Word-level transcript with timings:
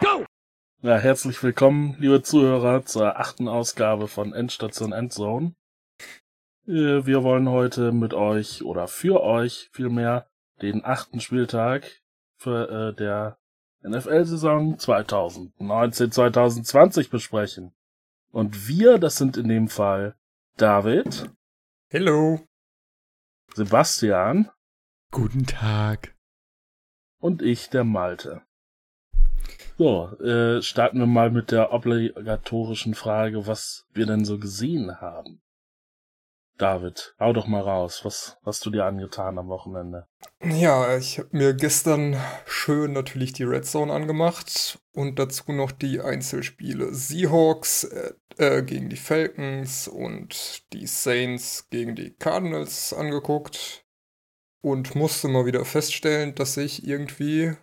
go! 0.00 0.24
Ja, 0.82 0.98
herzlich 0.98 1.42
willkommen, 1.42 1.96
liebe 1.98 2.22
Zuhörer, 2.22 2.84
zur 2.84 3.18
achten 3.18 3.48
Ausgabe 3.48 4.06
von 4.08 4.34
Endstation 4.34 4.92
Endzone. 4.92 5.54
Äh, 6.66 7.06
Wir 7.06 7.22
wollen 7.22 7.48
heute 7.48 7.92
mit 7.92 8.12
euch 8.14 8.62
oder 8.62 8.88
für 8.88 9.22
euch 9.22 9.70
vielmehr 9.72 10.28
den 10.62 10.84
achten 10.84 11.20
Spieltag 11.20 12.02
für 12.36 12.90
äh, 12.90 12.94
der 12.94 13.38
NFL-Saison 13.82 14.76
2019-2020 14.76 17.10
besprechen. 17.10 17.74
Und 18.30 18.68
wir, 18.68 18.98
das 18.98 19.16
sind 19.16 19.36
in 19.36 19.48
dem 19.48 19.68
Fall 19.68 20.16
David, 20.56 21.30
Hello. 21.88 22.40
Sebastian 23.54 24.50
Guten 25.12 25.46
Tag. 25.46 26.14
und 27.18 27.42
ich, 27.42 27.70
der 27.70 27.84
Malte. 27.84 28.42
So, 29.78 30.06
äh, 30.20 30.62
starten 30.62 30.98
wir 31.00 31.06
mal 31.06 31.30
mit 31.30 31.50
der 31.50 31.72
obligatorischen 31.72 32.94
Frage, 32.94 33.46
was 33.46 33.86
wir 33.92 34.06
denn 34.06 34.24
so 34.24 34.38
gesehen 34.38 35.00
haben. 35.02 35.42
David, 36.56 37.14
hau 37.20 37.34
doch 37.34 37.46
mal 37.46 37.60
raus. 37.60 38.02
Was 38.02 38.38
hast 38.42 38.64
du 38.64 38.70
dir 38.70 38.86
angetan 38.86 39.38
am 39.38 39.48
Wochenende? 39.48 40.06
Ja, 40.42 40.96
ich 40.96 41.18
habe 41.18 41.28
mir 41.32 41.52
gestern 41.52 42.16
schön 42.46 42.94
natürlich 42.94 43.34
die 43.34 43.42
Red 43.42 43.66
Zone 43.66 43.92
angemacht 43.92 44.78
und 44.92 45.18
dazu 45.18 45.52
noch 45.52 45.72
die 45.72 46.00
Einzelspiele 46.00 46.94
Seahawks 46.94 47.84
äh, 47.84 48.14
äh, 48.38 48.62
gegen 48.62 48.88
die 48.88 48.96
Falcons 48.96 49.88
und 49.88 50.62
die 50.72 50.86
Saints 50.86 51.68
gegen 51.68 51.94
die 51.94 52.14
Cardinals 52.14 52.94
angeguckt 52.94 53.84
und 54.62 54.94
musste 54.94 55.28
mal 55.28 55.44
wieder 55.44 55.66
feststellen, 55.66 56.34
dass 56.34 56.56
ich 56.56 56.86
irgendwie 56.86 57.54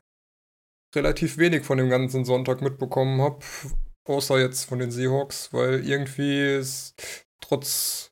relativ 0.96 1.38
wenig 1.38 1.66
von 1.66 1.78
dem 1.78 1.90
ganzen 1.90 2.26
Sonntag 2.26 2.62
mitbekommen 2.62 3.22
habe, 3.22 3.40
außer 4.06 4.40
jetzt 4.40 4.66
von 4.66 4.80
den 4.80 4.92
Seahawks, 4.92 5.54
weil 5.54 5.86
irgendwie 5.88 6.40
es 6.42 6.96
trotz 7.42 8.12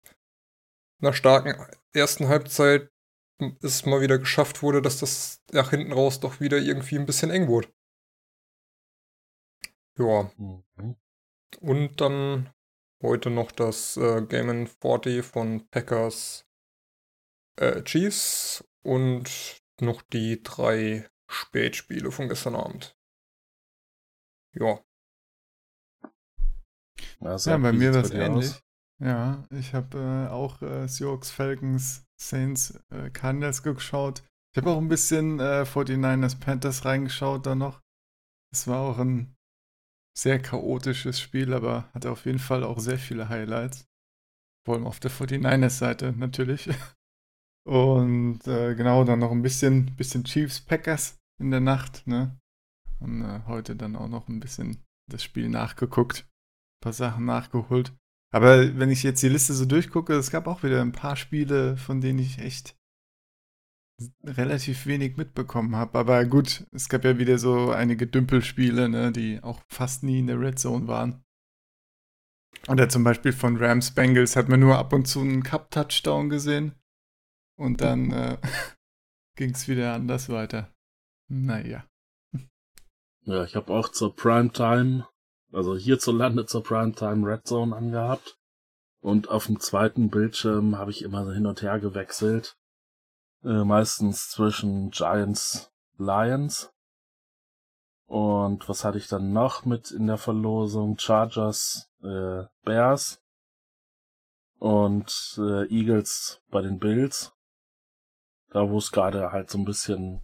einer 1.02 1.14
starken 1.14 1.56
ersten 1.94 2.28
Halbzeit 2.28 2.90
es 3.62 3.86
mal 3.86 4.02
wieder 4.02 4.20
geschafft 4.20 4.62
wurde, 4.62 4.82
dass 4.82 5.00
das 5.00 5.42
nach 5.52 5.72
hinten 5.72 5.94
raus 5.94 6.20
doch 6.20 6.40
wieder 6.40 6.58
irgendwie 6.60 6.98
ein 6.98 7.06
bisschen 7.08 7.32
eng 7.32 7.48
wurde. 7.48 7.70
Ja, 9.98 10.32
Mhm. 10.38 10.96
und 11.62 12.02
dann 12.02 12.52
heute 13.04 13.30
noch 13.30 13.52
das 13.52 13.98
äh, 13.98 14.22
Game 14.26 14.50
in 14.50 14.68
40 14.68 15.24
von 15.24 15.68
Packers 15.70 16.46
äh, 17.58 17.84
Chiefs 17.84 18.64
und 18.84 19.62
noch 19.80 20.02
die 20.02 20.42
drei 20.44 21.11
Spätspiele 21.32 22.12
von 22.12 22.28
gestern 22.28 22.56
Abend. 22.56 22.96
Ja, 24.54 24.82
Ja, 27.22 27.38
Ja, 27.38 27.58
bei 27.58 27.72
mir 27.72 27.94
war 27.94 28.04
es 28.04 28.12
ähnlich. 28.12 28.52
aus? 28.52 28.64
Ja, 29.00 29.44
ich 29.50 29.74
habe 29.74 29.98
äh, 29.98 30.32
auch 30.32 30.62
äh, 30.62 30.88
Seahawks, 30.88 31.32
Falcons, 31.32 32.06
Saints, 32.22 32.80
äh, 32.92 33.10
Cardinals 33.10 33.64
geschaut. 33.64 34.24
Ich 34.54 34.58
habe 34.62 34.70
auch 34.72 34.78
ein 34.78 34.90
bisschen 34.90 35.40
äh, 35.40 35.66
49ers, 35.66 36.40
Panthers 36.40 36.86
reingeschaut 36.86 37.46
da 37.46 37.56
noch. 37.56 37.82
Es 38.54 38.68
war 38.68 38.82
auch 38.82 39.00
ein 39.00 39.36
sehr 40.16 40.40
chaotisches 40.40 41.20
Spiel, 41.20 41.54
aber 41.54 41.90
hatte 41.94 42.12
auf 42.12 42.26
jeden 42.26 42.40
Fall 42.40 42.64
auch 42.64 42.80
sehr 42.80 43.00
viele 43.00 43.30
Highlights. 43.30 43.88
Vor 44.66 44.76
allem 44.76 44.86
auf 44.86 45.00
der 45.00 45.10
49ers-Seite 45.10 46.12
natürlich. 46.12 46.70
Und 47.66 48.46
äh, 48.48 48.76
genau, 48.76 49.04
dann 49.04 49.20
noch 49.20 49.32
ein 49.32 49.42
bisschen, 49.42 49.96
bisschen 49.96 50.24
Chiefs, 50.26 50.60
Packers 50.60 51.21
in 51.42 51.52
der 51.52 51.60
Nacht, 51.60 52.08
ne? 52.08 52.40
Und 53.00 53.24
äh, 53.24 53.42
heute 53.48 53.76
dann 53.76 53.96
auch 53.96 54.08
noch 54.08 54.28
ein 54.28 54.40
bisschen 54.40 54.78
das 55.10 55.24
Spiel 55.24 55.50
nachgeguckt, 55.50 56.26
ein 56.28 56.84
paar 56.84 56.94
Sachen 56.94 57.26
nachgeholt. 57.26 57.94
Aber 58.34 58.78
wenn 58.78 58.90
ich 58.90 59.04
jetzt 59.04 59.22
die 59.22 59.30
Liste 59.30 59.54
so 59.54 59.66
durchgucke, 59.66 60.14
es 60.14 60.32
gab 60.32 60.48
auch 60.48 60.64
wieder 60.64 60.82
ein 60.82 60.94
paar 60.94 61.18
Spiele, 61.18 61.76
von 61.76 62.00
denen 62.00 62.20
ich 62.20 62.40
echt 62.40 62.78
relativ 64.24 64.86
wenig 64.86 65.18
mitbekommen 65.18 65.76
habe. 65.76 66.00
Aber 66.00 66.26
gut, 66.26 66.66
es 66.72 66.90
gab 66.90 67.04
ja 67.04 67.18
wieder 67.18 67.38
so 67.38 67.72
einige 67.72 68.08
Dümpelspiele, 68.08 68.88
ne, 68.90 69.12
die 69.12 69.44
auch 69.44 69.62
fast 69.68 70.04
nie 70.04 70.20
in 70.20 70.28
der 70.28 70.40
Red 70.40 70.60
Zone 70.60 70.88
waren. 70.88 71.24
Oder 72.68 72.90
zum 72.90 73.04
Beispiel 73.04 73.34
von 73.34 73.58
Rams 73.58 73.92
Bengals 73.92 74.36
hat 74.36 74.48
man 74.48 74.60
nur 74.60 74.78
ab 74.78 74.94
und 74.94 75.08
zu 75.08 75.22
einen 75.22 75.44
Cup-Touchdown 75.44 76.30
gesehen. 76.30 76.74
Und 77.58 77.82
dann 77.82 78.12
äh, 78.12 78.38
ging 79.38 79.52
es 79.52 79.68
wieder 79.68 79.94
anders 79.94 80.30
weiter. 80.30 80.74
Naja. 81.34 81.86
Ja, 83.22 83.46
ich 83.46 83.56
habe 83.56 83.74
auch 83.74 83.88
zur 83.88 84.14
Primetime, 84.14 85.08
also 85.54 85.78
hierzulande 85.78 86.46
zur 86.46 86.62
Primetime 86.62 87.26
Red 87.26 87.48
Zone 87.48 87.74
angehabt. 87.74 88.38
Und 89.00 89.30
auf 89.30 89.46
dem 89.46 89.62
zweiten 89.62 90.10
Bildschirm 90.10 90.78
habe 90.78 90.92
ich 90.92 91.04
immer 91.04 91.24
so 91.24 91.32
hin 91.32 91.46
und 91.46 91.62
her 91.62 91.80
gewechselt. 91.80 92.58
Äh, 93.46 93.64
meistens 93.64 94.30
zwischen 94.30 94.92
Giants, 94.92 95.72
Lions. 95.98 96.74
Und 98.08 98.68
was 98.68 98.84
hatte 98.84 98.98
ich 98.98 99.08
dann 99.08 99.32
noch 99.32 99.64
mit 99.64 99.90
in 99.90 100.08
der 100.08 100.18
Verlosung? 100.18 100.98
Chargers, 100.98 101.90
äh, 102.04 102.44
Bears. 102.66 103.24
Und 104.60 105.40
äh, 105.40 105.66
Eagles 105.74 106.42
bei 106.50 106.62
den 106.62 106.78
Bills. 106.78 107.32
Da 108.50 108.70
wo 108.70 108.80
es 108.80 108.92
gerade 108.92 109.32
halt 109.32 109.50
so 109.50 109.58
ein 109.58 109.66
bisschen 109.66 110.22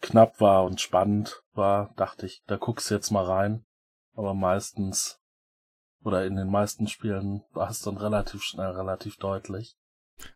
knapp 0.00 0.40
war 0.40 0.64
und 0.64 0.80
spannend 0.80 1.42
war, 1.52 1.92
dachte 1.96 2.26
ich, 2.26 2.42
da 2.46 2.56
guckst 2.56 2.90
du 2.90 2.94
jetzt 2.94 3.10
mal 3.10 3.24
rein. 3.24 3.64
Aber 4.14 4.34
meistens 4.34 5.18
oder 6.02 6.24
in 6.26 6.36
den 6.36 6.50
meisten 6.50 6.86
Spielen 6.88 7.42
war 7.52 7.70
es 7.70 7.80
dann 7.82 7.96
relativ 7.96 8.42
schnell, 8.42 8.70
relativ 8.70 9.16
deutlich. 9.16 9.76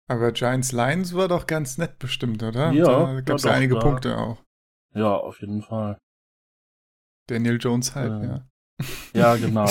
Aber 0.06 0.32
Giants 0.32 0.72
Lions 0.72 1.14
war 1.14 1.28
doch 1.28 1.46
ganz 1.46 1.78
nett 1.78 1.98
bestimmt, 1.98 2.42
oder? 2.42 2.70
Ja, 2.72 2.84
da 3.14 3.20
gab 3.20 3.36
es 3.38 3.44
ja 3.44 3.52
einige 3.52 3.74
da- 3.74 3.80
Punkte 3.80 4.18
auch. 4.18 4.38
Ja, 4.94 5.14
auf 5.14 5.40
jeden 5.40 5.62
Fall. 5.62 5.98
Daniel 7.28 7.58
Jones 7.60 7.94
halb, 7.94 8.22
Äh, 8.22 8.26
ja. 8.26 8.46
Ja, 9.14 9.36
genau. 9.44 9.68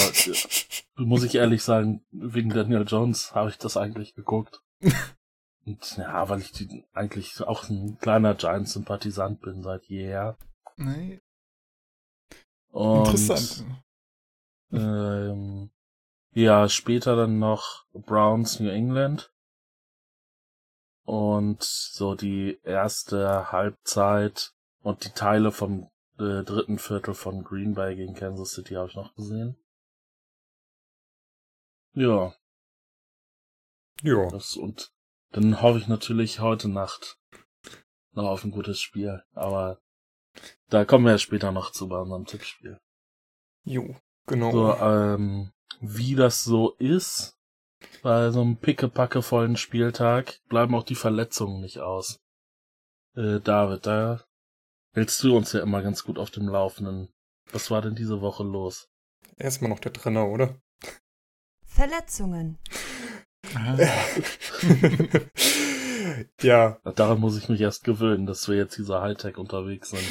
Muss 0.96 1.24
ich 1.24 1.36
ehrlich 1.36 1.64
sagen, 1.64 2.04
wegen 2.12 2.50
Daniel 2.50 2.86
Jones 2.88 3.34
habe 3.36 3.50
ich 3.50 3.58
das 3.58 3.78
eigentlich 3.78 4.14
geguckt. 4.16 4.62
Und 5.66 5.98
ja, 5.98 6.28
weil 6.28 6.42
ich 6.42 6.52
die, 6.52 6.86
eigentlich 6.94 7.40
auch 7.42 7.70
ein 7.70 7.98
kleiner 8.00 8.34
Giants-Sympathisant 8.34 9.42
bin 9.42 9.62
seit 9.62 9.86
jeher. 9.86 10.38
Nee, 10.76 11.22
Und, 12.72 13.00
interessant. 13.00 13.66
Ähm, 14.72 15.70
ja, 16.34 16.70
später 16.70 17.16
dann 17.16 17.40
noch 17.40 17.86
Browns 17.94 18.60
New 18.60 18.70
England. 18.70 19.32
Und 21.04 21.64
so 21.64 22.16
die 22.16 22.60
erste 22.64 23.52
Halbzeit 23.52 24.54
und 24.82 25.04
die 25.04 25.10
Teile 25.10 25.52
vom 25.52 25.90
äh, 26.18 26.44
dritten 26.44 26.80
Viertel 26.80 27.14
von 27.14 27.44
Green 27.44 27.74
Bay 27.74 27.96
gegen 27.96 28.14
Kansas 28.14 28.52
City 28.52 28.76
habe 28.76 28.88
ich 28.88 28.96
noch 28.96 29.14
gesehen. 29.16 29.58
Ja, 31.94 32.34
ja. 34.02 34.28
das 34.30 34.56
und 34.56 34.94
dann 35.32 35.62
hoffe 35.62 35.80
ich 35.80 35.88
natürlich 35.88 36.40
heute 36.40 36.68
Nacht 36.68 37.18
noch 38.14 38.26
auf 38.26 38.44
ein 38.44 38.52
gutes 38.52 38.80
Spiel. 38.80 39.24
Aber 39.34 39.80
da 40.70 40.86
kommen 40.86 41.06
wir 41.06 41.14
ja 41.14 41.18
später 41.18 41.52
noch 41.52 41.72
zu 41.72 41.88
bei 41.88 41.98
unserem 41.98 42.26
Tippspiel. 42.26 42.80
Jo, 43.64 43.96
genau. 44.28 44.52
So, 44.52 44.74
ähm, 44.76 45.52
wie 45.80 46.16
das 46.16 46.44
so 46.44 46.72
ist, 46.78 47.38
bei 48.02 48.30
so 48.32 48.42
einem 48.42 48.58
pickepackevollen 48.58 49.58
Spieltag 49.58 50.40
bleiben 50.48 50.76
auch 50.76 50.84
die 50.84 50.96
Verletzungen 50.96 51.62
nicht 51.62 51.80
aus. 51.80 52.20
Äh, 53.16 53.40
David, 53.40 53.86
da 53.86 54.24
hältst 54.94 55.24
du 55.24 55.36
uns 55.36 55.54
ja 55.54 55.62
immer 55.62 55.82
ganz 55.82 56.04
gut 56.04 56.18
auf 56.18 56.32
dem 56.32 56.48
Laufenden. 56.48 57.10
Was 57.52 57.72
war 57.72 57.82
denn 57.82 57.96
diese 57.96 58.22
Woche 58.22 58.44
los? 58.44 58.90
Erstmal 59.38 59.70
noch 59.70 59.80
der 59.80 59.94
Trainer, 59.94 60.28
oder? 60.28 60.56
Verletzungen. 61.66 62.60
Ja, 66.42 66.78
Daran 66.96 67.20
muss 67.20 67.38
ich 67.38 67.50
mich 67.50 67.62
erst 67.62 67.84
gewöhnen, 67.84 68.26
dass 68.26 68.48
wir 68.48 68.56
jetzt 68.56 68.78
dieser 68.78 69.02
Hightech 69.02 69.38
unterwegs 69.38 69.92
sind. 69.92 70.04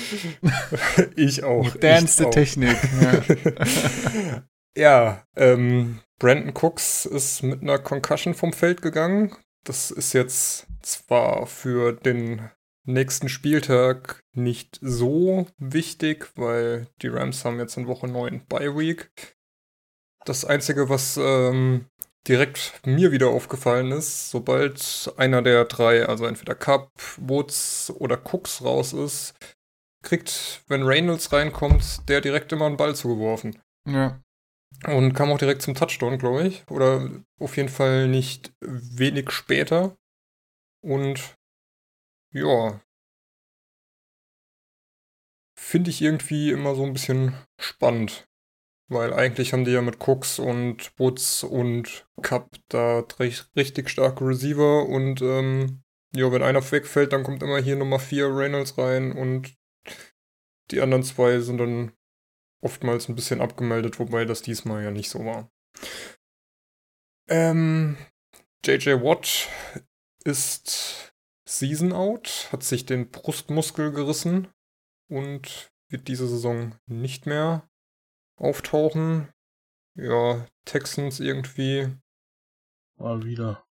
ich 1.17 1.45
auch. 1.45 1.65
Modernste. 1.65 2.31
Technik. 2.31 2.77
Ja. 3.01 4.43
ja, 4.77 5.25
ähm, 5.37 6.01
Brandon 6.19 6.55
Cooks 6.55 7.07
ist 7.07 7.43
mit 7.43 7.63
einer 7.63 7.79
Concussion 7.79 8.35
vom 8.35 8.53
Feld 8.53 8.83
gegangen. 8.83 9.35
Das 9.65 9.91
ist 9.91 10.13
jetzt 10.13 10.67
zwar 10.83 11.47
für 11.47 11.93
den 11.93 12.51
nächsten 12.85 13.29
Spieltag 13.29 14.23
nicht 14.33 14.79
so 14.81 15.47
wichtig, 15.59 16.31
weil 16.37 16.89
die 17.03 17.09
Rams 17.09 17.45
haben 17.45 17.59
jetzt 17.59 17.77
in 17.77 17.87
Woche 17.87 18.09
9 18.09 18.47
Bye 18.47 18.77
Week. 18.77 19.11
Das 20.25 20.45
Einzige, 20.45 20.89
was 20.89 21.17
ähm, 21.17 21.87
direkt 22.29 22.87
mir 22.87 23.13
wieder 23.13 23.29
aufgefallen 23.29 23.93
ist, 23.93 24.31
sobald 24.31 25.13
einer 25.17 25.43
der 25.43 25.65
drei, 25.65 26.07
also 26.07 26.27
entweder 26.27 26.55
Cup, 26.55 26.91
Woods 27.17 27.93
oder 27.97 28.21
Cooks 28.33 28.63
raus 28.63 28.93
ist, 28.93 29.35
kriegt, 30.03 30.63
wenn 30.69 30.83
Reynolds 30.83 31.33
reinkommt, 31.33 32.09
der 32.09 32.21
direkt 32.21 32.53
immer 32.53 32.67
einen 32.67 32.77
Ball 32.77 32.95
zugeworfen. 32.95 33.61
Ja. 33.87 34.21
Und 34.87 35.15
kam 35.15 35.31
auch 35.31 35.39
direkt 35.39 35.63
zum 35.63 35.75
Touchdown, 35.75 36.19
glaube 36.19 36.47
ich. 36.47 36.69
Oder 36.71 37.11
auf 37.39 37.57
jeden 37.57 37.69
Fall 37.69 38.09
nicht 38.09 38.53
wenig 38.61 39.31
später. 39.31 39.97
Und 40.83 41.35
ja. 42.33 42.81
Finde 45.59 45.91
ich 45.91 46.01
irgendwie 46.01 46.51
immer 46.51 46.75
so 46.75 46.85
ein 46.85 46.93
bisschen 46.93 47.35
spannend. 47.61 48.27
Weil 48.91 49.15
eigentlich 49.15 49.53
haben 49.53 49.65
die 49.65 49.71
ja 49.71 49.83
mit 49.83 50.07
Cooks 50.07 50.41
und 50.41 50.99
Woods 50.99 51.45
und 51.45 52.09
Cup 52.23 52.57
da 52.69 53.05
richtig 53.57 53.89
starke 53.89 54.27
Receiver 54.27 54.85
und 54.85 55.23
ähm, 55.23 55.85
ja, 56.13 56.31
wenn 56.33 56.43
einer 56.43 56.73
wegfällt, 56.73 57.13
dann 57.13 57.23
kommt 57.23 57.43
immer 57.45 57.63
hier 57.63 57.77
Nummer 57.77 58.01
4 58.01 58.35
Reynolds 58.35 58.77
rein 58.79 59.13
und 59.13 59.57
die 60.73 60.81
anderen 60.81 61.05
zwei 61.05 61.39
sind 61.39 61.59
dann 61.59 61.93
oftmals 62.61 63.09
ein 63.09 63.15
bisschen 63.15 63.41
abgemeldet, 63.41 64.01
wobei 64.01 64.25
das 64.25 64.43
diesmal 64.43 64.83
ja 64.83 64.91
nicht 64.91 65.09
so 65.09 65.25
war. 65.25 65.51
Ähm, 67.29 67.97
JJ 68.65 69.03
Watt 69.03 69.49
ist 70.25 71.15
Season 71.49 71.93
out, 71.93 72.49
hat 72.51 72.65
sich 72.65 72.87
den 72.87 73.11
Brustmuskel 73.11 73.93
gerissen 73.93 74.49
und 75.09 75.71
wird 75.89 76.09
diese 76.09 76.27
Saison 76.27 76.75
nicht 76.87 77.27
mehr 77.27 77.70
auftauchen. 78.41 79.29
Ja, 79.97 80.47
Texans 80.65 81.21
irgendwie. 81.21 81.89
Mal 82.99 83.25
wieder. 83.25 83.65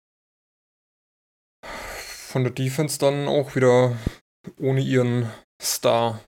Von 1.64 2.44
der 2.44 2.52
Defense 2.52 2.98
dann 2.98 3.26
auch 3.26 3.56
wieder 3.56 3.96
ohne 4.58 4.80
ihren 4.80 5.30
Star. 5.60 6.22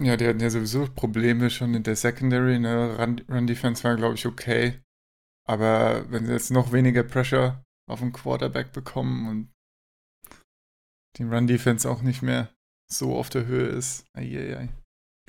Ja, 0.00 0.16
die 0.16 0.26
hatten 0.26 0.40
ja 0.40 0.50
sowieso 0.50 0.86
Probleme 0.92 1.50
schon 1.50 1.74
in 1.74 1.82
der 1.82 1.96
Secondary. 1.96 2.58
Ne? 2.58 2.98
Run-Defense 3.28 3.82
war, 3.84 3.96
glaube 3.96 4.14
ich, 4.14 4.26
okay. 4.26 4.82
Aber 5.48 6.10
wenn 6.10 6.26
sie 6.26 6.32
jetzt 6.32 6.50
noch 6.50 6.72
weniger 6.72 7.02
Pressure 7.02 7.62
auf 7.88 8.00
den 8.00 8.12
Quarterback 8.12 8.72
bekommen 8.72 9.28
und 9.28 9.52
die 11.16 11.22
Run-Defense 11.22 11.88
auch 11.88 12.02
nicht 12.02 12.20
mehr 12.20 12.52
so 12.90 13.16
auf 13.16 13.30
der 13.30 13.46
Höhe 13.46 13.68
ist, 13.68 14.04
eieiei. 14.12 14.68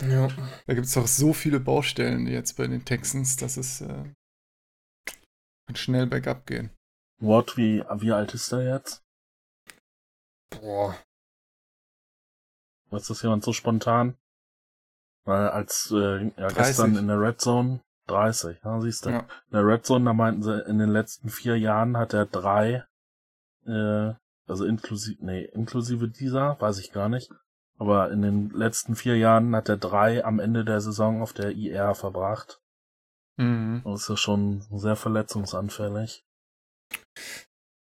Ja. 0.02 0.28
Da 0.68 0.74
gibt 0.74 0.86
es 0.88 0.98
auch 0.98 1.08
so 1.08 1.34
viele 1.34 1.60
Baustellen 1.60 2.28
jetzt 2.28 2.58
bei 2.58 2.68
den 2.68 2.86
Texans, 2.86 3.36
dass 3.36 3.58
es 3.58 3.82
äh, 3.82 4.04
schnell 5.74 6.06
bergab 6.08 6.46
gehen. 6.46 6.70
Watt, 7.20 7.58
wie, 7.58 7.84
wie 7.98 8.12
alt 8.12 8.34
ist 8.34 8.52
er 8.52 8.64
jetzt? 8.64 9.04
Boah. 10.52 10.96
Was 12.90 13.04
ist 13.04 13.10
das 13.10 13.22
jemand 13.24 13.44
so 13.44 13.54
spontan? 13.54 14.16
Weil 15.26 15.50
als 15.50 15.92
äh, 15.92 16.32
ja, 16.38 16.48
gestern 16.48 16.96
in 16.96 17.08
der 17.08 17.20
Red 17.20 17.42
Zone 17.42 17.82
30, 18.08 18.60
ja, 18.64 18.80
siehst 18.80 19.06
du. 19.06 19.10
Ja. 19.10 19.20
In 19.20 19.52
der 19.52 19.66
Red 19.66 19.86
Zone, 19.86 20.06
da 20.06 20.14
meinten 20.14 20.44
sie, 20.44 20.62
in 20.68 20.80
den 20.80 20.90
letzten 20.90 21.30
vier 21.30 21.58
Jahren 21.58 21.98
hat 21.98 22.14
er 22.14 22.26
drei, 22.26 22.86
äh, 23.66 24.14
also 24.48 24.64
inklusive, 24.66 25.26
nee, 25.26 25.44
inklusive 25.44 26.08
dieser, 26.08 26.60
weiß 26.62 26.80
ich 26.80 26.94
gar 26.94 27.10
nicht. 27.10 27.30
Aber 27.78 28.12
in 28.12 28.22
den 28.22 28.50
letzten 28.50 28.96
vier 28.96 29.18
Jahren 29.18 29.56
hat 29.56 29.70
er 29.70 29.78
drei 29.78 30.26
am 30.26 30.40
Ende 30.40 30.66
der 30.66 30.82
Saison 30.82 31.22
auf 31.22 31.34
der 31.34 31.52
IR 31.52 31.94
verbracht. 31.94 32.60
Mhm. 33.38 33.82
Das 33.86 34.02
ist 34.02 34.10
ja 34.10 34.18
schon 34.18 34.62
sehr 34.72 34.96
verletzungsanfällig. 34.96 36.26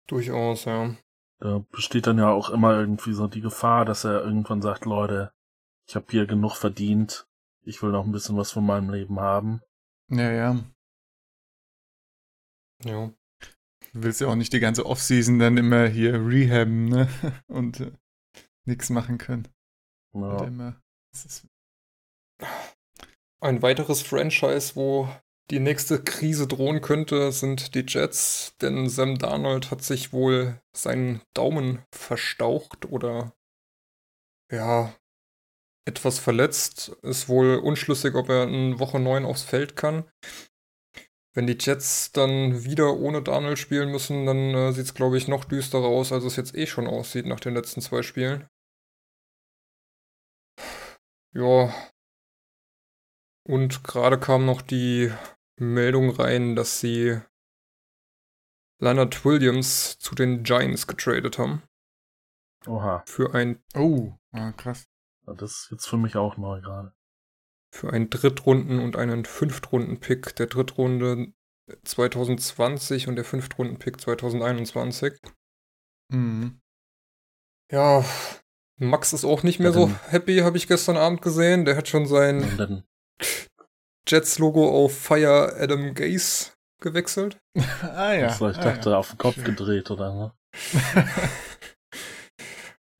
Durchaus, 0.07 0.65
ja. 0.65 0.95
Da 1.39 1.63
besteht 1.71 2.07
dann 2.07 2.17
ja 2.17 2.29
auch 2.29 2.49
immer 2.49 2.73
irgendwie 2.79 3.13
so 3.13 3.27
die 3.27 3.41
Gefahr, 3.41 3.85
dass 3.85 4.05
er 4.05 4.23
irgendwann 4.23 4.61
sagt, 4.61 4.85
Leute, 4.85 5.31
ich 5.87 5.95
habe 5.95 6.05
hier 6.09 6.25
genug 6.25 6.55
verdient, 6.55 7.27
ich 7.61 7.81
will 7.83 7.91
noch 7.91 8.05
ein 8.05 8.11
bisschen 8.11 8.37
was 8.37 8.51
von 8.51 8.65
meinem 8.65 8.89
Leben 8.89 9.19
haben. 9.19 9.61
Ja, 10.09 10.31
ja. 10.31 10.63
Ja. 12.83 13.11
Du 13.93 14.03
willst 14.03 14.21
ja 14.21 14.27
auch 14.27 14.35
nicht 14.35 14.53
die 14.53 14.59
ganze 14.59 14.85
Offseason 14.85 15.39
dann 15.39 15.57
immer 15.57 15.87
hier 15.87 16.13
rehaben, 16.13 16.85
ne? 16.85 17.07
Und 17.47 17.79
äh, 17.79 17.91
nichts 18.65 18.89
machen 18.89 19.17
können. 19.17 19.47
Ja. 20.15 20.44
Immer, 20.45 20.81
Ein 23.41 23.62
weiteres 23.62 24.01
Franchise, 24.01 24.75
wo 24.75 25.09
die 25.51 25.59
nächste 25.59 26.03
Krise 26.03 26.47
drohen 26.47 26.81
könnte, 26.81 27.31
sind 27.31 27.75
die 27.75 27.85
Jets, 27.88 28.56
denn 28.62 28.89
Sam 28.89 29.17
Darnold 29.17 29.69
hat 29.69 29.83
sich 29.83 30.12
wohl 30.12 30.59
seinen 30.75 31.21
Daumen 31.33 31.83
verstaucht 31.91 32.85
oder 32.85 33.33
ja, 34.51 34.95
etwas 35.88 36.18
verletzt, 36.18 36.97
ist 37.03 37.29
wohl 37.29 37.56
unschlüssig, 37.56 38.15
ob 38.15 38.29
er 38.29 38.44
in 38.44 38.79
Woche 38.79 39.00
9 39.00 39.25
aufs 39.25 39.44
Feld 39.44 39.75
kann. 39.75 40.06
Wenn 41.35 41.47
die 41.47 41.57
Jets 41.59 42.11
dann 42.11 42.63
wieder 42.63 42.95
ohne 42.95 43.21
Daniel 43.21 43.57
spielen 43.57 43.91
müssen, 43.91 44.25
dann 44.25 44.56
äh, 44.56 44.71
sieht 44.71 44.85
es, 44.85 44.94
glaube 44.94 45.18
ich, 45.18 45.27
noch 45.27 45.44
düsterer 45.44 45.85
aus, 45.85 46.11
als 46.11 46.23
es 46.23 46.38
jetzt 46.38 46.56
eh 46.56 46.65
schon 46.65 46.88
aussieht 46.88 47.25
nach 47.25 47.41
den 47.41 47.53
letzten 47.53 47.81
zwei 47.81 48.03
Spielen. 48.03 48.47
Ja. 51.35 51.73
Und 53.47 53.83
gerade 53.83 54.19
kam 54.19 54.45
noch 54.45 54.61
die 54.61 55.13
Meldung 55.59 56.09
rein, 56.09 56.55
dass 56.55 56.79
sie 56.79 57.19
Leonard 58.81 59.23
Williams 59.23 59.99
zu 59.99 60.15
den 60.15 60.43
Giants 60.43 60.87
getradet 60.87 61.37
haben. 61.37 61.63
Oha. 62.67 63.03
Für 63.05 63.33
ein. 63.33 63.63
Oh, 63.75 64.13
ah, 64.31 64.51
krass. 64.53 64.87
Das 65.25 65.51
ist 65.51 65.71
jetzt 65.71 65.87
für 65.87 65.97
mich 65.97 66.15
auch 66.15 66.37
neu 66.37 66.61
gerade. 66.61 66.93
Für 67.73 67.91
einen 67.91 68.09
Drittrunden- 68.09 68.79
und 68.79 68.95
einen 68.95 69.25
Fünftrunden-Pick 69.25 70.35
der 70.35 70.47
Drittrunde 70.47 71.33
2020 71.83 73.07
und 73.07 73.15
der 73.15 73.25
Fünftrunden-Pick 73.25 73.99
2021. 73.99 75.19
Mhm. 76.11 76.61
Ja, 77.71 78.05
Max 78.77 79.13
ist 79.13 79.25
auch 79.25 79.44
nicht 79.44 79.60
mehr 79.60 79.72
so 79.72 79.89
happy, 80.10 80.39
habe 80.39 80.57
ich 80.57 80.68
gestern 80.68 80.98
Abend 80.98 81.22
gesehen. 81.22 81.66
Der 81.66 81.77
hat 81.77 81.88
schon 81.88 82.07
sein 82.07 82.83
Jets-Logo 84.07 84.69
auf 84.69 84.98
Fire 84.98 85.56
Adam 85.57 85.94
Gaze 85.94 86.51
gewechselt. 86.81 87.38
ah 87.81 88.13
ja. 88.13 88.30
So, 88.30 88.50
ich 88.50 88.57
ah, 88.57 88.63
dachte, 88.63 88.92
ja. 88.92 88.98
auf 88.98 89.10
den 89.10 89.18
Kopf 89.18 89.44
gedreht 89.44 89.92
oder 89.92 90.14
ne? 90.14 90.33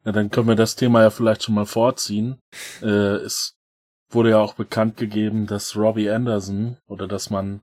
Ja, 0.06 0.12
dann 0.12 0.30
können 0.30 0.48
wir 0.48 0.56
das 0.56 0.76
Thema 0.76 1.02
ja 1.02 1.10
vielleicht 1.10 1.44
schon 1.44 1.56
mal 1.56 1.66
vorziehen. 1.66 2.40
Äh, 2.82 3.16
es 3.26 3.58
wurde 4.10 4.30
ja 4.30 4.38
auch 4.38 4.54
bekannt 4.54 4.98
gegeben, 4.98 5.48
dass 5.48 5.76
Robbie 5.76 6.12
Anderson 6.12 6.78
oder 6.86 7.08
dass 7.08 7.32
man 7.32 7.62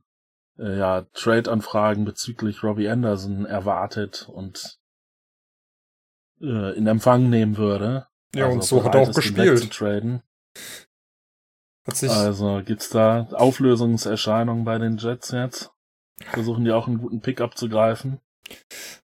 äh, 0.59 0.77
ja 0.77 1.03
Trade-Anfragen 1.13 2.05
bezüglich 2.05 2.65
Robbie 2.65 2.89
Anderson 2.89 3.47
erwartet 3.47 4.29
und 4.29 4.81
äh, 6.41 6.77
in 6.77 6.89
Empfang 6.89 7.31
nehmen 7.31 7.57
würde. 7.57 8.09
Ja, 8.35 8.47
also 8.47 8.55
und 8.55 8.65
so 8.65 8.85
hat 8.85 8.95
er 8.95 9.03
auch 9.03 9.15
gespielt. 9.15 9.81
Hat 11.85 11.97
sich 11.97 12.11
also 12.11 12.63
gibt's 12.65 12.91
da 12.91 13.29
Auflösungserscheinungen 13.33 14.65
bei 14.65 14.79
den 14.79 14.99
Jets 14.99 15.33
jetzt? 15.33 15.73
Versuchen 16.21 16.65
die 16.65 16.71
auch 16.71 16.87
einen 16.87 16.99
guten 16.99 17.21
Pick 17.21 17.41
abzugreifen? 17.41 18.21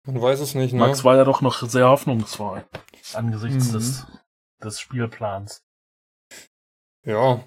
Man 0.06 0.20
weiß 0.20 0.40
es 0.40 0.54
nicht, 0.54 0.72
ne? 0.72 0.80
Max 0.80 1.04
war 1.04 1.16
ja 1.16 1.24
doch 1.24 1.40
noch 1.40 1.62
sehr 1.68 1.88
hoffnungsvoll 1.88 2.64
angesichts 3.12 3.68
mhm. 3.68 3.72
des, 3.72 4.06
des 4.62 4.80
Spielplans. 4.80 5.62
Ja. 7.04 7.44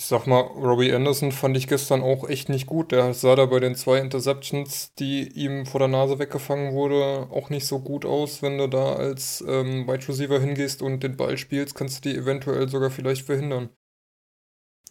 Ich 0.00 0.06
sag 0.06 0.26
mal, 0.26 0.40
Robbie 0.40 0.94
Anderson 0.94 1.30
fand 1.30 1.58
ich 1.58 1.68
gestern 1.68 2.00
auch 2.00 2.26
echt 2.26 2.48
nicht 2.48 2.66
gut. 2.66 2.90
Der 2.90 3.12
sah 3.12 3.36
da 3.36 3.44
bei 3.44 3.60
den 3.60 3.74
zwei 3.74 3.98
Interceptions, 3.98 4.94
die 4.94 5.28
ihm 5.28 5.66
vor 5.66 5.78
der 5.78 5.88
Nase 5.88 6.18
weggefangen 6.18 6.72
wurde, 6.72 7.28
auch 7.30 7.50
nicht 7.50 7.66
so 7.66 7.80
gut 7.80 8.06
aus. 8.06 8.40
Wenn 8.40 8.56
du 8.56 8.66
da 8.66 8.94
als 8.94 9.44
ähm, 9.46 9.86
Wide 9.86 10.08
Receiver 10.08 10.40
hingehst 10.40 10.80
und 10.80 11.02
den 11.02 11.18
Ball 11.18 11.36
spielst, 11.36 11.74
kannst 11.74 12.02
du 12.02 12.08
die 12.08 12.16
eventuell 12.16 12.66
sogar 12.70 12.90
vielleicht 12.90 13.26
verhindern. 13.26 13.68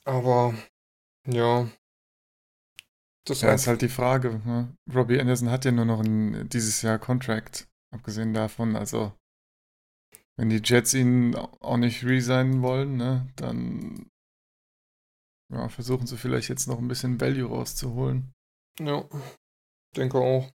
Aber, 0.05 0.53
ja. 1.25 1.67
Das 3.25 3.41
ja, 3.41 3.51
ist 3.51 3.65
halt 3.65 3.81
die 3.81 3.89
Frage. 3.89 4.43
Ne? 4.45 4.77
Robbie 4.93 5.19
Anderson 5.19 5.49
hat 5.49 5.65
ja 5.65 5.71
nur 5.71 5.85
noch 5.85 6.01
ein, 6.01 6.47
dieses 6.49 6.83
Jahr 6.83 6.99
Contract, 6.99 7.67
abgesehen 7.91 8.35
davon. 8.35 8.75
Also, 8.75 9.13
wenn 10.37 10.49
die 10.49 10.61
Jets 10.63 10.93
ihn 10.93 11.33
auch 11.33 11.77
nicht 11.77 12.05
resignen 12.05 12.61
wollen, 12.61 12.97
ne, 12.97 13.27
dann 13.37 14.05
ja, 15.51 15.69
versuchen 15.69 16.07
sie 16.07 16.17
vielleicht 16.17 16.49
jetzt 16.49 16.67
noch 16.67 16.77
ein 16.77 16.87
bisschen 16.87 17.19
Value 17.19 17.49
rauszuholen. 17.49 18.33
Ja, 18.79 19.07
denke 19.95 20.19
auch. 20.19 20.49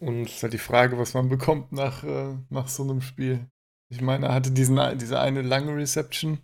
Und 0.00 0.26
ist 0.26 0.42
halt 0.42 0.52
die 0.52 0.58
Frage, 0.58 0.98
was 0.98 1.14
man 1.14 1.28
bekommt 1.28 1.72
nach, 1.72 2.04
äh, 2.04 2.36
nach 2.50 2.68
so 2.68 2.82
einem 2.82 3.00
Spiel. 3.00 3.48
Ich 3.90 4.00
meine, 4.00 4.26
er 4.26 4.34
hatte 4.34 4.50
diesen, 4.50 4.98
diese 4.98 5.20
eine 5.20 5.42
lange 5.42 5.76
Reception 5.76 6.40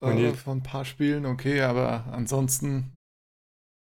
äh, 0.00 0.32
von 0.34 0.58
ein 0.58 0.62
paar 0.62 0.84
Spielen, 0.84 1.26
okay, 1.26 1.62
aber 1.62 2.06
ansonsten 2.12 2.94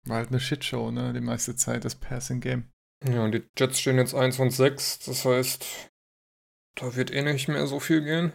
war 0.06 0.18
halt 0.18 0.28
eine 0.28 0.40
Shitshow, 0.40 0.90
ne, 0.90 1.12
die 1.12 1.20
meiste 1.20 1.56
Zeit, 1.56 1.84
das 1.84 1.94
Passing 1.94 2.40
Game. 2.40 2.70
Ja, 3.06 3.24
und 3.24 3.32
die 3.32 3.44
Jets 3.56 3.80
stehen 3.80 3.98
jetzt 3.98 4.14
1 4.14 4.38
und 4.38 4.50
6, 4.50 5.00
das 5.00 5.24
heißt, 5.24 5.90
da 6.76 6.94
wird 6.96 7.10
eh 7.10 7.22
nicht 7.22 7.48
mehr 7.48 7.66
so 7.66 7.80
viel 7.80 8.02
gehen. 8.02 8.32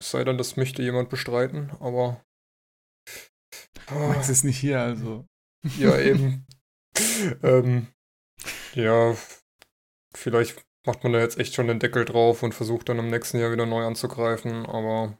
Es 0.00 0.10
sei 0.10 0.24
denn, 0.24 0.38
das 0.38 0.56
möchte 0.56 0.82
jemand 0.82 1.10
bestreiten, 1.10 1.70
aber. 1.80 2.24
Max 3.90 4.28
ist 4.28 4.44
nicht 4.44 4.58
hier, 4.58 4.80
also. 4.80 5.26
Ja, 5.78 5.98
eben. 5.98 6.46
ähm, 7.42 7.88
ja, 8.74 9.14
vielleicht 10.14 10.64
macht 10.86 11.02
man 11.02 11.12
da 11.12 11.18
jetzt 11.18 11.38
echt 11.38 11.54
schon 11.54 11.66
den 11.66 11.78
Deckel 11.80 12.04
drauf 12.04 12.42
und 12.42 12.54
versucht 12.54 12.88
dann 12.88 12.98
im 12.98 13.10
nächsten 13.10 13.38
Jahr 13.38 13.52
wieder 13.52 13.66
neu 13.66 13.84
anzugreifen, 13.84 14.64
aber 14.66 15.18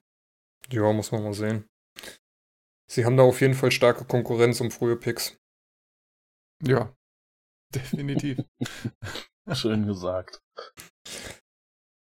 ja, 0.71 0.93
muss 0.93 1.13
man 1.13 1.23
mal 1.23 1.35
sehen. 1.35 1.69
Sie 2.91 3.05
haben 3.05 3.17
da 3.17 3.23
auf 3.23 3.41
jeden 3.41 3.55
Fall 3.55 3.71
starke 3.71 4.05
Konkurrenz 4.05 4.61
um 4.61 4.71
frühe 4.71 4.97
Picks. 4.97 5.39
Ja, 6.63 6.95
definitiv. 7.75 8.39
Schön 9.53 9.87
gesagt. 9.87 10.41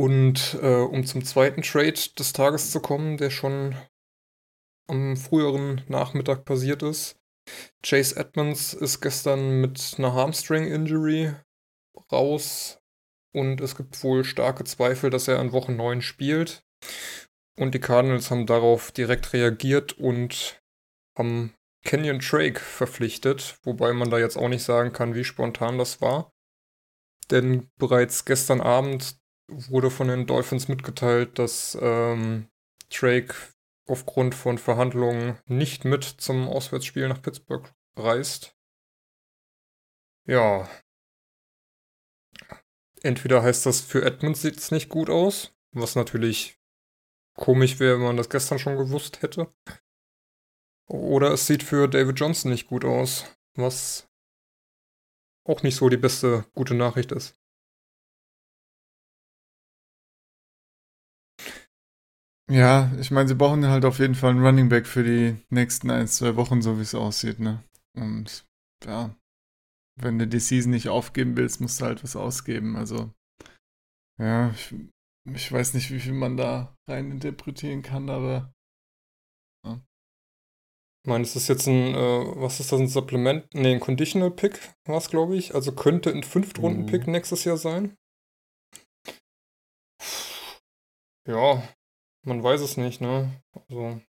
Und 0.00 0.58
äh, 0.62 0.76
um 0.76 1.04
zum 1.04 1.22
zweiten 1.26 1.60
Trade 1.60 1.92
des 2.18 2.32
Tages 2.32 2.70
zu 2.70 2.80
kommen, 2.80 3.18
der 3.18 3.28
schon 3.28 3.76
am 4.88 5.14
früheren 5.14 5.82
Nachmittag 5.88 6.46
passiert 6.46 6.82
ist. 6.82 7.20
Chase 7.82 8.16
Edmonds 8.16 8.72
ist 8.72 9.02
gestern 9.02 9.60
mit 9.60 9.96
einer 9.98 10.14
Hamstring-Injury 10.14 11.34
raus 12.10 12.80
und 13.34 13.60
es 13.60 13.76
gibt 13.76 14.02
wohl 14.02 14.24
starke 14.24 14.64
Zweifel, 14.64 15.10
dass 15.10 15.28
er 15.28 15.38
an 15.38 15.52
Woche 15.52 15.72
9 15.72 16.00
spielt. 16.00 16.64
Und 17.58 17.74
die 17.74 17.80
Cardinals 17.80 18.30
haben 18.30 18.46
darauf 18.46 18.92
direkt 18.92 19.34
reagiert 19.34 19.92
und 19.98 20.62
haben 21.14 21.52
Kenyon 21.84 22.20
Drake 22.20 22.58
verpflichtet, 22.58 23.58
wobei 23.64 23.92
man 23.92 24.08
da 24.08 24.18
jetzt 24.18 24.38
auch 24.38 24.48
nicht 24.48 24.62
sagen 24.62 24.94
kann, 24.94 25.14
wie 25.14 25.24
spontan 25.24 25.76
das 25.76 26.00
war. 26.00 26.32
Denn 27.30 27.68
bereits 27.76 28.24
gestern 28.24 28.62
Abend 28.62 29.19
wurde 29.50 29.90
von 29.90 30.08
den 30.08 30.26
Dolphins 30.26 30.68
mitgeteilt, 30.68 31.38
dass 31.38 31.76
ähm, 31.80 32.48
Drake 32.90 33.34
aufgrund 33.86 34.34
von 34.34 34.58
Verhandlungen 34.58 35.38
nicht 35.46 35.84
mit 35.84 36.04
zum 36.04 36.48
Auswärtsspiel 36.48 37.08
nach 37.08 37.20
Pittsburgh 37.22 37.72
reist. 37.96 38.56
Ja. 40.26 40.68
Entweder 43.02 43.42
heißt 43.42 43.66
das 43.66 43.80
für 43.80 44.04
Edmonds 44.04 44.42
sieht 44.42 44.58
es 44.58 44.70
nicht 44.70 44.88
gut 44.88 45.10
aus, 45.10 45.56
was 45.72 45.96
natürlich 45.96 46.58
komisch 47.34 47.80
wäre, 47.80 47.98
wenn 47.98 48.06
man 48.06 48.16
das 48.16 48.28
gestern 48.28 48.58
schon 48.58 48.76
gewusst 48.76 49.22
hätte. 49.22 49.52
Oder 50.86 51.32
es 51.32 51.46
sieht 51.46 51.62
für 51.62 51.88
David 51.88 52.18
Johnson 52.18 52.50
nicht 52.50 52.66
gut 52.66 52.84
aus, 52.84 53.24
was 53.54 54.08
auch 55.44 55.62
nicht 55.62 55.76
so 55.76 55.88
die 55.88 55.96
beste 55.96 56.44
gute 56.54 56.74
Nachricht 56.74 57.12
ist. 57.12 57.39
Ja, 62.50 62.90
ich 62.98 63.10
meine, 63.10 63.28
sie 63.28 63.34
brauchen 63.36 63.64
halt 63.66 63.84
auf 63.84 64.00
jeden 64.00 64.14
Fall 64.16 64.30
einen 64.30 64.44
Running 64.44 64.68
Back 64.68 64.86
für 64.86 65.04
die 65.04 65.36
nächsten 65.50 65.90
ein, 65.90 66.08
zwei 66.08 66.34
Wochen, 66.36 66.62
so 66.62 66.78
wie 66.78 66.82
es 66.82 66.94
aussieht, 66.94 67.38
ne? 67.38 67.62
Und 67.96 68.44
ja, 68.84 69.14
wenn 70.00 70.18
du 70.18 70.26
die 70.26 70.40
Season 70.40 70.72
nicht 70.72 70.88
aufgeben 70.88 71.36
willst, 71.36 71.60
musst 71.60 71.80
du 71.80 71.84
halt 71.84 72.02
was 72.02 72.16
ausgeben. 72.16 72.76
Also, 72.76 73.12
ja, 74.18 74.50
ich, 74.50 74.74
ich 75.32 75.52
weiß 75.52 75.74
nicht, 75.74 75.90
wie 75.92 76.00
viel 76.00 76.12
man 76.12 76.36
da 76.36 76.74
rein 76.88 77.12
interpretieren 77.12 77.82
kann, 77.82 78.10
aber 78.10 78.52
Ich 81.02 81.08
meine, 81.08 81.24
es 81.24 81.34
ist 81.34 81.48
jetzt 81.48 81.66
ein, 81.66 81.94
äh, 81.94 81.96
was 82.36 82.60
ist 82.60 82.72
das, 82.72 82.80
ein 82.80 82.86
Supplement? 82.86 83.54
Ne, 83.54 83.68
ein 83.72 83.80
Conditional 83.80 84.30
Pick 84.30 84.60
war 84.84 84.98
es, 84.98 85.08
glaube 85.08 85.34
ich. 85.34 85.54
Also 85.54 85.72
könnte 85.72 86.10
ein 86.10 86.22
Fünftrunden-Pick 86.22 87.06
Mhm. 87.06 87.12
nächstes 87.12 87.44
Jahr 87.44 87.56
sein. 87.56 87.96
Ja, 91.26 91.62
man 92.22 92.42
weiß 92.42 92.60
es 92.60 92.76
nicht, 92.76 93.00
ne? 93.00 93.42
Also, 93.68 94.00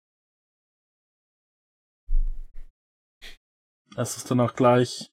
Es 3.96 4.16
ist 4.16 4.30
dann 4.30 4.40
auch 4.40 4.54
gleich 4.54 5.10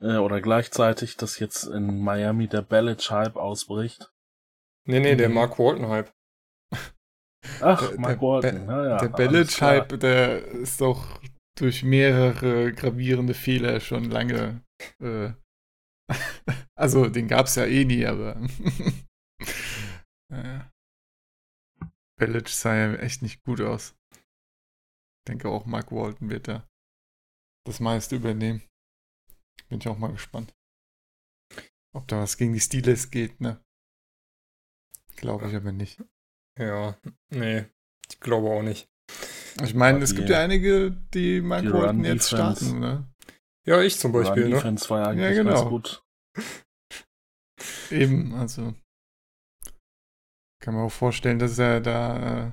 äh, 0.00 0.16
oder 0.16 0.40
gleichzeitig, 0.40 1.16
dass 1.16 1.38
jetzt 1.38 1.64
in 1.64 2.00
Miami 2.02 2.48
der 2.48 2.62
Belichick 2.62 3.36
ausbricht. 3.36 4.10
nee, 4.86 5.00
nee, 5.00 5.16
der 5.16 5.28
Mhm. 5.28 5.34
Mark 5.34 5.58
Walton-Hype. 5.58 6.12
Ach, 7.60 7.80
Der- 7.88 7.98
Mike 7.98 8.06
der 8.18 8.20
Walton. 8.20 8.66
Be- 8.66 8.72
ja, 8.72 8.86
ja, 8.88 8.98
der 9.08 9.14
alles 9.14 9.56
klar. 9.56 9.72
Belichick, 9.86 10.00
der 10.00 10.44
ist 10.46 10.80
doch 10.80 11.20
durch 11.58 11.82
mehrere 11.84 12.72
gravierende 12.72 13.34
Fehler 13.34 13.80
schon 13.80 14.04
lange. 14.10 14.62
Äh, 15.00 15.32
also, 16.78 17.08
den 17.08 17.28
gab's 17.28 17.54
ja 17.56 17.64
eh 17.64 17.84
nie, 17.84 18.04
aber. 18.06 18.36
naja. 20.30 20.70
Belichick 22.18 22.48
sah 22.48 22.74
ja 22.74 22.94
echt 22.94 23.22
nicht 23.22 23.44
gut 23.44 23.60
aus. 23.60 23.94
Ich 24.12 25.28
denke 25.28 25.48
auch, 25.48 25.66
Mark 25.66 25.92
Walton 25.92 26.30
wird 26.30 26.48
da 26.48 26.66
das 27.66 27.80
meiste 27.80 28.16
übernehmen. 28.16 28.62
Bin 29.68 29.80
ich 29.80 29.88
auch 29.88 29.98
mal 29.98 30.12
gespannt. 30.12 30.54
Ob 31.94 32.06
da 32.08 32.20
was 32.20 32.36
gegen 32.36 32.52
die 32.52 32.60
Steelers 32.60 33.10
geht, 33.10 33.40
ne? 33.40 33.60
Glaube 35.16 35.48
ich 35.48 35.56
aber 35.56 35.72
nicht. 35.72 36.02
Ja, 36.58 36.98
nee, 37.30 37.66
ich 38.08 38.20
glaube 38.20 38.50
auch 38.50 38.62
nicht. 38.62 38.88
Ich 39.62 39.74
meine, 39.74 40.02
es 40.02 40.14
gibt 40.14 40.28
ja 40.28 40.40
einige, 40.40 40.90
die 41.14 41.40
Mark 41.40 41.62
die 41.62 41.72
Walton 41.72 42.04
jetzt 42.04 42.28
starten, 42.28 42.80
ne? 42.80 43.10
Ja, 43.66 43.80
ich 43.80 43.98
zum 43.98 44.12
Beispiel, 44.12 44.44
Run 44.44 44.50
ne? 44.50 44.56
Defense 44.56 44.90
war 44.90 45.00
ja 45.00 45.06
eigentlich 45.08 45.36
Ja, 45.36 45.42
genau. 45.42 45.70
ganz 45.70 45.70
gut. 45.70 46.04
Eben, 47.90 48.34
also. 48.34 48.74
Kann 50.66 50.74
man 50.74 50.84
auch 50.86 50.92
vorstellen, 50.92 51.38
dass 51.38 51.60
er 51.60 51.80
da, 51.80 52.48
äh, 52.48 52.52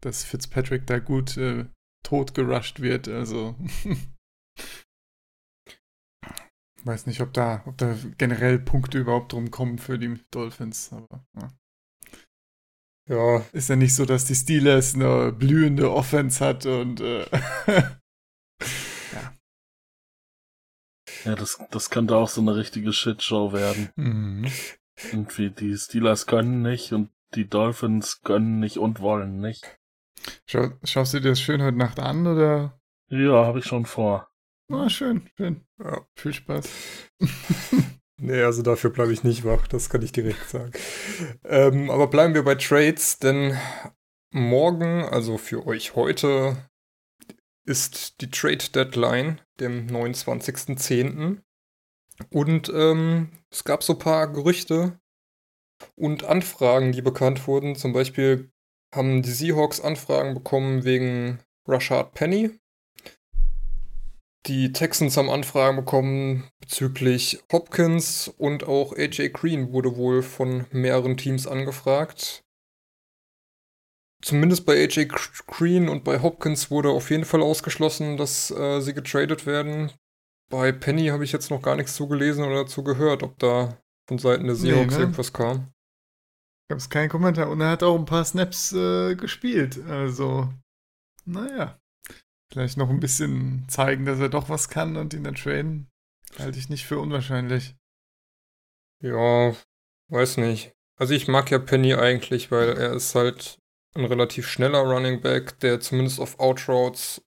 dass 0.00 0.24
Fitzpatrick 0.24 0.86
da 0.86 0.98
gut 0.98 1.36
äh, 1.36 1.66
tot 2.02 2.32
gerusht 2.32 2.80
wird, 2.80 3.06
also. 3.06 3.54
Weiß 6.84 7.04
nicht, 7.04 7.20
ob 7.20 7.34
da, 7.34 7.62
ob 7.66 7.76
da 7.76 7.94
generell 8.16 8.58
Punkte 8.58 8.98
überhaupt 8.98 9.34
drum 9.34 9.50
kommen 9.50 9.76
für 9.76 9.98
die 9.98 10.18
Dolphins, 10.30 10.90
aber 10.90 11.26
ja. 11.36 11.52
Ja, 13.10 13.44
ist 13.52 13.68
ja 13.68 13.76
nicht 13.76 13.94
so, 13.94 14.06
dass 14.06 14.24
die 14.24 14.36
Steelers 14.36 14.94
eine 14.94 15.30
blühende 15.30 15.92
Offense 15.92 16.42
hat 16.42 16.64
und 16.64 17.02
äh, 17.02 17.26
Ja, 21.26 21.26
das, 21.36 21.60
das 21.70 21.90
könnte 21.90 22.16
auch 22.16 22.30
so 22.30 22.40
eine 22.40 22.56
richtige 22.56 22.94
Shitshow 22.94 23.52
werden. 23.52 23.90
mhm. 23.96 24.50
Irgendwie 25.12 25.50
die 25.50 25.76
Steelers 25.76 26.26
können 26.26 26.62
nicht 26.62 26.94
und 26.94 27.10
die 27.34 27.48
Dolphins 27.48 28.22
können 28.22 28.60
nicht 28.60 28.78
und 28.78 29.00
wollen 29.00 29.40
nicht. 29.40 29.78
Schau, 30.46 30.70
schaust 30.84 31.14
du 31.14 31.20
dir 31.20 31.30
das 31.30 31.40
schön 31.40 31.62
heute 31.62 31.78
Nacht 31.78 31.98
an 31.98 32.26
oder? 32.26 32.80
Ja, 33.08 33.44
habe 33.46 33.60
ich 33.60 33.64
schon 33.64 33.86
vor. 33.86 34.28
Ah, 34.70 34.88
schön, 34.88 35.28
schön. 35.36 35.66
Ja. 35.78 36.06
Viel 36.14 36.32
Spaß. 36.32 36.68
Nee, 38.22 38.42
also 38.42 38.60
dafür 38.60 38.90
bleibe 38.90 39.14
ich 39.14 39.24
nicht 39.24 39.46
wach, 39.46 39.66
das 39.66 39.88
kann 39.88 40.02
ich 40.02 40.12
direkt 40.12 40.50
sagen. 40.50 40.72
Ähm, 41.42 41.90
aber 41.90 42.06
bleiben 42.08 42.34
wir 42.34 42.44
bei 42.44 42.54
Trades, 42.54 43.18
denn 43.18 43.56
morgen, 44.30 45.04
also 45.04 45.38
für 45.38 45.66
euch 45.66 45.96
heute, 45.96 46.68
ist 47.64 48.20
die 48.20 48.30
Trade 48.30 48.70
Deadline, 48.74 49.40
dem 49.58 49.86
29.10. 49.86 51.38
Und 52.28 52.70
ähm, 52.74 53.30
es 53.48 53.64
gab 53.64 53.82
so 53.82 53.94
ein 53.94 53.98
paar 53.98 54.30
Gerüchte 54.30 54.99
und 55.96 56.24
Anfragen, 56.24 56.92
die 56.92 57.02
bekannt 57.02 57.46
wurden. 57.46 57.76
Zum 57.76 57.92
Beispiel 57.92 58.50
haben 58.94 59.22
die 59.22 59.30
Seahawks 59.30 59.80
Anfragen 59.80 60.34
bekommen 60.34 60.84
wegen 60.84 61.38
Rashad 61.66 62.14
Penny. 62.14 62.50
Die 64.46 64.72
Texans 64.72 65.16
haben 65.16 65.28
Anfragen 65.28 65.76
bekommen 65.76 66.48
bezüglich 66.60 67.42
Hopkins 67.52 68.28
und 68.28 68.64
auch 68.64 68.96
AJ 68.96 69.30
Green 69.30 69.72
wurde 69.72 69.96
wohl 69.96 70.22
von 70.22 70.66
mehreren 70.70 71.16
Teams 71.18 71.46
angefragt. 71.46 72.42
Zumindest 74.22 74.66
bei 74.66 74.82
AJ 74.82 75.08
Green 75.46 75.88
und 75.88 76.04
bei 76.04 76.20
Hopkins 76.20 76.70
wurde 76.70 76.90
auf 76.90 77.10
jeden 77.10 77.24
Fall 77.24 77.42
ausgeschlossen, 77.42 78.16
dass 78.16 78.50
äh, 78.50 78.80
sie 78.80 78.94
getradet 78.94 79.46
werden. 79.46 79.92
Bei 80.50 80.72
Penny 80.72 81.06
habe 81.06 81.24
ich 81.24 81.32
jetzt 81.32 81.50
noch 81.50 81.62
gar 81.62 81.76
nichts 81.76 81.94
zugelesen 81.94 82.44
oder 82.44 82.64
dazu 82.64 82.82
gehört, 82.82 83.22
ob 83.22 83.38
da 83.38 83.78
von 84.10 84.18
Seiten 84.18 84.46
der 84.46 84.54
Nee, 84.54 84.60
Seahawks 84.60 84.94
ne? 84.94 85.00
irgendwas 85.02 85.32
kam. 85.32 85.72
Gab 86.68 86.78
es 86.78 86.90
keinen 86.90 87.08
Kommentar. 87.08 87.48
Und 87.48 87.60
er 87.60 87.70
hat 87.70 87.84
auch 87.84 87.96
ein 87.96 88.06
paar 88.06 88.24
Snaps 88.24 88.72
äh, 88.72 89.14
gespielt. 89.14 89.80
Also, 89.86 90.52
naja. 91.24 91.78
Vielleicht 92.52 92.76
noch 92.76 92.90
ein 92.90 92.98
bisschen 92.98 93.66
zeigen, 93.68 94.06
dass 94.06 94.18
er 94.18 94.28
doch 94.28 94.48
was 94.48 94.68
kann 94.68 94.96
und 94.96 95.14
ihn 95.14 95.22
dann 95.22 95.36
traden. 95.36 95.88
Halte 96.40 96.58
ich 96.58 96.68
nicht 96.68 96.86
für 96.86 96.98
unwahrscheinlich. 96.98 97.76
Ja, 99.00 99.54
weiß 100.08 100.38
nicht. 100.38 100.72
Also 100.98 101.14
ich 101.14 101.28
mag 101.28 101.48
ja 101.52 101.60
Penny 101.60 101.94
eigentlich, 101.94 102.50
weil 102.50 102.70
er 102.70 102.94
ist 102.94 103.14
halt 103.14 103.58
ein 103.94 104.04
relativ 104.04 104.48
schneller 104.48 104.80
Running 104.80 105.20
Back, 105.20 105.60
der 105.60 105.78
zumindest 105.78 106.18
auf 106.18 106.40
Outroutes 106.40 107.22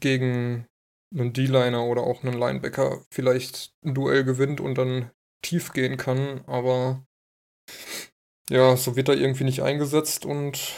gegen 0.00 0.68
einen 1.12 1.32
D-Liner 1.32 1.82
oder 1.82 2.02
auch 2.02 2.22
einen 2.22 2.38
Linebacker 2.38 3.04
vielleicht 3.10 3.72
ein 3.84 3.94
Duell 3.94 4.22
gewinnt 4.22 4.60
und 4.60 4.76
dann 4.78 5.10
tief 5.42 5.72
gehen 5.72 5.96
kann, 5.96 6.44
aber 6.46 7.04
ja, 8.50 8.76
so 8.76 8.96
wird 8.96 9.08
er 9.08 9.16
irgendwie 9.16 9.44
nicht 9.44 9.62
eingesetzt 9.62 10.24
und 10.24 10.74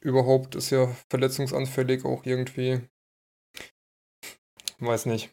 überhaupt 0.00 0.54
ist 0.54 0.70
ja 0.70 0.88
verletzungsanfällig 1.08 2.04
auch 2.04 2.24
irgendwie. 2.24 2.80
Weiß 4.78 5.06
nicht. 5.06 5.32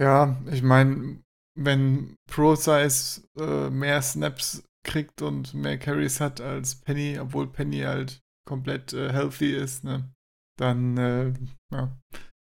Ja, 0.00 0.36
ich 0.50 0.62
meine, 0.62 1.22
wenn 1.56 2.16
ProSize 2.28 3.22
äh, 3.36 3.70
mehr 3.70 4.02
Snaps 4.02 4.64
kriegt 4.84 5.22
und 5.22 5.54
mehr 5.54 5.78
Carries 5.78 6.20
hat 6.20 6.40
als 6.40 6.80
Penny, 6.80 7.18
obwohl 7.18 7.50
Penny 7.50 7.80
halt 7.80 8.22
komplett 8.46 8.92
äh, 8.92 9.12
healthy 9.12 9.52
ist, 9.54 9.84
ne, 9.84 10.12
dann 10.58 10.96
äh, 10.98 11.32
ja, 11.72 11.96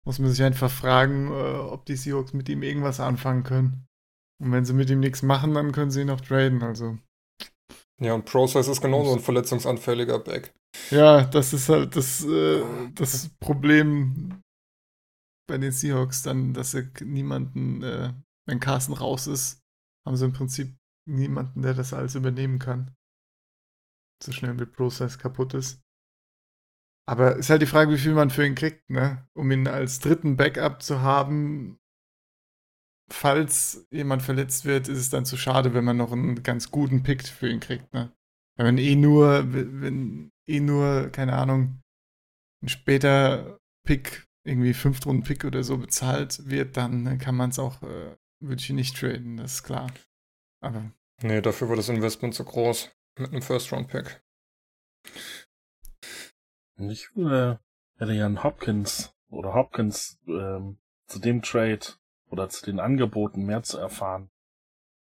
muss 0.06 0.18
man 0.18 0.30
sich 0.30 0.42
einfach 0.42 0.70
fragen, 0.70 1.28
äh, 1.28 1.58
ob 1.58 1.86
die 1.86 1.96
Seahawks 1.96 2.32
mit 2.32 2.48
ihm 2.48 2.62
irgendwas 2.62 3.00
anfangen 3.00 3.42
können. 3.42 3.86
Und 4.42 4.52
wenn 4.52 4.64
sie 4.64 4.72
mit 4.72 4.88
ihm 4.90 5.00
nichts 5.00 5.22
machen, 5.22 5.54
dann 5.54 5.72
können 5.72 5.90
sie 5.90 6.00
ihn 6.02 6.06
noch 6.06 6.20
traden. 6.20 6.62
Also 6.62 6.98
Ja, 8.00 8.14
und 8.14 8.24
Process 8.24 8.68
ist 8.68 8.80
genauso 8.80 9.12
ein 9.12 9.20
verletzungsanfälliger 9.20 10.18
Back. 10.18 10.54
ja, 10.90 11.24
das 11.24 11.52
ist 11.52 11.68
halt 11.68 11.96
das, 11.96 12.24
äh, 12.24 12.64
das 12.94 13.28
Problem 13.40 14.40
bei 15.48 15.58
den 15.58 15.72
Seahawks 15.72 16.22
dann, 16.22 16.54
dass 16.54 16.70
sie 16.70 16.88
niemanden, 17.02 17.82
äh, 17.82 18.14
wenn 18.46 18.60
Carsten 18.60 18.92
raus 18.92 19.26
ist, 19.26 19.60
haben 20.06 20.16
sie 20.16 20.24
im 20.24 20.32
Prinzip 20.32 20.76
niemanden, 21.08 21.62
der 21.62 21.74
das 21.74 21.92
alles 21.92 22.14
übernehmen 22.14 22.58
kann. 22.58 22.94
So 24.22 24.32
schnell 24.32 24.58
wie 24.60 24.66
Process 24.66 25.18
kaputt 25.18 25.54
ist. 25.54 25.80
Aber 27.06 27.36
ist 27.36 27.50
halt 27.50 27.62
die 27.62 27.66
Frage, 27.66 27.92
wie 27.92 27.98
viel 27.98 28.14
man 28.14 28.30
für 28.30 28.46
ihn 28.46 28.54
kriegt, 28.54 28.88
ne? 28.90 29.26
Um 29.34 29.50
ihn 29.50 29.66
als 29.66 29.98
dritten 29.98 30.36
Backup 30.36 30.82
zu 30.82 31.00
haben, 31.00 31.78
falls 33.10 33.86
jemand 33.90 34.22
verletzt 34.22 34.64
wird, 34.64 34.88
ist 34.88 34.98
es 34.98 35.10
dann 35.10 35.24
zu 35.24 35.36
schade, 35.36 35.74
wenn 35.74 35.84
man 35.84 35.96
noch 35.96 36.12
einen 36.12 36.42
ganz 36.42 36.70
guten 36.70 37.02
Pick 37.02 37.26
für 37.26 37.48
ihn 37.48 37.60
kriegt, 37.60 37.92
ne? 37.92 38.12
Wenn 38.56 38.66
man 38.66 38.78
eh 38.78 38.94
nur, 38.94 39.52
wenn 39.52 40.30
eh 40.46 40.60
nur, 40.60 41.10
keine 41.10 41.32
Ahnung, 41.34 41.80
ein 42.62 42.68
später 42.68 43.58
Pick, 43.86 44.26
irgendwie 44.44 44.74
Fünftrunden-Pick 44.74 45.44
oder 45.44 45.62
so 45.64 45.78
bezahlt 45.78 46.48
wird, 46.48 46.76
dann 46.76 47.18
kann 47.18 47.34
man 47.34 47.50
es 47.50 47.58
auch, 47.58 47.82
äh, 47.82 48.16
würde 48.42 48.60
ich 48.60 48.70
ihn 48.70 48.76
nicht 48.76 48.96
traden, 48.96 49.38
das 49.38 49.54
ist 49.54 49.62
klar. 49.62 49.90
Aber 50.62 50.92
Nee, 51.22 51.42
dafür 51.42 51.68
war 51.68 51.76
das 51.76 51.88
Investment 51.88 52.34
zu 52.34 52.44
groß. 52.44 52.90
Mit 53.18 53.32
einem 53.32 53.42
First-Round-Pick. 53.42 54.22
Und 56.80 56.90
ich 56.90 57.08
äh, 57.16 57.56
hätte 57.96 58.12
ja 58.12 58.26
einen 58.26 58.42
Hopkins 58.42 59.14
oder 59.28 59.54
Hopkins 59.54 60.18
ähm, 60.26 60.78
zu 61.06 61.18
dem 61.18 61.42
Trade 61.42 61.80
oder 62.30 62.48
zu 62.48 62.64
den 62.64 62.80
Angeboten 62.80 63.44
mehr 63.44 63.62
zu 63.62 63.78
erfahren. 63.78 64.30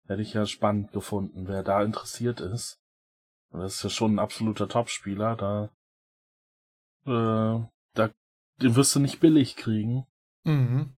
Hätte 0.06 0.22
ich 0.22 0.32
ja 0.32 0.46
spannend 0.46 0.92
gefunden, 0.92 1.46
wer 1.46 1.62
da 1.62 1.82
interessiert 1.82 2.40
ist. 2.40 2.80
Und 3.50 3.60
Das 3.60 3.74
ist 3.74 3.82
ja 3.82 3.90
schon 3.90 4.14
ein 4.14 4.18
absoluter 4.18 4.68
Topspieler, 4.68 5.36
da, 5.36 5.70
äh, 7.04 7.66
da, 7.94 8.10
den 8.62 8.76
wirst 8.76 8.94
du 8.94 9.00
nicht 9.00 9.20
billig 9.20 9.56
kriegen. 9.56 10.06
mhm. 10.44 10.94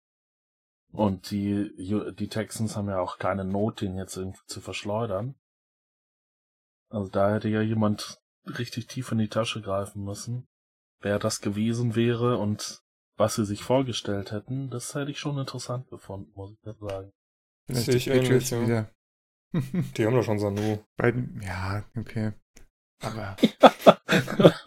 Und 0.92 1.30
die, 1.30 1.72
die 2.18 2.28
Texans 2.28 2.76
haben 2.76 2.88
ja 2.88 2.98
auch 2.98 3.18
keine 3.18 3.44
Not, 3.44 3.80
den 3.80 3.96
jetzt 3.96 4.16
irgendwie 4.16 4.44
zu 4.46 4.61
verschleudern. 4.61 5.37
Also 6.88 7.09
da 7.09 7.33
hätte 7.33 7.48
ja 7.48 7.61
jemand 7.61 8.20
richtig 8.44 8.88
tief 8.88 9.12
in 9.12 9.18
die 9.18 9.28
Tasche 9.28 9.62
greifen 9.62 10.02
müssen. 10.02 10.48
Wer 11.02 11.18
das 11.18 11.40
gewesen 11.40 11.94
wäre 11.96 12.38
und 12.38 12.82
was 13.16 13.34
sie 13.34 13.44
sich 13.44 13.62
vorgestellt 13.62 14.32
hätten, 14.32 14.70
das 14.70 14.94
hätte 14.94 15.10
ich 15.10 15.18
schon 15.18 15.38
interessant 15.38 15.88
gefunden, 15.88 16.30
muss 16.34 16.52
ich 16.52 16.58
jetzt 16.64 16.80
sagen. 16.80 17.12
vielleicht 17.66 17.84
Sehe 17.86 17.94
die 17.94 17.98
ich 17.98 18.08
ähnlich, 18.08 18.50
ja. 18.50 18.88
Die 19.96 20.06
haben 20.06 20.14
doch 20.14 20.22
schon 20.22 20.38
Sanu. 20.38 20.78
Beiden, 20.96 21.40
ja, 21.42 21.84
okay. 21.98 22.32
Aber 23.02 23.36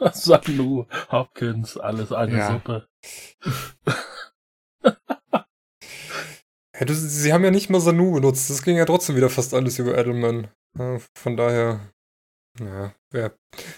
Sanu, 0.13 0.86
Hopkins, 1.12 1.78
alles 1.78 2.12
eine 2.12 2.38
Ja. 2.38 2.52
Suppe. 2.52 2.88
Hey, 6.76 6.88
du, 6.88 6.96
sie 6.96 7.32
haben 7.32 7.43
ja 7.43 7.52
nicht 7.52 7.69
mal 7.69 7.80
Sanu 7.80 8.13
benutzt. 8.13 8.50
Das 8.50 8.63
ging 8.63 8.78
ja 8.78 8.86
trotzdem 8.86 9.15
wieder 9.15 9.30
fast 9.30 9.54
alles 9.54 9.78
über 9.78 9.96
Edelman. 9.96 10.48
Ja, 10.76 10.98
von 11.13 11.38
daher, 11.38 11.93
ja, 12.60 12.94
wer, 13.12 13.38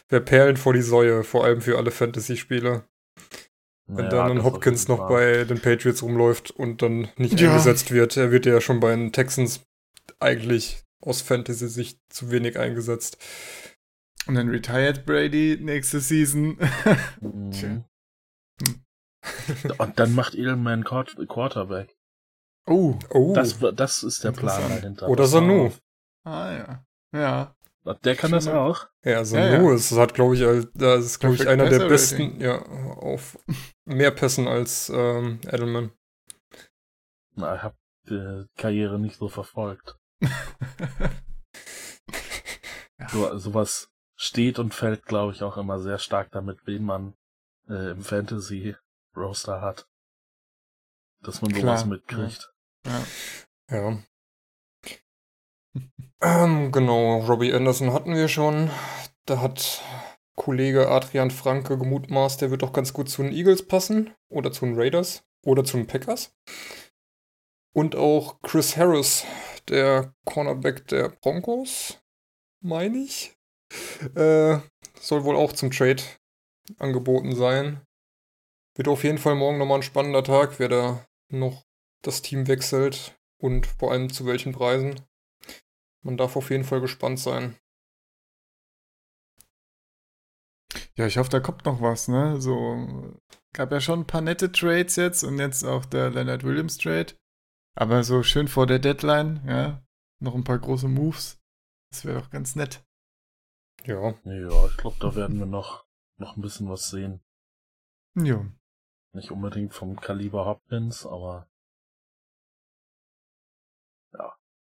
wer 0.09 0.19
Perlen 0.19 0.57
vor 0.57 0.73
die 0.73 0.81
Säue, 0.81 1.23
vor 1.23 1.43
allem 1.45 1.61
für 1.61 1.77
alle 1.77 1.91
Fantasy-Spieler. 1.91 2.87
Wenn 3.87 3.95
Naja, 4.07 4.09
dann 4.09 4.31
ein 4.39 4.43
Hopkins 4.43 4.87
noch 4.87 5.07
bei 5.07 5.43
den 5.43 5.61
Patriots 5.61 6.01
rumläuft 6.01 6.49
und 6.51 6.81
dann 6.81 7.09
nicht 7.17 7.39
Ja. 7.39 7.51
eingesetzt 7.51 7.91
wird. 7.91 8.17
Er 8.17 8.31
wird 8.31 8.45
ja 8.47 8.59
schon 8.59 8.79
bei 8.79 8.89
den 8.95 9.11
Texans 9.11 9.63
eigentlich 10.19 10.83
aus 11.01 11.21
Fantasy-Sicht 11.21 11.99
zu 12.09 12.31
wenig 12.31 12.57
eingesetzt. 12.57 13.17
und 14.27 14.33
dann 14.35 14.49
retired 14.49 15.05
Brady 15.05 15.57
nächste 15.61 15.99
Season. 15.99 16.57
Tja. 17.51 17.69
Mhm. 17.69 17.85
Und 19.77 19.99
dann 19.99 20.13
macht 20.15 20.33
Edelman 20.35 20.83
Quart- 20.83 21.15
Quarterback. 21.27 21.95
oh, 22.67 22.97
Oh, 23.11 23.33
Das, 23.35 23.57
das 23.75 24.03
ist 24.03 24.23
der 24.23 24.31
Plan 24.31 24.61
dahinter. 24.69 25.07
oder 25.09 25.27
Sanu. 25.27 25.71
ah 26.23 26.51
ja. 26.51 26.85
Ja. 27.13 27.54
Der 28.03 28.15
kann 28.15 28.31
das 28.31 28.47
auch. 28.47 28.87
Ja, 29.03 29.23
Sanu 29.23 29.69
ja. 29.69 29.75
ist, 29.75 29.91
hat, 29.91 30.15
glaube 30.15 30.35
ich, 30.35 30.67
das 30.73 31.05
ist, 31.05 31.19
glaube 31.19 31.35
ich, 31.35 31.47
einer 31.47 31.69
der 31.69 31.87
besten, 31.87 32.41
ja, 32.41 32.59
auf 32.63 33.37
mehr 33.85 34.09
Pässen 34.11 34.47
als 34.47 34.89
ähm, 34.89 35.39
Edelman. 35.45 35.91
Na, 37.35 37.55
ich 37.55 37.61
habe 37.61 37.75
die 38.09 38.45
Karriere 38.57 38.99
nicht 38.99 39.17
so 39.17 39.29
verfolgt. 39.29 39.97
So, 43.09 43.37
sowas 43.37 43.91
steht 44.15 44.59
und 44.59 44.73
fällt, 44.73 45.05
glaube 45.05 45.33
ich, 45.33 45.43
auch 45.43 45.57
immer 45.57 45.79
sehr 45.79 45.97
stark 45.97 46.31
damit, 46.31 46.59
wen 46.65 46.83
man 46.83 47.13
äh, 47.67 47.91
im 47.91 48.01
Fantasy-Roster 48.01 49.61
hat. 49.61 49.87
Dass 51.21 51.41
man 51.41 51.51
sowas 51.51 51.81
Klar, 51.81 51.85
mitkriegt. 51.85 52.53
ja. 52.85 53.03
Ja. 53.69 53.97
Ähm, 56.21 56.71
genau, 56.71 57.19
Robbie 57.19 57.53
Anderson 57.53 57.93
hatten 57.93 58.15
wir 58.15 58.27
schon. 58.27 58.69
Da 59.25 59.41
hat 59.41 59.81
Kollege 60.35 60.89
Adrian 60.89 61.31
Franke 61.31 61.77
gemutmaßt, 61.77 62.41
der 62.41 62.51
wird 62.51 62.61
doch 62.61 62.73
ganz 62.73 62.93
gut 62.93 63.09
zu 63.09 63.23
den 63.23 63.31
Eagles 63.31 63.67
passen. 63.67 64.13
Oder 64.29 64.51
zu 64.51 64.65
den 64.65 64.75
Raiders. 64.75 65.23
Oder 65.43 65.63
zu 65.63 65.77
den 65.77 65.87
Packers. 65.87 66.35
Und 67.73 67.95
auch 67.95 68.41
Chris 68.41 68.77
Harris, 68.77 69.25
der 69.67 70.13
Cornerback 70.25 70.87
der 70.87 71.09
Broncos, 71.09 71.99
meine 72.61 72.97
ich. 72.99 73.35
Äh, 74.15 74.59
soll 74.99 75.23
wohl 75.23 75.35
auch 75.35 75.53
zum 75.53 75.71
Trade 75.71 76.01
angeboten 76.77 77.35
sein. 77.35 77.81
Wird 78.75 78.87
auf 78.87 79.03
jeden 79.03 79.17
Fall 79.17 79.35
morgen 79.35 79.57
nochmal 79.57 79.79
ein 79.79 79.83
spannender 79.83 80.23
Tag, 80.23 80.59
wer 80.59 80.69
da 80.69 81.05
noch 81.29 81.63
das 82.01 82.21
Team 82.21 82.47
wechselt 82.47 83.17
und 83.41 83.65
vor 83.65 83.91
allem 83.91 84.11
zu 84.11 84.25
welchen 84.25 84.53
Preisen. 84.53 85.01
Man 86.05 86.17
darf 86.17 86.35
auf 86.35 86.51
jeden 86.51 86.63
Fall 86.63 86.81
gespannt 86.81 87.17
sein. 87.17 87.57
Ja, 90.93 91.07
ich 91.07 91.17
hoffe, 91.17 91.31
da 91.31 91.39
kommt 91.39 91.65
noch 91.65 91.81
was, 91.81 92.07
ne? 92.07 92.39
So, 92.39 93.19
gab 93.53 93.71
ja 93.71 93.81
schon 93.81 94.01
ein 94.01 94.07
paar 94.07 94.21
nette 94.21 94.51
Trades 94.51 94.97
jetzt 94.97 95.23
und 95.23 95.39
jetzt 95.39 95.63
auch 95.63 95.83
der 95.83 96.11
Leonard 96.11 96.43
Williams 96.43 96.77
Trade. 96.77 97.15
Aber 97.73 98.03
so 98.03 98.21
schön 98.21 98.47
vor 98.47 98.67
der 98.67 98.77
Deadline, 98.77 99.41
ja, 99.47 99.83
noch 100.19 100.35
ein 100.35 100.43
paar 100.43 100.59
große 100.59 100.87
Moves. 100.87 101.41
Das 101.91 102.05
wäre 102.05 102.21
doch 102.21 102.29
ganz 102.29 102.55
nett. 102.55 102.85
Ja. 103.83 104.13
Ja, 104.25 104.67
ich 104.67 104.77
glaube, 104.77 104.97
da 104.99 105.15
werden 105.15 105.39
wir 105.39 105.47
noch, 105.47 105.87
noch 106.17 106.37
ein 106.37 106.41
bisschen 106.41 106.69
was 106.69 106.91
sehen. 106.91 107.19
Ja. 108.15 108.45
Nicht 109.13 109.31
unbedingt 109.31 109.73
vom 109.73 109.99
Kaliber 109.99 110.45
Hopkins, 110.45 111.05
aber 111.05 111.49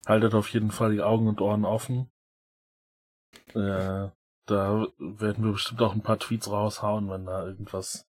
haltet 0.07 0.33
auf 0.33 0.49
jeden 0.49 0.71
Fall 0.71 0.93
die 0.93 1.01
Augen 1.01 1.27
und 1.27 1.41
Ohren 1.41 1.65
offen. 1.65 2.09
Äh, 3.53 4.09
da 4.45 4.87
werden 4.97 5.43
wir 5.43 5.51
bestimmt 5.51 5.81
auch 5.81 5.93
ein 5.93 6.01
paar 6.01 6.19
Tweets 6.19 6.49
raushauen, 6.49 7.09
wenn 7.09 7.25
da 7.25 7.45
irgendwas, 7.45 8.07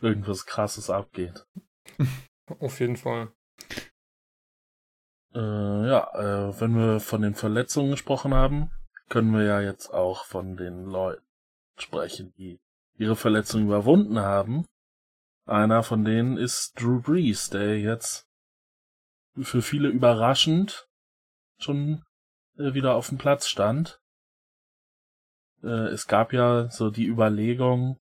irgendwas 0.00 0.46
krasses 0.46 0.88
abgeht. 0.88 1.46
Auf 2.60 2.80
jeden 2.80 2.96
Fall. 2.96 3.32
Äh, 5.34 5.38
ja, 5.88 6.14
äh, 6.14 6.60
wenn 6.60 6.76
wir 6.76 7.00
von 7.00 7.22
den 7.22 7.34
Verletzungen 7.34 7.90
gesprochen 7.90 8.32
haben, 8.32 8.70
können 9.08 9.32
wir 9.32 9.44
ja 9.44 9.60
jetzt 9.60 9.92
auch 9.92 10.24
von 10.24 10.56
den 10.56 10.84
Leuten 10.84 11.26
sprechen, 11.78 12.32
die 12.36 12.60
ihre 12.96 13.16
Verletzung 13.16 13.62
überwunden 13.64 14.20
haben. 14.20 14.64
Einer 15.46 15.82
von 15.82 16.04
denen 16.04 16.36
ist 16.36 16.80
Drew 16.80 17.00
Brees, 17.00 17.50
der 17.50 17.78
jetzt 17.78 18.28
für 19.40 19.62
viele 19.62 19.88
überraschend 19.88 20.87
schon 21.58 22.04
äh, 22.56 22.74
wieder 22.74 22.94
auf 22.94 23.08
dem 23.08 23.18
Platz 23.18 23.48
stand. 23.48 24.00
Äh, 25.62 25.88
es 25.88 26.06
gab 26.06 26.32
ja 26.32 26.70
so 26.70 26.90
die 26.90 27.06
Überlegung, 27.06 27.98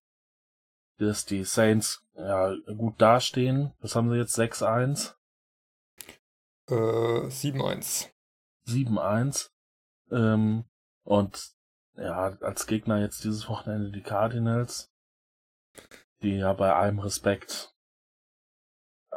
dass 0.97 1.25
die 1.25 1.43
Saints 1.43 2.03
ja 2.15 2.53
gut 2.75 3.01
dastehen. 3.01 3.73
Was 3.79 3.95
haben 3.95 4.09
sie 4.09 4.17
jetzt? 4.17 4.37
6-1? 4.37 5.15
Äh, 6.69 6.73
7-1. 6.73 8.09
7-1. 8.67 9.49
Ähm, 10.11 10.65
und 11.03 11.51
ja, 11.95 12.37
als 12.41 12.67
Gegner 12.67 12.99
jetzt 12.99 13.23
dieses 13.23 13.47
Wochenende 13.49 13.91
die 13.91 14.01
Cardinals, 14.01 14.91
die 16.21 16.37
ja 16.37 16.53
bei 16.53 16.73
allem 16.73 16.99
Respekt 16.99 17.73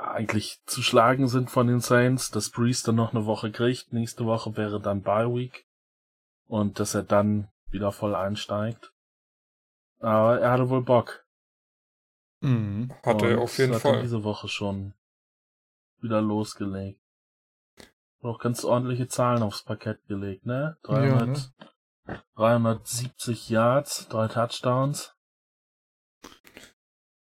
eigentlich 0.00 0.60
zu 0.66 0.82
schlagen 0.82 1.28
sind 1.28 1.50
von 1.50 1.66
den 1.66 1.80
Saints, 1.80 2.30
dass 2.30 2.50
Breeze 2.50 2.84
dann 2.84 2.96
noch 2.96 3.12
eine 3.14 3.26
Woche 3.26 3.50
kriegt. 3.50 3.92
Nächste 3.92 4.24
Woche 4.24 4.56
wäre 4.56 4.80
dann 4.80 5.02
Bye 5.02 5.32
Week. 5.34 5.66
Und 6.46 6.80
dass 6.80 6.94
er 6.94 7.02
dann 7.02 7.48
wieder 7.70 7.92
voll 7.92 8.14
einsteigt. 8.14 8.92
Aber 10.00 10.40
er 10.40 10.52
hatte 10.52 10.70
wohl 10.70 10.82
Bock. 10.82 11.24
Mhm. 12.40 12.92
Hatte 13.04 13.26
er 13.26 13.38
Und 13.38 13.44
auf 13.44 13.58
jeden 13.58 13.74
hat 13.74 13.84
er 13.84 13.92
Fall. 13.92 14.02
diese 14.02 14.24
Woche 14.24 14.48
schon 14.48 14.94
wieder 15.98 16.20
losgelegt. 16.20 17.00
Noch 18.22 18.38
ganz 18.38 18.64
ordentliche 18.64 19.08
Zahlen 19.08 19.42
aufs 19.42 19.62
Parkett 19.62 20.06
gelegt, 20.06 20.44
ne? 20.46 20.76
300, 20.82 21.52
ne? 22.06 22.22
370 22.36 23.48
Yards, 23.48 24.08
drei 24.08 24.28
Touchdowns. 24.28 25.14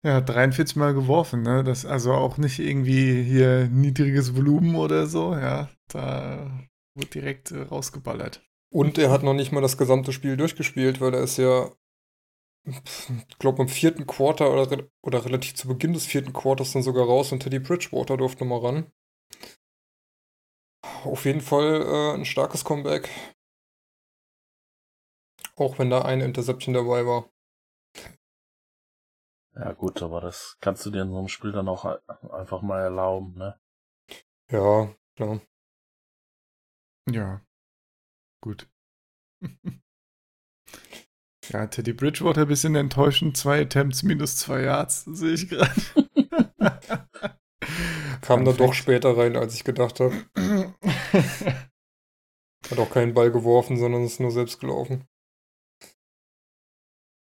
Ja, 0.09 0.23
43 0.23 0.77
Mal 0.77 0.95
geworfen, 0.95 1.43
ne? 1.43 1.63
Das 1.63 1.85
also 1.85 2.15
auch 2.15 2.39
nicht 2.39 2.59
irgendwie 2.61 3.23
hier 3.23 3.69
niedriges 3.69 4.35
Volumen 4.35 4.75
oder 4.75 5.07
so, 5.07 5.35
ja. 5.35 5.69
Da 5.89 6.67
wird 6.95 7.13
direkt 7.13 7.51
äh, 7.51 7.61
rausgeballert. 7.61 8.43
Und 8.73 8.97
er 8.97 9.11
hat 9.11 9.23
noch 9.23 9.35
nicht 9.35 9.53
mal 9.53 9.61
das 9.61 9.77
gesamte 9.77 10.15
Spiel 10.15 10.39
durchgespielt, 10.39 11.03
weil 11.03 11.13
er 11.13 11.21
ist 11.25 11.37
ja, 11.37 11.71
ich 12.65 13.39
glaube, 13.39 13.61
im 13.61 13.69
vierten 13.69 14.07
Quarter 14.07 14.51
oder, 14.51 14.89
oder 15.03 15.27
relativ 15.27 15.55
zu 15.57 15.69
Beginn 15.69 15.93
des 15.93 16.07
vierten 16.07 16.33
Quarters 16.33 16.73
dann 16.73 16.83
sogar 16.83 17.05
raus 17.05 17.31
und 17.33 17.41
Teddy 17.41 17.59
Bridgewater 17.59 18.17
durfte 18.17 18.47
mal 18.47 18.61
ran. 18.61 18.91
Auf 21.05 21.27
jeden 21.27 21.43
Fall 21.43 21.83
äh, 21.83 22.15
ein 22.15 22.25
starkes 22.25 22.65
Comeback. 22.65 23.11
Auch 25.57 25.79
wenn 25.79 25.91
da 25.91 26.01
eine 26.01 26.25
Interception 26.25 26.73
dabei 26.73 27.05
war. 27.05 27.29
Ja 29.59 29.73
gut, 29.73 30.03
aber 30.03 30.23
das 30.23 30.57
kannst 30.63 30.87
du 30.87 30.91
dir 30.91 31.03
in 31.03 31.11
so 31.11 31.19
einem 31.19 31.29
Spiel 31.29 31.53
dann 31.53 31.69
auch 31.69 31.85
ein- 31.85 31.99
einfach 32.31 32.63
mal 32.63 32.81
erlauben, 32.81 33.35
ne? 33.37 33.59
Ja, 34.51 34.95
klar. 35.17 35.41
Ja. 37.11 37.43
Gut. 38.43 38.69
ja, 41.51 41.67
Teddy 41.67 41.93
Bridgewater 41.93 42.43
ein 42.43 42.49
bisschen 42.49 42.75
enttäuschend. 42.75 43.37
Zwei 43.37 43.63
Attempts 43.63 44.03
minus 44.03 44.37
zwei 44.37 44.63
Yards, 44.63 45.05
sehe 45.05 45.35
ich 45.35 45.49
gerade. 45.49 45.73
Kam 48.21 48.45
dann 48.45 48.57
doch 48.57 48.75
später 48.75 49.17
rein, 49.17 49.37
als 49.37 49.55
ich 49.55 49.65
gedacht 49.65 50.01
habe. 50.01 50.15
Hat 52.71 52.79
auch 52.79 52.91
keinen 52.91 53.15
Ball 53.15 53.31
geworfen, 53.31 53.77
sondern 53.77 54.05
ist 54.05 54.21
nur 54.21 54.31
selbst 54.31 54.61
gelaufen. 54.61 55.07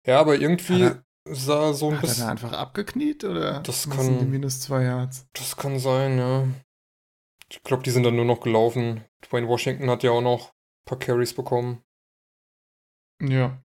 Ja, 0.07 0.21
aber 0.21 0.37
irgendwie 0.39 0.91
sah 1.27 1.73
so 1.73 1.91
ein 1.91 1.97
Hat 1.97 2.03
er 2.03 2.07
da 2.07 2.09
bisschen. 2.09 2.29
einfach 2.29 2.53
abgekniet 2.53 3.25
oder 3.25 3.61
Das 3.61 3.89
kann- 3.89 4.05
sind 4.05 4.21
die 4.21 4.25
minus 4.27 4.61
zwei 4.61 4.85
Yards? 4.85 5.27
Das 5.35 5.57
kann 5.57 5.79
sein, 5.79 6.19
ja. 6.19 6.47
Ich 7.51 7.63
glaube, 7.63 7.83
die 7.83 7.91
sind 7.91 8.05
dann 8.05 8.17
nur 8.17 8.25
noch 8.25 8.41
gelaufen. 8.41 9.05
Dwayne 9.23 9.49
Washington 9.49 9.91
hat 9.91 10.03
ja 10.03 10.13
auch 10.13 10.21
noch 10.23 10.49
ein 10.51 10.85
paar 10.87 10.99
Carries 10.99 11.35
bekommen. 11.35 11.83
Ja. 13.21 13.63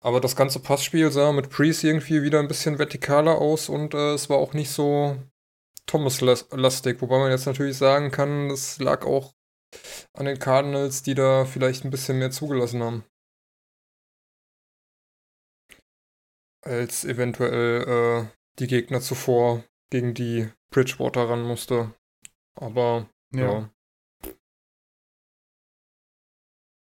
Aber 0.00 0.20
das 0.20 0.34
ganze 0.34 0.58
Passspiel 0.58 1.12
sah 1.12 1.30
mit 1.32 1.48
Priest 1.50 1.84
irgendwie 1.84 2.22
wieder 2.22 2.40
ein 2.40 2.48
bisschen 2.48 2.76
vertikaler 2.76 3.38
aus 3.38 3.68
und 3.68 3.94
äh, 3.94 4.14
es 4.14 4.28
war 4.28 4.38
auch 4.38 4.52
nicht 4.52 4.70
so 4.70 5.16
Thomas-lastig. 5.86 7.00
Wobei 7.02 7.18
man 7.18 7.30
jetzt 7.30 7.46
natürlich 7.46 7.76
sagen 7.76 8.10
kann, 8.10 8.48
das 8.48 8.78
lag 8.80 9.04
auch 9.06 9.32
an 10.14 10.24
den 10.26 10.38
Cardinals, 10.38 11.02
die 11.02 11.14
da 11.14 11.44
vielleicht 11.44 11.84
ein 11.84 11.90
bisschen 11.90 12.18
mehr 12.18 12.30
zugelassen 12.30 12.82
haben. 12.82 13.04
Als 16.62 17.04
eventuell 17.04 17.82
äh, 18.26 18.28
die 18.58 18.66
Gegner 18.66 19.00
zuvor 19.00 19.64
gegen 19.90 20.14
die 20.14 20.50
Bridgewater 20.70 21.28
ran 21.28 21.42
musste. 21.42 21.94
Aber 22.54 23.08
Ja. 23.32 23.42
ja. 23.42 23.70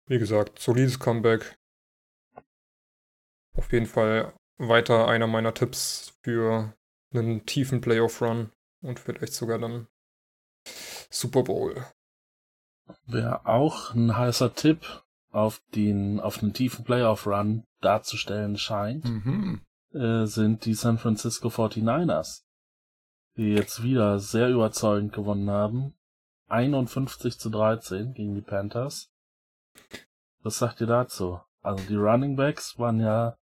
Wie 0.08 0.20
gesagt, 0.20 0.60
solides 0.60 1.00
Comeback. 1.00 1.58
Auf 3.56 3.72
jeden 3.72 3.86
Fall 3.86 4.34
weiter 4.58 5.08
einer 5.08 5.28
meiner 5.28 5.54
Tipps 5.54 6.14
für 6.24 6.74
einen 7.14 7.46
tiefen 7.46 7.82
Playoff-Run 7.82 8.52
und 8.82 9.00
vielleicht 9.00 9.34
sogar 9.34 9.58
dann 9.60 9.88
Super 11.10 11.44
Bowl. 11.44 11.86
Wäre 13.06 13.46
auch 13.46 13.94
ein 13.94 14.16
heißer 14.18 14.54
Tipp 14.54 15.04
auf 15.32 15.62
den, 15.76 16.20
auf 16.20 16.42
einen 16.44 16.54
tiefen 16.54 16.84
Playoff-Run 16.84 17.66
darzustellen 17.82 18.58
scheint, 18.58 19.06
Mhm. 19.06 19.62
Äh, 19.94 20.26
sind 20.26 20.66
die 20.66 20.74
San 20.74 20.98
Francisco 20.98 21.50
49ers, 21.50 22.44
die 23.38 23.54
jetzt 23.54 23.84
wieder 23.84 24.20
sehr 24.20 24.50
überzeugend 24.50 25.14
gewonnen 25.14 25.50
haben. 25.50 25.94
51 26.48 27.40
zu 27.40 27.50
13 27.50 28.14
gegen 28.14 28.36
die 28.36 28.42
Panthers. 28.42 29.10
Was 30.44 30.58
sagt 30.58 30.82
ihr 30.82 30.88
dazu? 30.88 31.40
Also 31.62 31.84
die 31.88 31.96
Running 31.96 32.36
Backs 32.36 32.78
waren 32.78 33.00
ja 33.00 33.38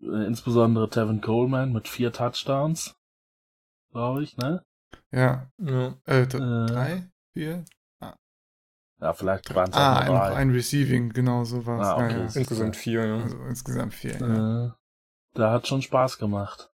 äh, 0.00 0.26
insbesondere 0.26 0.88
Tevin 0.88 1.20
Coleman 1.20 1.72
mit 1.72 1.86
vier 1.88 2.12
Touchdowns, 2.12 2.96
glaube 3.92 4.22
ich, 4.24 4.36
ne? 4.38 4.64
Ja. 5.10 5.50
Ja. 5.58 5.94
Äh, 6.06 6.22
Äh, 6.22 6.26
drei? 6.26 7.10
Vier? 7.32 7.64
Ja, 9.00 9.12
vielleicht 9.12 9.54
waren 9.54 9.70
es 9.70 9.76
Ah, 9.76 9.94
auch 9.96 10.00
ein, 10.00 10.06
drei. 10.08 10.34
ein 10.34 10.50
Receiving, 10.50 11.10
genau 11.10 11.44
so 11.44 11.64
war 11.66 11.80
es. 11.80 11.86
Ah, 11.86 11.94
okay. 11.96 12.10
ja, 12.10 12.18
ja. 12.18 12.24
Insgesamt 12.24 12.74
vier, 12.76 13.06
ja. 13.06 13.22
Also 13.22 13.36
insgesamt 13.44 13.94
vier. 13.94 14.18
Ja. 14.18 14.77
Da 15.38 15.52
hat 15.52 15.68
schon 15.68 15.82
Spaß 15.82 16.18
gemacht. 16.18 16.72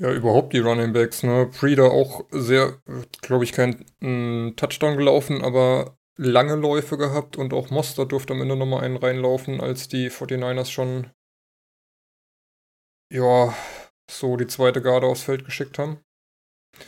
Ja, 0.00 0.12
überhaupt 0.12 0.52
die 0.54 0.58
Running 0.58 0.92
Backs, 0.92 1.22
ne? 1.22 1.46
Breeder 1.46 1.92
auch 1.92 2.26
sehr, 2.32 2.82
glaube 3.20 3.44
ich, 3.44 3.52
kein 3.52 3.86
Touchdown 4.56 4.96
gelaufen, 4.96 5.44
aber 5.44 5.96
lange 6.16 6.56
Läufe 6.56 6.98
gehabt 6.98 7.36
und 7.36 7.54
auch 7.54 7.70
Mostert 7.70 8.10
durfte 8.10 8.32
am 8.32 8.40
Ende 8.42 8.56
nochmal 8.56 8.82
einen 8.82 8.96
reinlaufen, 8.96 9.60
als 9.60 9.86
die 9.86 10.10
49ers 10.10 10.72
schon, 10.72 11.12
ja, 13.12 13.54
so 14.10 14.36
die 14.36 14.48
zweite 14.48 14.82
Garde 14.82 15.06
aufs 15.06 15.22
Feld 15.22 15.44
geschickt 15.44 15.78
haben. 15.78 16.00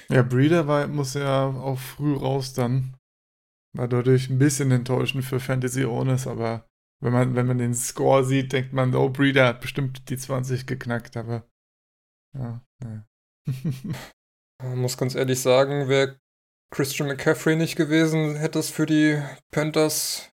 Ja, 0.08 0.22
Breeder 0.22 0.66
war, 0.66 0.88
muss 0.88 1.14
ja 1.14 1.46
auch 1.46 1.78
früh 1.78 2.16
raus 2.16 2.54
dann. 2.54 2.96
War 3.76 3.86
dadurch 3.86 4.30
ein 4.30 4.38
bisschen 4.38 4.72
enttäuschend 4.72 5.24
für 5.24 5.38
Fantasy 5.38 5.84
Owners, 5.84 6.26
aber 6.26 6.66
wenn 7.04 7.12
man, 7.12 7.34
wenn 7.36 7.46
man 7.46 7.58
den 7.58 7.74
Score 7.74 8.24
sieht, 8.24 8.52
denkt 8.52 8.72
man, 8.72 8.94
oh, 8.94 9.10
Breeder 9.10 9.46
hat 9.46 9.60
bestimmt 9.60 10.08
die 10.08 10.16
20 10.16 10.66
geknackt, 10.66 11.16
aber 11.16 11.46
ja, 12.36 12.60
ne. 12.82 13.06
Man 14.62 14.78
muss 14.78 14.96
ganz 14.96 15.14
ehrlich 15.14 15.40
sagen, 15.40 15.88
wäre 15.88 16.18
Christian 16.72 17.08
McCaffrey 17.08 17.56
nicht 17.56 17.76
gewesen, 17.76 18.36
hätte 18.36 18.58
es 18.58 18.70
für 18.70 18.86
die 18.86 19.22
Panthers 19.52 20.30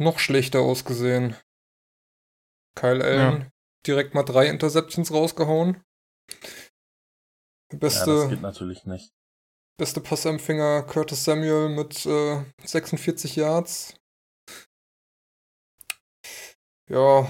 noch 0.00 0.18
schlechter 0.18 0.60
ausgesehen. 0.60 1.36
Kyle 2.76 3.04
Allen 3.04 3.40
Ja. 3.42 3.46
direkt 3.86 4.14
mal 4.14 4.22
drei 4.24 4.48
Interceptions 4.48 5.12
rausgehauen. 5.12 5.82
Ja, 7.72 7.78
Beste, 7.78 8.10
das 8.16 8.28
geht 8.30 8.40
natürlich 8.42 8.86
nicht. 8.86 9.12
beste 9.78 10.00
Passempfänger 10.00 10.82
Curtis 10.84 11.24
Samuel 11.24 11.68
mit 11.68 12.06
äh, 12.06 12.44
46 12.64 13.36
Yards. 13.36 13.94
Ja, 16.88 17.26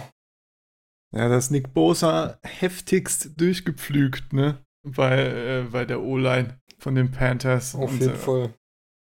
Ja, 1.13 1.29
das 1.29 1.51
Nick 1.51 1.73
Bosa 1.75 2.39
heftigst 2.43 3.41
durchgepflügt, 3.41 4.33
ne? 4.33 4.65
Bei, 4.85 5.19
äh, 5.19 5.63
bei 5.71 5.85
der 5.85 6.03
O-Line 6.03 6.59
von 6.79 6.95
den 6.95 7.11
Panthers. 7.11 7.75
auf 7.75 7.91
Und, 7.93 8.01
jeden 8.01 8.15
äh, 8.15 8.19
Fall. 8.19 8.55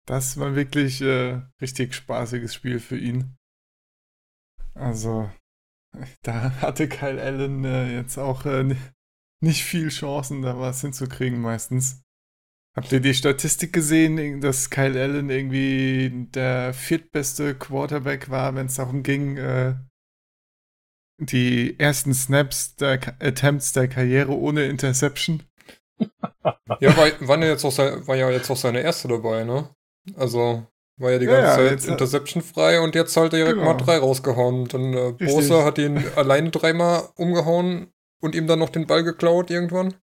Das 0.06 0.38
war 0.38 0.54
wirklich 0.54 1.02
äh, 1.02 1.42
richtig 1.60 1.94
spaßiges 1.94 2.54
Spiel 2.54 2.80
für 2.80 2.98
ihn. 2.98 3.36
Also, 4.74 5.30
da 6.22 6.52
hatte 6.62 6.88
Kyle 6.88 7.22
Allen 7.22 7.64
äh, 7.64 7.94
jetzt 7.96 8.18
auch 8.18 8.46
äh, 8.46 8.64
ni- 8.64 8.76
nicht 9.42 9.64
viel 9.64 9.88
Chancen, 9.88 10.42
da 10.42 10.58
was 10.58 10.80
hinzukriegen 10.82 11.40
meistens. 11.40 12.02
Habt 12.76 12.92
ihr 12.92 13.00
die 13.00 13.14
Statistik 13.14 13.72
gesehen, 13.72 14.40
dass 14.40 14.70
Kyle 14.70 15.00
Allen 15.02 15.30
irgendwie 15.30 16.28
der 16.32 16.74
viertbeste 16.74 17.54
Quarterback 17.56 18.30
war, 18.30 18.54
wenn 18.54 18.66
es 18.66 18.76
darum 18.76 19.02
ging, 19.02 19.36
äh, 19.38 19.76
die 21.18 21.78
ersten 21.78 22.14
Snaps 22.14 22.76
der 22.76 23.00
Attempts 23.20 23.72
der 23.72 23.88
Karriere 23.88 24.32
ohne 24.32 24.64
Interception? 24.64 25.42
Ja, 26.80 26.96
war, 26.96 27.10
war, 27.26 27.38
ja 27.38 27.46
jetzt 27.46 27.64
auch 27.64 27.72
sein, 27.72 28.06
war 28.06 28.14
ja 28.14 28.30
jetzt 28.30 28.48
auch 28.50 28.56
seine 28.56 28.80
erste 28.80 29.08
dabei, 29.08 29.42
ne? 29.42 29.68
Also 30.16 30.64
war 30.96 31.12
ja 31.12 31.18
die 31.18 31.26
ganze 31.26 31.42
ja, 31.42 31.54
Zeit 31.56 31.70
jetzt, 31.72 31.88
äh, 31.88 31.92
Interception 31.92 32.42
frei 32.42 32.80
und 32.80 32.94
jetzt 32.94 33.16
halt 33.16 33.32
direkt 33.32 33.58
Genau. 33.58 33.72
mal 33.72 33.74
drei 33.74 33.98
rausgehauen. 33.98 34.66
Dann 34.68 34.94
äh. 34.94 35.12
Bosa 35.12 35.64
hat 35.64 35.78
ihn 35.78 36.04
alleine 36.16 36.50
dreimal 36.50 37.08
umgehauen 37.16 37.92
und 38.20 38.34
ihm 38.34 38.46
dann 38.46 38.58
noch 38.58 38.70
den 38.70 38.86
Ball 38.86 39.02
geklaut 39.02 39.50
irgendwann. 39.50 39.94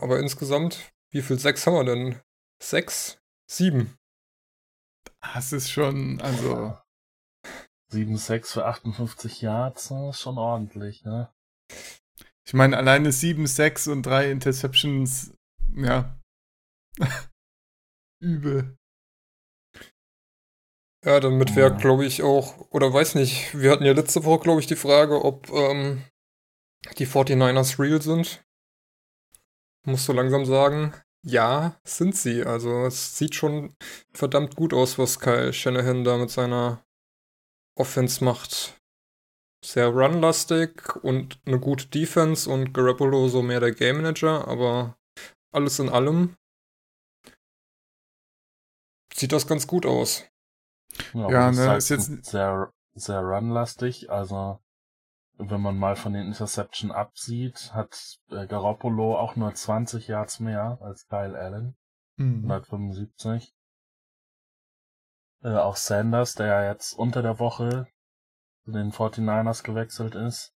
Aber 0.00 0.18
insgesamt, 0.18 0.92
wie 1.10 1.22
viel 1.22 1.38
Sechs 1.38 1.66
haben 1.66 1.74
wir 1.74 1.84
denn? 1.84 2.20
Sechs? 2.62 3.18
Sieben. 3.50 3.98
Das 5.34 5.52
ist 5.52 5.70
schon, 5.70 6.20
also, 6.20 6.76
7-6 7.92 8.52
für 8.52 8.64
58 8.66 9.42
Yards, 9.42 9.88
das 9.88 10.16
ist 10.16 10.20
schon 10.22 10.38
ordentlich, 10.38 11.04
ne? 11.04 11.32
Ich 12.44 12.54
meine, 12.54 12.76
alleine 12.76 13.12
7 13.12 13.46
Sacks 13.46 13.86
und 13.88 14.02
3 14.04 14.30
Interceptions, 14.30 15.32
ja. 15.76 16.18
Übel. 18.20 18.76
Ja, 21.04 21.18
damit 21.18 21.56
wäre, 21.56 21.70
Ja. 21.70 21.76
glaube 21.76 22.04
ich, 22.06 22.22
auch, 22.22 22.58
oder 22.70 22.92
weiß 22.92 23.16
nicht, 23.16 23.58
wir 23.58 23.72
hatten 23.72 23.84
ja 23.84 23.92
letzte 23.92 24.24
Woche, 24.24 24.44
glaube 24.44 24.60
ich, 24.60 24.66
die 24.68 24.76
Frage, 24.76 25.24
ob 25.24 25.50
ähm, 25.50 26.04
die 26.98 27.06
49ers 27.06 27.78
real 27.80 28.00
sind. 28.00 28.44
Musst 29.84 30.08
du 30.08 30.12
langsam 30.12 30.44
sagen, 30.46 30.94
ja, 31.24 31.76
sind 31.84 32.16
sie. 32.16 32.44
Also 32.44 32.86
es 32.86 33.16
sieht 33.18 33.34
schon 33.34 33.74
verdammt 34.12 34.54
gut 34.54 34.72
aus, 34.72 34.96
was 34.98 35.18
Kyle 35.18 35.52
Shanahan 35.52 36.04
da 36.04 36.16
mit 36.18 36.30
seiner 36.30 36.84
Offense 37.74 38.24
macht. 38.24 38.78
Sehr 39.64 39.86
runlastig 39.88 40.96
und 41.04 41.38
eine 41.46 41.60
gute 41.60 41.86
Defense 41.86 42.50
und 42.50 42.72
Garoppolo 42.72 43.28
so 43.28 43.42
mehr 43.42 43.60
der 43.60 43.72
Game 43.72 43.96
Manager, 44.02 44.48
aber 44.48 44.96
alles 45.52 45.78
in 45.78 45.88
allem 45.88 46.36
sieht 49.14 49.32
das 49.32 49.46
ganz 49.46 49.66
gut 49.66 49.86
aus. 49.86 50.24
Ja, 51.14 51.30
Ja, 51.30 51.52
ne, 51.52 51.76
ist, 51.76 51.90
ist 51.90 52.08
jetzt- 52.08 52.24
sehr, 52.26 52.72
sehr 52.94 53.20
runlastig. 53.20 54.10
Also, 54.10 54.58
wenn 55.38 55.60
man 55.60 55.78
mal 55.78 55.96
von 55.96 56.12
den 56.12 56.26
Interception 56.26 56.90
absieht, 56.90 57.72
hat 57.72 58.18
äh, 58.30 58.46
Garoppolo 58.46 59.16
auch 59.16 59.36
nur 59.36 59.54
20 59.54 60.08
Yards 60.08 60.40
mehr 60.40 60.78
als 60.80 61.06
Kyle 61.06 61.38
Allen. 61.38 61.76
Hm. 62.18 62.42
175. 62.50 63.54
Äh, 65.42 65.56
auch 65.56 65.76
Sanders, 65.76 66.34
der 66.34 66.46
ja 66.46 66.72
jetzt 66.72 66.92
unter 66.92 67.22
der 67.22 67.38
Woche 67.38 67.88
zu 68.64 68.72
den 68.72 68.92
49ers 68.92 69.64
gewechselt 69.64 70.14
ist, 70.14 70.54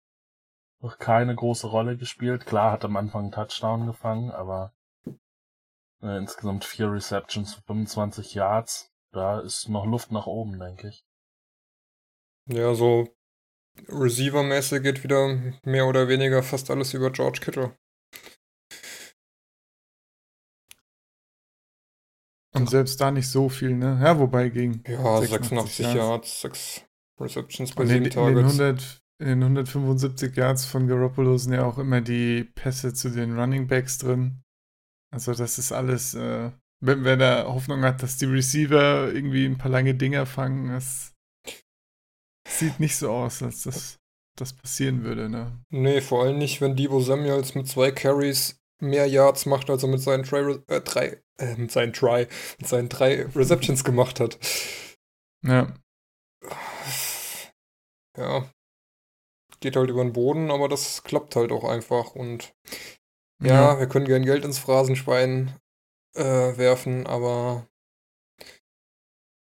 noch 0.81 0.99
keine 0.99 1.35
große 1.35 1.67
Rolle 1.67 1.97
gespielt. 1.97 2.45
Klar, 2.45 2.73
hat 2.73 2.85
am 2.85 2.97
Anfang 2.97 3.23
einen 3.23 3.33
Touchdown 3.33 3.87
gefangen, 3.87 4.31
aber 4.31 4.75
äh, 6.03 6.19
insgesamt 6.19 6.65
vier 6.65 6.93
Receptions 6.93 7.55
für 7.55 7.63
25 7.63 8.35
Yards. 8.35 8.93
Da 9.11 9.41
ist 9.41 9.69
noch 9.69 9.87
Luft 9.87 10.13
nach 10.13 10.27
oben, 10.27 10.59
denke 10.59 10.89
ich. 10.89 11.07
Ja, 12.47 12.75
so 12.75 13.09
Receiver-mäßig 13.89 14.83
geht 14.83 15.03
wieder 15.03 15.55
mehr 15.63 15.87
oder 15.87 16.09
weniger 16.09 16.43
fast 16.43 16.71
alles 16.71 16.93
über 16.95 17.11
George 17.11 17.41
Kittle. 17.41 17.77
Und 22.55 22.71
selbst 22.71 23.01
da 23.01 23.11
nicht 23.11 23.29
so 23.29 23.49
viel, 23.49 23.77
ne? 23.77 23.99
Ja, 24.03 24.19
wobei 24.19 24.49
ging. 24.49 24.83
Ja, 24.87 25.21
86 25.21 25.29
86 25.29 25.87
Yards. 25.87 25.97
Yards, 25.97 26.41
6 26.43 26.85
Receptions 27.21 27.73
bei 27.73 27.83
Und 27.83 27.89
7 27.89 27.97
in, 27.97 28.05
in, 28.05 28.11
den 28.11 28.13
Targets. 28.13 28.61
100, 28.61 29.03
in 29.19 29.29
den 29.29 29.43
175 29.43 30.37
Yards 30.37 30.65
von 30.65 30.87
Garoppolo 30.87 31.37
sind 31.37 31.55
ja 31.55 31.65
auch 31.65 31.79
immer 31.79 32.01
die 32.01 32.45
Pässe 32.45 32.95
zu 32.95 33.11
den 33.11 33.39
Running 33.39 33.67
Backs 33.67 33.99
drin. 33.99 34.43
Also 35.11 35.33
das 35.35 35.59
ist 35.59 35.73
alles, 35.73 36.15
äh, 36.15 36.51
wenn, 36.81 37.05
wenn 37.05 37.21
er 37.21 37.47
Hoffnung 37.47 37.83
hat, 37.83 38.03
dass 38.03 38.19
die 38.19 38.27
Receiver 38.27 39.13
irgendwie 39.13 39.47
ein 39.47 39.59
paar 39.59 39.71
lange 39.71 39.95
Dinger 39.95 40.27
fangen, 40.27 40.71
es 40.71 41.13
sieht 42.49 42.79
nicht 42.79 42.97
so 42.97 43.11
aus, 43.11 43.43
als 43.43 43.63
das, 43.63 43.99
das 44.37 44.53
passieren 44.53 45.03
würde, 45.03 45.29
ne? 45.29 45.61
Nee, 45.71 46.01
vor 46.01 46.25
allem 46.25 46.39
nicht, 46.39 46.61
wenn 46.61 46.77
Debo 46.77 47.01
Samuels 47.01 47.55
mit 47.55 47.67
zwei 47.69 47.91
Carries 47.91 48.61
mehr 48.85 49.07
Yards 49.07 49.47
macht, 49.47 49.71
als 49.71 49.83
er 49.83 49.89
mit 49.89 50.01
seinen 50.01 50.25
drei, 50.25 50.59
äh, 50.69 50.81
drei 50.81 51.23
äh, 51.39 51.57
mit 51.57 51.73
seinen 51.73 51.93
Try, 51.93 52.27
mit 52.59 52.69
seinen 52.69 52.89
drei 52.89 53.27
Receptions 53.35 53.85
gemacht 53.85 54.21
hat. 54.21 54.39
Ja. 55.43 55.75
Ja. 58.17 58.49
Geht 59.61 59.77
halt 59.77 59.91
über 59.91 60.05
den 60.05 60.13
Boden, 60.13 60.51
aber 60.51 60.69
das 60.69 61.03
klappt 61.03 61.37
halt 61.37 61.51
auch 61.51 61.65
einfach 61.65 62.15
und 62.15 62.55
Ja, 63.43 63.79
wir 63.79 63.89
können 63.89 64.07
gern 64.07 64.25
Geld 64.25 64.45
ins 64.45 64.59
Phrasenschwein 64.59 65.59
äh, 66.15 66.57
werfen, 66.57 67.07
aber 67.07 67.67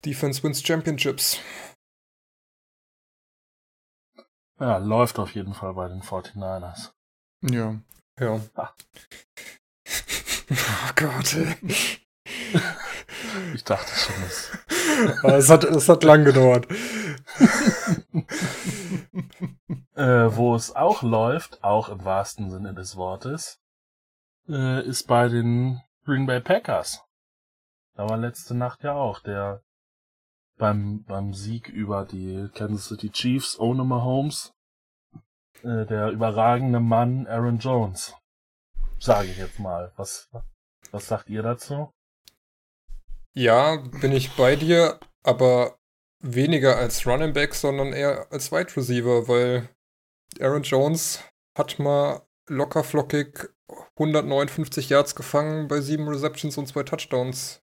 Defense 0.06 0.44
wins 0.44 0.62
Championships. 0.62 1.40
Ja, 4.60 4.78
läuft 4.78 5.20
auf 5.20 5.36
jeden 5.36 5.54
Fall 5.54 5.74
bei 5.74 5.88
den 5.88 6.02
49ers. 6.02 6.92
Ja. 7.42 7.80
Ja. 8.20 8.40
Ah. 8.56 8.74
oh 10.52 10.92
Gott. 10.96 11.38
Ich 13.54 13.64
dachte 13.64 13.92
schon, 13.96 14.24
es 14.24 14.52
es, 15.24 15.50
hat, 15.50 15.64
es 15.64 15.90
hat 15.90 16.04
lang 16.04 16.24
gedauert. 16.26 16.68
Äh, 19.96 20.36
wo 20.36 20.56
es 20.56 20.76
auch 20.76 21.04
läuft, 21.04 21.64
auch 21.64 21.88
im 21.88 22.04
wahrsten 22.04 22.50
Sinne 22.50 22.74
des 22.74 22.96
Wortes, 22.96 23.62
äh, 24.50 24.84
ist 24.84 25.08
bei 25.08 25.30
den 25.30 25.82
Green 26.04 26.26
Bay 26.26 26.42
Packers. 26.42 27.04
Da 27.94 28.10
war 28.10 28.18
letzte 28.18 28.56
Nacht 28.56 28.84
ja 28.84 28.94
auch 28.94 29.20
der 29.20 29.62
beim, 30.58 31.04
beim 31.04 31.36
Sieg 31.36 31.70
über 31.70 32.06
die 32.06 32.50
Kansas 32.56 32.88
City 32.88 33.12
Chiefs 33.12 33.60
ohne 33.60 33.84
Mahomes, 33.84 34.53
äh, 35.64 35.86
der 35.86 36.10
überragende 36.10 36.80
Mann 36.80 37.28
Aaron 37.28 37.60
Jones. 37.60 38.16
Sage 39.00 39.30
ich 39.30 39.38
jetzt 39.38 39.60
mal. 39.60 39.92
Was, 39.96 40.30
was 40.92 41.08
sagt 41.08 41.30
ihr 41.30 41.44
dazu? 41.44 41.92
Ja, 43.36 43.78
bin 43.78 44.12
ich 44.12 44.36
bei 44.36 44.56
dir, 44.56 45.00
aber 45.24 45.78
weniger 46.20 46.78
als 46.78 47.06
Running 47.08 47.34
Back, 47.34 47.56
sondern 47.56 47.94
eher 47.94 48.32
als 48.32 48.52
Wide 48.52 48.76
Receiver, 48.78 49.28
weil 49.28 49.70
Aaron 50.40 50.64
Jones 50.64 51.24
hat 51.58 51.80
mal 51.80 52.26
locker 52.48 52.84
flockig 52.84 53.50
159 53.98 54.90
Yards 54.90 55.16
gefangen 55.16 55.68
bei 55.68 55.82
sieben 55.82 56.08
Receptions 56.08 56.58
und 56.58 56.68
zwei 56.68 56.84
Touchdowns. 56.84 57.62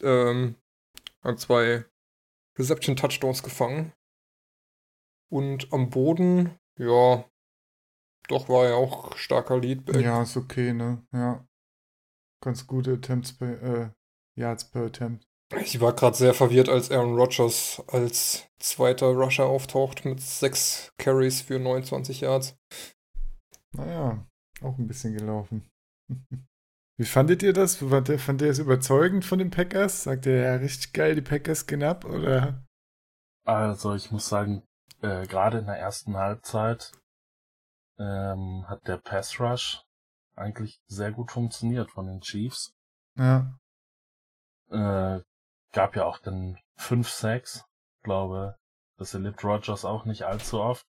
Ähm, 0.00 0.56
hat 1.22 1.40
zwei 1.40 1.84
Reception-Touchdowns 2.58 3.42
gefangen. 3.42 3.92
Und 5.30 5.72
am 5.72 5.90
Boden, 5.90 6.58
ja, 6.78 7.24
Doch, 8.28 8.48
war 8.48 8.68
ja 8.68 8.74
auch 8.74 9.16
starker 9.16 9.58
Leadback. 9.58 10.00
Ja, 10.00 10.22
ist 10.22 10.36
okay, 10.36 10.72
ne? 10.72 11.04
Ja. 11.12 11.46
Ganz 12.42 12.66
gute 12.66 12.94
Attempts 12.94 13.36
per, 13.36 13.62
äh, 13.62 13.90
Yards 14.36 14.70
per 14.70 14.86
Attempt. 14.86 15.26
Ich 15.60 15.80
war 15.80 15.92
gerade 15.92 16.16
sehr 16.16 16.32
verwirrt, 16.32 16.68
als 16.68 16.90
Aaron 16.90 17.14
Rodgers 17.14 17.82
als 17.88 18.48
zweiter 18.58 19.08
Rusher 19.08 19.44
auftaucht 19.44 20.04
mit 20.04 20.20
sechs 20.20 20.92
Carries 20.98 21.42
für 21.42 21.58
29 21.58 22.22
Yards. 22.22 22.56
Naja, 23.72 24.26
auch 24.62 24.78
ein 24.78 24.88
bisschen 24.88 25.14
gelaufen. 25.14 25.70
Wie 26.98 27.06
fandet 27.06 27.42
ihr 27.42 27.52
das? 27.52 27.76
Fand 27.76 28.08
ihr, 28.08 28.18
fand 28.18 28.42
ihr 28.42 28.50
es 28.50 28.58
überzeugend 28.58 29.24
von 29.24 29.38
den 29.38 29.50
Packers? 29.50 30.04
Sagt 30.04 30.26
ihr 30.26 30.36
ja 30.36 30.54
richtig 30.56 30.92
geil, 30.92 31.14
die 31.14 31.22
Packers 31.22 31.66
gehen 31.66 31.82
ab, 31.82 32.04
oder? 32.04 32.64
Also 33.44 33.94
ich 33.94 34.10
muss 34.10 34.28
sagen, 34.28 34.62
äh, 35.02 35.26
gerade 35.26 35.58
in 35.58 35.66
der 35.66 35.78
ersten 35.78 36.16
Halbzeit 36.16 36.92
ähm, 37.98 38.64
hat 38.68 38.86
der 38.86 38.96
Pass 38.96 39.38
Rush 39.38 39.84
eigentlich 40.34 40.80
sehr 40.86 41.12
gut 41.12 41.30
funktioniert 41.30 41.90
von 41.90 42.06
den 42.06 42.20
Chiefs. 42.20 42.74
Ja. 43.16 43.58
Äh, 44.70 45.20
gab 45.72 45.96
ja 45.96 46.04
auch 46.04 46.18
dann 46.18 46.58
fünf 46.76 47.10
Sacks. 47.10 47.64
glaube, 48.02 48.56
das 48.96 49.14
erlebt 49.14 49.44
Rogers 49.44 49.84
auch 49.84 50.04
nicht 50.04 50.24
allzu 50.24 50.60
oft, 50.60 50.86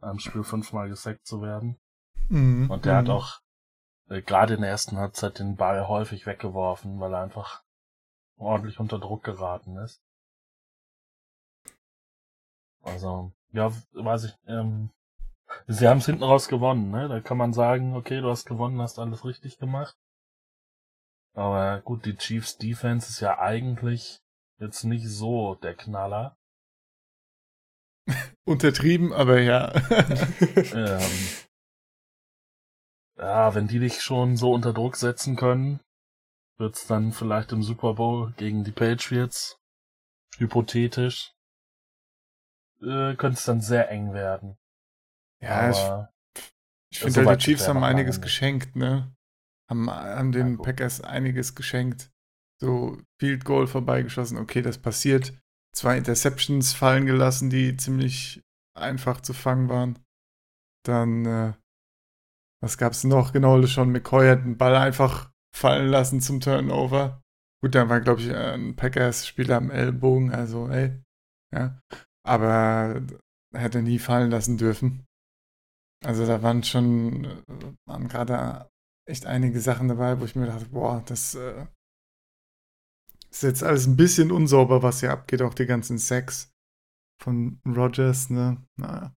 am 0.00 0.18
Spiel 0.18 0.44
fünfmal 0.44 0.88
gesackt 0.88 1.26
zu 1.26 1.40
werden. 1.40 1.80
Mhm. 2.28 2.70
Und 2.70 2.84
der 2.84 2.96
hat 2.96 3.04
mhm. 3.06 3.12
auch 3.12 3.40
äh, 4.08 4.22
gerade 4.22 4.54
in 4.54 4.60
der 4.60 4.70
ersten 4.70 4.96
Halbzeit 4.96 5.38
den 5.38 5.56
Ball 5.56 5.88
häufig 5.88 6.26
weggeworfen, 6.26 7.00
weil 7.00 7.14
er 7.14 7.22
einfach 7.22 7.62
ordentlich 8.36 8.80
unter 8.80 8.98
Druck 8.98 9.24
geraten 9.24 9.76
ist. 9.78 10.02
Also, 12.82 13.32
ja, 13.52 13.72
weiß 13.92 14.24
ich, 14.24 14.34
ähm, 14.46 14.90
sie 15.66 15.88
haben 15.88 15.98
es 15.98 16.06
hinten 16.06 16.24
raus 16.24 16.48
gewonnen, 16.48 16.90
ne? 16.90 17.08
Da 17.08 17.20
kann 17.20 17.36
man 17.36 17.52
sagen, 17.52 17.94
okay, 17.94 18.20
du 18.20 18.30
hast 18.30 18.46
gewonnen, 18.46 18.80
hast 18.80 18.98
alles 18.98 19.24
richtig 19.24 19.58
gemacht. 19.58 19.96
Aber 21.34 21.80
gut, 21.80 22.04
die 22.04 22.16
Chiefs 22.16 22.58
Defense 22.58 23.08
ist 23.08 23.20
ja 23.20 23.38
eigentlich 23.38 24.20
jetzt 24.58 24.84
nicht 24.84 25.08
so 25.08 25.54
der 25.56 25.74
Knaller. 25.74 26.36
Untertrieben, 28.44 29.12
aber 29.12 29.40
ja. 29.40 29.72
ähm, 30.74 31.10
ja, 33.16 33.54
wenn 33.54 33.68
die 33.68 33.78
dich 33.78 34.02
schon 34.02 34.36
so 34.36 34.52
unter 34.52 34.72
Druck 34.72 34.96
setzen 34.96 35.36
können, 35.36 35.80
wird's 36.58 36.86
dann 36.86 37.12
vielleicht 37.12 37.52
im 37.52 37.62
Super 37.62 37.94
Bowl 37.94 38.32
gegen 38.36 38.64
die 38.64 38.72
Patriots, 38.72 39.58
hypothetisch, 40.38 41.31
äh, 42.82 43.14
könnte 43.16 43.38
es 43.38 43.44
dann 43.44 43.60
sehr 43.60 43.90
eng 43.90 44.12
werden. 44.12 44.56
ja, 45.42 45.70
ich, 45.70 45.76
Aber 45.78 46.12
ich 46.90 46.98
so 46.98 47.04
finde 47.06 47.26
halt, 47.26 47.40
die 47.40 47.44
Chiefs 47.44 47.68
haben 47.68 47.82
einiges 47.84 48.16
lange 48.16 48.24
geschenkt, 48.24 48.76
ne? 48.76 49.14
Haben, 49.70 49.90
haben 49.90 50.32
den 50.32 50.56
Ja. 50.56 50.62
Packers 50.62 51.00
einiges 51.00 51.54
geschenkt. 51.54 52.10
So 52.60 52.98
Field 53.20 53.44
Goal 53.44 53.66
vorbeigeschossen, 53.66 54.38
okay, 54.38 54.62
das 54.62 54.78
passiert. 54.78 55.32
Zwei 55.74 55.96
Interceptions 55.96 56.74
fallen 56.74 57.06
gelassen, 57.06 57.50
die 57.50 57.76
ziemlich 57.76 58.42
einfach 58.78 59.20
zu 59.20 59.32
fangen 59.32 59.68
waren. 59.68 59.98
Dann, 60.84 61.24
äh, 61.26 61.52
was 62.62 62.78
gab's 62.78 63.04
noch? 63.04 63.32
Genau, 63.32 63.64
schon 63.66 63.90
McCoy 63.90 64.28
hat 64.28 64.44
den 64.44 64.58
Ball 64.58 64.76
einfach 64.76 65.30
fallen 65.56 65.88
lassen 65.88 66.20
zum 66.20 66.40
Turnover. 66.40 67.22
Gut, 67.62 67.74
dann 67.74 67.88
war, 67.88 68.00
glaube 68.00 68.20
ich, 68.20 68.34
ein 68.34 68.76
Packers-Spieler 68.76 69.56
am 69.56 69.70
Ellbogen, 69.70 70.32
also, 70.32 70.68
ey, 70.68 71.00
ja. 71.54 71.80
Aber 72.24 73.02
hätte 73.52 73.82
nie 73.82 73.98
fallen 73.98 74.30
lassen 74.30 74.56
dürfen. 74.56 75.04
Also 76.04 76.26
da 76.26 76.42
waren 76.42 76.62
schon, 76.62 77.24
äh, 77.24 77.42
waren 77.86 78.08
gerade 78.08 78.68
echt 79.06 79.26
einige 79.26 79.60
Sachen 79.60 79.88
dabei, 79.88 80.20
wo 80.20 80.24
ich 80.24 80.36
mir 80.36 80.46
dachte, 80.46 80.66
boah, 80.66 81.02
das 81.06 81.34
äh, 81.34 81.66
ist 83.30 83.42
jetzt 83.42 83.62
alles 83.62 83.86
ein 83.86 83.96
bisschen 83.96 84.30
unsauber, 84.30 84.82
was 84.82 85.00
hier 85.00 85.12
abgeht, 85.12 85.42
auch 85.42 85.54
die 85.54 85.66
ganzen 85.66 85.98
Sex 85.98 86.52
von 87.22 87.60
Rogers, 87.66 88.30
ne? 88.30 88.62
Naja. 88.76 89.14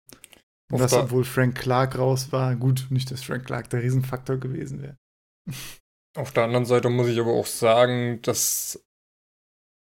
Und 0.70 0.80
das, 0.80 0.92
obwohl 0.92 1.24
Frank 1.24 1.56
Clark 1.56 1.98
raus 1.98 2.32
war. 2.32 2.54
Gut, 2.56 2.86
nicht, 2.90 3.10
dass 3.10 3.22
Frank 3.22 3.46
Clark 3.46 3.70
der 3.70 3.82
Riesenfaktor 3.82 4.38
gewesen 4.38 4.82
wäre. 4.82 4.96
Auf 6.16 6.32
der 6.32 6.44
anderen 6.44 6.64
Seite 6.64 6.90
muss 6.90 7.08
ich 7.08 7.18
aber 7.18 7.32
auch 7.32 7.46
sagen, 7.46 8.20
dass 8.22 8.84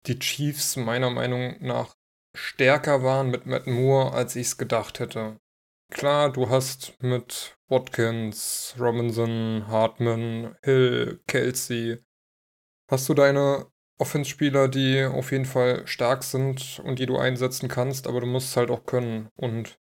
die 0.07 0.19
Chiefs 0.19 0.75
meiner 0.75 1.09
Meinung 1.09 1.55
nach 1.61 1.95
stärker 2.35 3.03
waren 3.03 3.29
mit 3.29 3.45
Matt 3.45 3.67
Moore, 3.67 4.13
als 4.13 4.35
ich 4.35 4.47
es 4.47 4.57
gedacht 4.57 4.99
hätte. 4.99 5.39
Klar, 5.91 6.31
du 6.31 6.49
hast 6.49 7.01
mit 7.01 7.57
Watkins, 7.67 8.75
Robinson, 8.79 9.65
Hartman, 9.67 10.55
Hill, 10.63 11.21
Kelsey, 11.27 11.99
hast 12.89 13.07
du 13.09 13.13
deine 13.13 13.67
Offenspieler, 13.99 14.67
die 14.67 15.05
auf 15.05 15.31
jeden 15.31 15.45
Fall 15.45 15.85
stark 15.87 16.23
sind 16.23 16.81
und 16.83 16.99
die 16.99 17.05
du 17.05 17.17
einsetzen 17.17 17.69
kannst, 17.69 18.07
aber 18.07 18.21
du 18.21 18.27
musst 18.27 18.49
es 18.49 18.57
halt 18.57 18.71
auch 18.71 18.85
können. 18.85 19.29
Und 19.35 19.79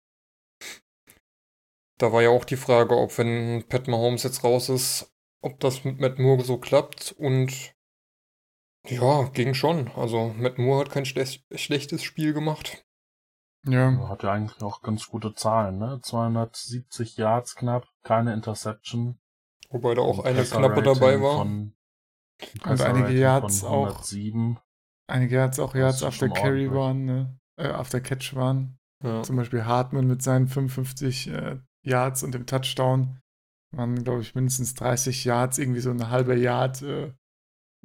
da 1.97 2.11
war 2.11 2.21
ja 2.21 2.29
auch 2.29 2.45
die 2.45 2.57
Frage, 2.57 2.95
ob 2.97 3.17
wenn 3.17 3.63
Pat 3.67 3.87
Mahomes 3.87 4.23
jetzt 4.23 4.43
raus 4.43 4.69
ist, 4.69 5.13
ob 5.41 5.59
das 5.59 5.83
mit 5.83 5.99
Matt 5.99 6.19
Moore 6.19 6.43
so 6.43 6.57
klappt 6.57 7.13
und 7.17 7.74
ja, 8.87 9.23
ging 9.33 9.53
schon. 9.53 9.89
Also 9.95 10.33
Matt 10.37 10.57
Moore 10.57 10.81
hat 10.81 10.91
kein 10.91 11.05
schlech 11.05 11.45
schlechtes 11.53 12.03
Spiel 12.03 12.33
gemacht. 12.33 12.85
Ja, 13.67 14.09
hat 14.09 14.23
ja 14.23 14.31
eigentlich 14.31 14.61
auch 14.61 14.81
ganz 14.81 15.07
gute 15.07 15.33
Zahlen, 15.33 15.79
ne? 15.79 15.99
270 16.01 17.17
Yards 17.17 17.55
knapp, 17.55 17.87
keine 18.03 18.33
Interception. 18.33 19.19
Wobei 19.69 19.95
da 19.95 20.01
auch 20.01 20.19
ein 20.19 20.35
eine 20.35 20.45
knappe 20.45 20.83
dabei 20.83 21.19
war. 21.21 21.39
Von, 21.39 21.47
ein 21.47 21.75
Und 22.53 22.61
Passer 22.61 22.85
einige 22.85 23.13
Yards 23.13 23.63
auch. 23.63 23.87
107. 23.87 24.59
einige 25.07 25.35
Yards 25.35 25.59
auch 25.59 25.73
Yards 25.73 26.03
after 26.03 26.29
Carry 26.29 26.71
waren, 26.71 27.05
ne? 27.05 27.39
Äh, 27.57 27.67
after 27.67 28.01
Catch 28.01 28.35
waren. 28.35 28.77
Ja. 29.03 29.23
Zum 29.23 29.35
Beispiel 29.35 29.65
Hartman 29.65 30.07
mit 30.07 30.21
seinen 30.21 30.47
55 30.47 31.29
äh, 31.29 31.59
Yards 31.83 32.23
und 32.23 32.33
dem 32.33 32.45
Touchdown 32.45 33.19
waren, 33.71 34.03
glaube 34.03 34.21
ich, 34.21 34.35
mindestens 34.35 34.73
30 34.75 35.25
Yards, 35.25 35.57
irgendwie 35.57 35.81
so 35.81 35.89
eine 35.89 36.09
halbe 36.09 36.35
Yard 36.35 36.81
äh, 36.81 37.13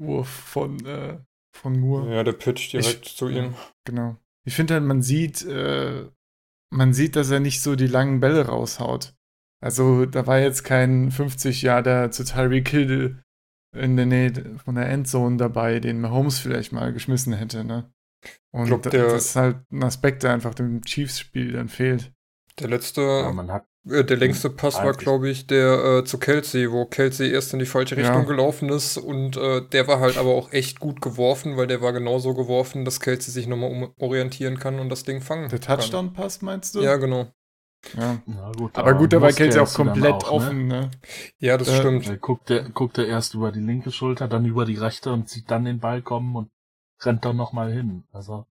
Wurf 0.01 0.29
von, 0.29 0.85
äh, 0.87 1.19
von 1.57 1.79
Moore. 1.79 2.15
ja, 2.15 2.25
der 2.25 2.33
Pitch 2.33 2.73
direkt 2.73 3.05
zu 3.05 3.29
ihm. 3.29 3.55
Genau. 3.85 4.17
Ich 4.47 4.55
finde 4.55 4.75
halt, 4.75 4.85
man 4.85 5.03
sieht, 5.03 5.45
äh, 5.45 6.09
man 6.73 6.93
sieht, 6.93 7.17
dass 7.17 7.31
er 7.31 7.41
nicht 7.41 7.61
so 7.61 7.77
die 7.77 7.87
langen 7.87 8.21
Bälle 8.21 8.47
raushaut. 8.47 9.15
Also 9.63 10.07
da 10.07 10.27
war 10.27 10.39
jetzt 10.39 10.65
kein 10.65 11.11
50 11.11 11.63
Yarder 11.63 12.11
zu 12.11 12.25
Tyreek 12.25 12.69
Hill 12.69 13.23
in 13.77 13.97
der 13.97 14.07
Nähe 14.07 14.59
von 14.65 14.75
der 14.75 14.89
Endzone 14.89 15.37
dabei, 15.37 15.81
den 15.81 16.01
Mahomes 16.01 16.39
vielleicht 16.39 16.73
mal 16.73 16.93
geschmissen 16.93 17.33
hätte, 17.35 17.63
ne? 17.63 17.93
Und 18.53 18.67
glaub, 18.67 18.83
das 18.83 19.27
ist 19.27 19.37
halt 19.37 19.59
ein 19.71 19.83
Aspekt, 19.83 20.23
der 20.23 20.33
einfach 20.33 20.55
dem 20.55 20.83
Chiefs-Spiel 20.83 21.53
dann 21.53 21.69
fehlt. 21.69 22.13
Der 22.59 22.69
letzte, 22.69 23.01
Ja, 23.03 23.33
man 23.33 23.51
hat 23.51 23.67
der 23.91 24.17
längste 24.17 24.51
Pass 24.51 24.77
war, 24.77 24.93
glaube 24.93 25.29
ich, 25.29 25.47
der 25.47 25.99
äh, 26.01 26.05
zu 26.05 26.19
Kelsey, 26.19 26.71
wo 26.71 26.85
Kelsey 26.87 27.31
erst 27.31 27.53
in 27.53 27.59
die 27.59 27.67
falsche 27.67 27.95
Ja. 27.95 28.03
Richtung 28.03 28.27
gelaufen 28.27 28.69
ist 28.71 28.97
und 28.97 29.37
äh, 29.37 29.63
der 29.63 29.87
war 29.89 30.01
halt 30.01 30.17
aber 30.17 30.31
auch 30.31 30.53
echt 30.53 30.81
gut 30.81 31.01
geworfen, 31.01 31.57
weil 31.57 31.67
der 31.67 31.81
war 31.83 31.93
genauso 31.93 32.35
geworfen, 32.35 32.85
dass 32.85 33.01
Kelsey 33.01 33.33
sich 33.33 33.47
nochmal 33.47 33.71
umorientieren 33.97 34.59
kann 34.59 34.79
und 34.81 34.89
das 34.89 35.05
Ding 35.05 35.21
fangen 35.21 35.49
Der. 35.49 35.61
Touchdown-Pass, 35.61 36.43
meinst 36.43 36.75
du? 36.75 36.81
Ja, 36.81 36.97
genau. 36.97 37.27
ja. 37.97 38.19
Na 38.27 38.53
gut, 38.53 38.77
Aber 38.77 38.95
gut, 38.95 39.13
da 39.13 39.21
war 39.21 39.33
Kelsey 39.33 39.61
auch 39.61 39.73
komplett 39.73 40.13
auch, 40.25 40.31
offen, 40.33 40.67
ne? 40.67 40.91
Ja, 41.39 41.57
das 41.57 41.69
Äh, 41.69 41.77
stimmt. 41.79 42.07
Ne? 42.09 42.19
Guckt 42.19 42.51
er, 42.51 42.69
guckt 42.71 42.99
er 42.99 43.07
erst 43.07 43.35
über 43.35 43.53
die 43.53 43.61
linke 43.61 43.91
Schulter, 43.91 44.29
dann 44.29 44.45
über 44.45 44.65
die 44.65 44.77
rechte 44.77 45.13
und 45.13 45.29
sieht 45.29 45.51
dann 45.51 45.65
den 45.65 45.81
Ball 45.81 46.03
kommen 46.03 46.37
und 46.37 46.51
rennt 47.03 47.25
dann 47.25 47.37
nochmal 47.37 47.73
hin. 47.73 48.05
Also 48.13 48.47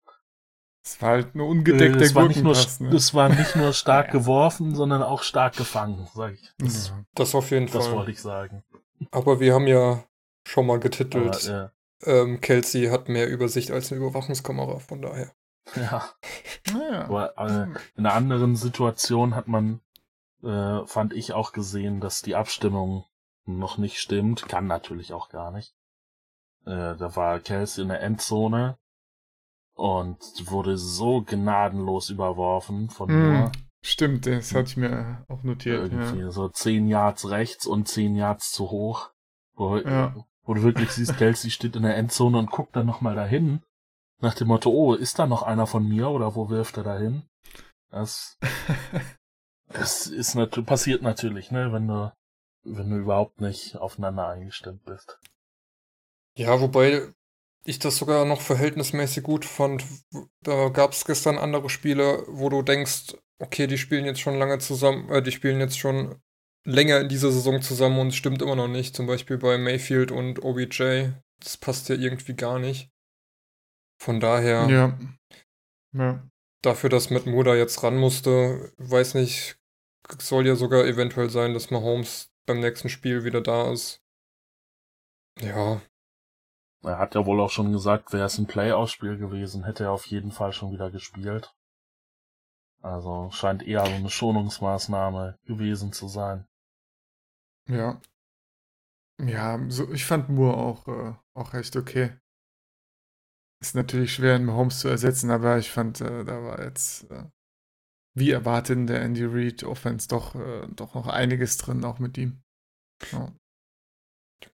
Es 0.88 1.02
war 1.02 1.10
halt 1.10 1.36
ein 1.36 1.40
äh, 1.42 1.44
ungedeckter 1.44 2.00
es, 2.00 2.16
war 2.16 2.30
nicht 2.30 2.42
nur, 2.42 2.54
ne? 2.54 2.96
es 2.96 3.14
war 3.14 3.28
nicht 3.28 3.58
nur 3.58 3.74
stark 3.74 4.08
Ja. 4.14 4.14
geworfen, 4.14 4.74
sondern 4.74 5.04
auch 5.04 5.22
stark 5.22 5.58
gefangen, 5.58 6.08
sag 6.14 6.34
ich. 6.36 6.54
Das, 6.60 6.88
Ja. 6.90 7.04
Das 7.14 7.36
auf 7.36 7.52
jeden 7.52 7.66
das 7.70 7.88
Fall. 7.88 7.96
wollte 7.98 8.12
ich 8.12 8.22
sagen. 8.22 8.64
Aber 9.12 9.42
wir 9.42 9.54
haben 9.54 9.68
ja 9.68 10.06
schon 10.48 10.66
mal 10.66 10.76
Aber, 10.76 10.80
getitelt, 10.84 11.46
äh, 11.50 11.68
ähm, 12.06 12.40
Kelsey 12.40 12.86
hat 12.88 13.10
mehr 13.10 13.28
Übersicht 13.28 13.70
als 13.72 13.92
eine 13.92 14.00
Überwachungskamera, 14.00 14.80
von 14.80 15.02
daher. 15.02 15.34
ja, 15.76 16.10
Naja. 16.72 17.04
aber 17.04 17.38
äh, 17.38 17.64
in 17.98 18.06
einer 18.06 18.14
anderen 18.14 18.56
Situation 18.56 19.36
hat 19.36 19.50
man, 19.50 19.82
äh, 20.42 20.86
fand 20.86 21.12
ich 21.14 21.34
auch 21.34 21.52
gesehen, 21.52 22.00
dass 22.00 22.22
die 22.22 22.36
Abstimmung 22.36 23.04
noch 23.44 23.78
nicht 23.78 24.00
stimmt. 24.00 24.48
Kann 24.48 24.68
natürlich 24.68 25.12
auch 25.12 25.28
gar 25.28 25.52
nicht. 25.52 25.76
Äh, 26.66 26.96
da 26.96 27.16
war 27.18 27.42
Kelsey 27.42 27.82
in 27.84 27.90
der 27.90 28.02
Endzone 28.02 28.78
und 29.78 30.18
wurde 30.52 30.78
so 30.78 31.22
gnadenlos 31.22 32.10
überworfen 32.10 32.90
von 32.90 33.10
Hm, 33.10 33.30
Moore. 33.40 33.52
Stimmt, 33.84 34.26
das 34.26 34.54
hatte 34.54 34.70
ich 34.70 34.78
mir 34.78 35.24
auch 35.30 35.44
notiert. 35.44 35.92
Irgendwie 35.92 36.20
Ja. 36.22 36.32
so 36.32 36.50
zehn 36.50 36.88
Yards 36.88 37.30
rechts 37.30 37.66
und 37.68 37.88
zehn 37.88 38.16
Yards 38.16 38.52
zu 38.52 38.70
hoch. 38.72 39.12
Wo, 39.54 39.78
Ja. 39.78 40.16
wo 40.44 40.54
du 40.56 40.64
wirklich 40.64 40.92
siehst, 40.92 41.16
Kelsey 41.18 41.52
steht 41.52 41.76
in 41.76 41.84
der 41.84 41.96
Endzone 41.96 42.38
und 42.40 42.52
guckt 42.52 42.76
dann 42.76 42.88
nochmal 42.88 43.16
dahin. 43.16 43.62
Nach 44.20 44.34
dem 44.34 44.48
Motto, 44.48 44.72
oh, 44.72 44.94
ist 44.96 45.20
da 45.20 45.28
noch 45.28 45.44
einer 45.44 45.68
von 45.68 45.88
mir 45.88 46.10
oder 46.10 46.36
wo 46.36 46.50
wirft 46.50 46.78
er 46.78 46.84
da 46.84 46.98
hin? 46.98 47.24
Das, 47.92 48.38
Das 49.70 50.08
ist 50.08 50.34
nat 50.36 50.66
passiert 50.66 51.02
natürlich, 51.02 51.52
ne, 51.52 51.72
wenn 51.74 51.88
du, 51.88 52.12
wenn 52.64 52.90
du 52.90 52.98
überhaupt 52.98 53.42
nicht 53.42 53.76
aufeinander 53.78 54.28
eingestimmt 54.28 54.84
bist. 54.86 55.20
Ja, 56.36 56.60
wobei 56.62 57.14
ich 57.68 57.80
das 57.80 57.98
sogar 57.98 58.26
noch 58.26 58.42
verhältnismäßig 58.42 59.24
gut 59.24 59.46
fand. 59.46 59.84
Da 60.42 60.70
gab 60.70 60.94
es 60.94 61.06
gestern 61.06 61.38
andere 61.38 61.70
Spiele, 61.70 62.24
wo 62.28 62.50
du 62.50 62.62
denkst, 62.62 63.16
okay, 63.40 63.68
die 63.68 63.78
spielen 63.78 64.06
jetzt 64.06 64.22
schon 64.22 64.40
lange 64.40 64.58
zusammen, 64.60 65.10
äh, 65.10 65.22
die 65.22 65.32
spielen 65.32 65.60
jetzt 65.60 65.78
schon 65.78 66.16
länger 66.66 67.00
in 67.02 67.10
dieser 67.10 67.32
Saison 67.32 67.62
zusammen 67.62 68.00
und 68.00 68.08
es 68.08 68.16
stimmt 68.16 68.42
immer 68.42 68.56
noch 68.56 68.70
nicht. 68.70 68.96
Zum 68.96 69.06
Beispiel 69.06 69.38
bei 69.38 69.58
Mayfield 69.58 70.12
und 70.12 70.44
OBJ. 70.44 71.10
Das 71.40 71.58
passt 71.58 71.90
ja 71.90 71.96
irgendwie 71.96 72.36
gar 72.36 72.58
nicht. 72.58 72.90
Von 74.02 74.20
daher, 74.20 74.68
Ja. 74.70 74.98
Ja. 75.94 76.24
dafür, 76.62 76.90
dass 76.90 77.10
Matt 77.10 77.26
Moore 77.26 77.46
da 77.46 77.56
jetzt 77.56 77.84
ran 77.84 77.98
musste, 77.98 78.72
weiß 78.78 79.16
nicht, 79.16 79.58
soll 80.20 80.48
ja 80.48 80.56
sogar 80.56 80.86
eventuell 80.86 81.30
sein, 81.30 81.54
dass 81.54 81.72
Mahomes 81.72 82.30
beim 82.46 82.60
nächsten 82.60 82.90
Spiel 82.90 83.24
wieder 83.24 83.42
da 83.42 83.72
ist. 83.72 84.02
Ja, 85.42 85.82
Er 86.84 86.98
hat 87.00 87.16
ja 87.16 87.26
wohl 87.26 87.42
auch 87.42 87.50
schon 87.50 87.72
gesagt, 87.72 88.14
wäre 88.14 88.26
es 88.26 88.38
ein 88.38 88.48
Playoff-Spiel 88.48 89.18
gewesen, 89.18 89.64
hätte 89.64 89.86
er 89.86 89.92
auf 89.92 90.06
jeden 90.06 90.32
Fall 90.32 90.54
schon 90.54 90.72
wieder 90.72 90.92
gespielt. 90.92 91.54
Also 92.82 93.30
scheint 93.32 93.64
eher 93.64 93.86
so 93.86 93.92
eine 93.92 94.10
Schonungsmaßnahme 94.10 95.40
gewesen 95.46 95.92
zu 95.92 96.08
sein. 96.08 96.48
Ja. 97.68 98.00
Ja, 99.20 99.60
so, 99.70 99.92
ich 99.92 100.06
fand 100.06 100.30
Moore 100.30 100.58
auch, 100.58 100.88
äh, 100.88 101.14
auch 101.34 101.54
recht 101.54 101.76
okay. 101.76 102.16
Ist 103.60 103.74
natürlich 103.74 104.14
schwer, 104.14 104.36
einen 104.36 104.46
Mahomes 104.46 104.80
zu 104.80 104.88
ersetzen, 104.88 105.32
aber 105.32 105.58
ich 105.58 105.72
fand, 105.72 106.02
äh, 106.02 106.24
da 106.24 106.44
war 106.44 106.64
jetzt, 106.64 107.10
äh, 107.10 107.24
wie 108.14 108.30
erwartet 108.30 108.78
in 108.78 108.88
der 108.88 109.02
Andy 109.02 109.26
Reid 109.26 109.64
Offense 109.64 110.08
doch, 110.08 110.36
äh, 110.36 110.68
doch 110.76 110.94
noch 110.94 111.08
einiges 111.08 111.58
drin, 111.58 111.84
auch 111.84 111.98
mit 111.98 112.18
ihm. 112.20 112.44
Ja. 113.12 113.34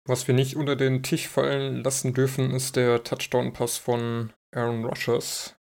Was 0.07 0.27
wir 0.27 0.35
nicht 0.35 0.57
unter 0.57 0.77
den 0.77 1.03
Tisch 1.03 1.29
fallen 1.29 1.83
lassen 1.85 2.15
dürfen, 2.15 2.51
ist 2.53 2.77
der 2.77 3.03
Touchdown-Pass 3.05 3.77
von 3.79 4.33
Aaron 4.55 4.85
Rodgers. 4.85 5.57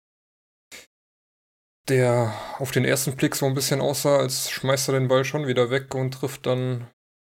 Der 1.88 2.34
auf 2.60 2.72
den 2.72 2.86
ersten 2.86 3.16
Blick 3.16 3.36
so 3.36 3.46
ein 3.46 3.54
bisschen 3.54 3.82
aussah, 3.82 4.18
als 4.18 4.50
schmeißt 4.52 4.90
er 4.90 5.00
den 5.00 5.08
Ball 5.08 5.26
schon 5.26 5.48
wieder 5.48 5.70
weg 5.72 5.94
und 5.96 6.12
trifft 6.14 6.46
dann, 6.46 6.88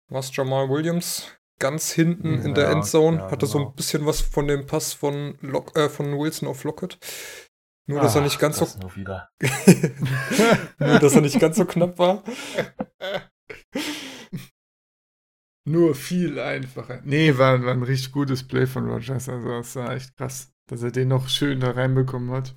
was, 0.09 0.35
Jamal 0.35 0.69
Williams? 0.69 1.29
Ganz 1.61 1.93
hinten 1.93 2.41
in 2.43 2.55
der 2.55 2.65
Ja, 2.65 2.73
Endzone. 2.73 3.19
ja, 3.19 3.31
Hatte 3.31 3.47
so 3.47 3.59
genau. 3.59 3.71
ein 3.71 3.77
bisschen 3.77 4.07
was 4.07 4.21
von 4.23 4.49
dem 4.49 4.67
Pass 4.67 4.93
von, 4.93 5.37
Lock, 5.41 5.77
äh, 5.77 5.89
von 5.89 6.19
Wilson 6.19 6.49
auf 6.49 6.65
Lockett. 6.65 6.99
Nur, 7.87 8.01
dass 8.01 8.15
er 8.15 8.21
Ach, 8.21 8.25
nicht 8.25 8.39
ganz 8.39 8.59
so, 8.59 8.67
nur, 10.79 10.99
dass 10.99 11.15
er 11.15 11.21
nicht 11.21 11.39
ganz 11.41 11.57
so 11.57 11.65
knapp 11.65 11.99
war. 11.99 12.23
Nur 15.71 15.95
viel 15.95 16.39
einfacher. 16.39 17.01
Nee, 17.05 17.37
war, 17.39 17.63
war 17.65 17.73
ein 17.73 17.83
richtig 17.83 18.13
gutes 18.13 18.47
Play 18.47 18.67
von 18.67 18.89
Rogers. 18.91 19.29
Also, 19.29 19.49
das 19.49 19.77
war 19.77 19.93
echt 19.93 20.17
krass, 20.17 20.53
dass 20.67 20.83
er 20.83 20.91
den 20.91 21.09
noch 21.09 21.29
schön 21.29 21.61
da 21.61 21.71
reinbekommen 21.73 22.31
hat. 22.33 22.55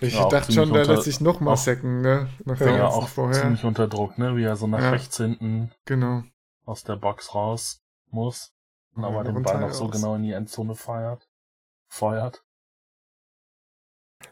Ich 0.00 0.14
Ja, 0.14 0.28
dachte 0.28 0.52
schon, 0.52 0.70
unter- 0.70 0.84
lässt 0.84 1.04
sich 1.04 1.20
nochmal 1.20 1.54
auch- 1.54 1.58
sacken, 1.58 2.02
ne? 2.02 2.28
Nach 2.44 2.60
Ja, 2.60 2.86
auch 2.86 3.08
vorher. 3.08 3.40
ziemlich 3.42 3.64
unter 3.64 3.88
Druck, 3.88 4.16
ne? 4.18 4.36
Wie 4.36 4.44
er 4.44 4.54
so 4.56 4.66
nach 4.66 4.80
Ja. 4.80 4.90
rechts 4.90 5.16
hinten 5.16 5.72
Genau. 5.86 6.22
aus 6.64 6.84
der 6.84 6.96
Box 6.96 7.34
raus 7.34 7.80
muss. 8.10 8.52
Und 8.94 9.04
aber 9.04 9.24
den 9.24 9.42
Ball 9.42 9.60
noch 9.60 9.72
so 9.72 9.84
aus. 9.86 9.90
genau 9.92 10.14
in 10.14 10.22
die 10.22 10.32
Endzone 10.32 10.74
feuert. 10.74 11.28
Feuert. 11.88 12.44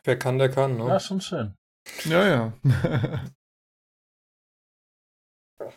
Wer 0.04 0.18
kann, 0.18 0.38
der 0.38 0.50
kann, 0.50 0.76
ne? 0.76 0.86
Ja, 0.86 1.00
schon 1.00 1.20
schön. 1.20 1.54
Ja, 2.04 2.26
ja. 2.28 2.52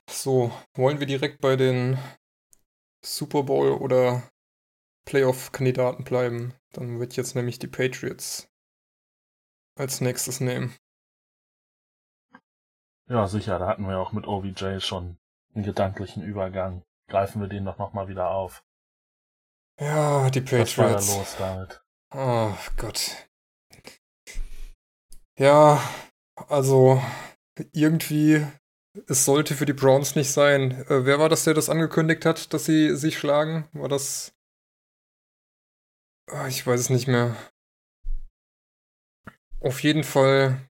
So, 0.09 0.51
wollen 0.73 0.99
wir 0.99 1.07
direkt 1.07 1.41
bei 1.41 1.55
den 1.55 1.97
Super 3.03 3.43
Bowl 3.43 3.71
oder 3.71 4.29
Playoff-Kandidaten 5.05 6.03
bleiben? 6.03 6.53
Dann 6.71 6.99
wird 6.99 7.15
jetzt 7.15 7.35
nämlich 7.35 7.59
die 7.59 7.67
Patriots 7.67 8.49
als 9.75 10.01
nächstes 10.01 10.39
nehmen. 10.41 10.75
Ja, 13.07 13.27
sicher, 13.27 13.57
da 13.57 13.67
hatten 13.67 13.87
wir 13.87 13.97
auch 13.97 14.11
mit 14.11 14.27
OVJ 14.27 14.79
schon 14.81 15.17
einen 15.55 15.63
gedanklichen 15.63 16.23
Übergang. 16.23 16.83
Greifen 17.07 17.41
wir 17.41 17.47
den 17.47 17.65
doch 17.65 17.77
nochmal 17.79 18.07
wieder 18.07 18.29
auf. 18.29 18.63
Ja, 19.79 20.29
die 20.29 20.43
Was 20.51 20.77
war 20.77 20.89
da 20.89 20.93
Patriots. 20.95 21.15
los 21.17 21.35
damit? 21.37 21.81
Oh 22.11 22.53
Gott. 22.77 23.29
Ja, 25.37 25.81
also 26.35 27.01
irgendwie, 27.71 28.45
es 29.07 29.25
sollte 29.25 29.55
für 29.55 29.65
die 29.65 29.73
Browns 29.73 30.15
nicht 30.15 30.31
sein. 30.31 30.71
Äh, 30.89 31.05
wer 31.05 31.19
war 31.19 31.29
das, 31.29 31.43
der 31.43 31.53
das 31.53 31.69
angekündigt 31.69 32.25
hat, 32.25 32.53
dass 32.53 32.65
sie 32.65 32.95
sich 32.95 33.17
schlagen? 33.17 33.67
War 33.73 33.89
das. 33.89 34.33
Ah, 36.27 36.47
ich 36.47 36.65
weiß 36.65 36.79
es 36.79 36.89
nicht 36.89 37.07
mehr. 37.07 37.35
Auf 39.59 39.81
jeden 39.83 40.03
Fall 40.03 40.69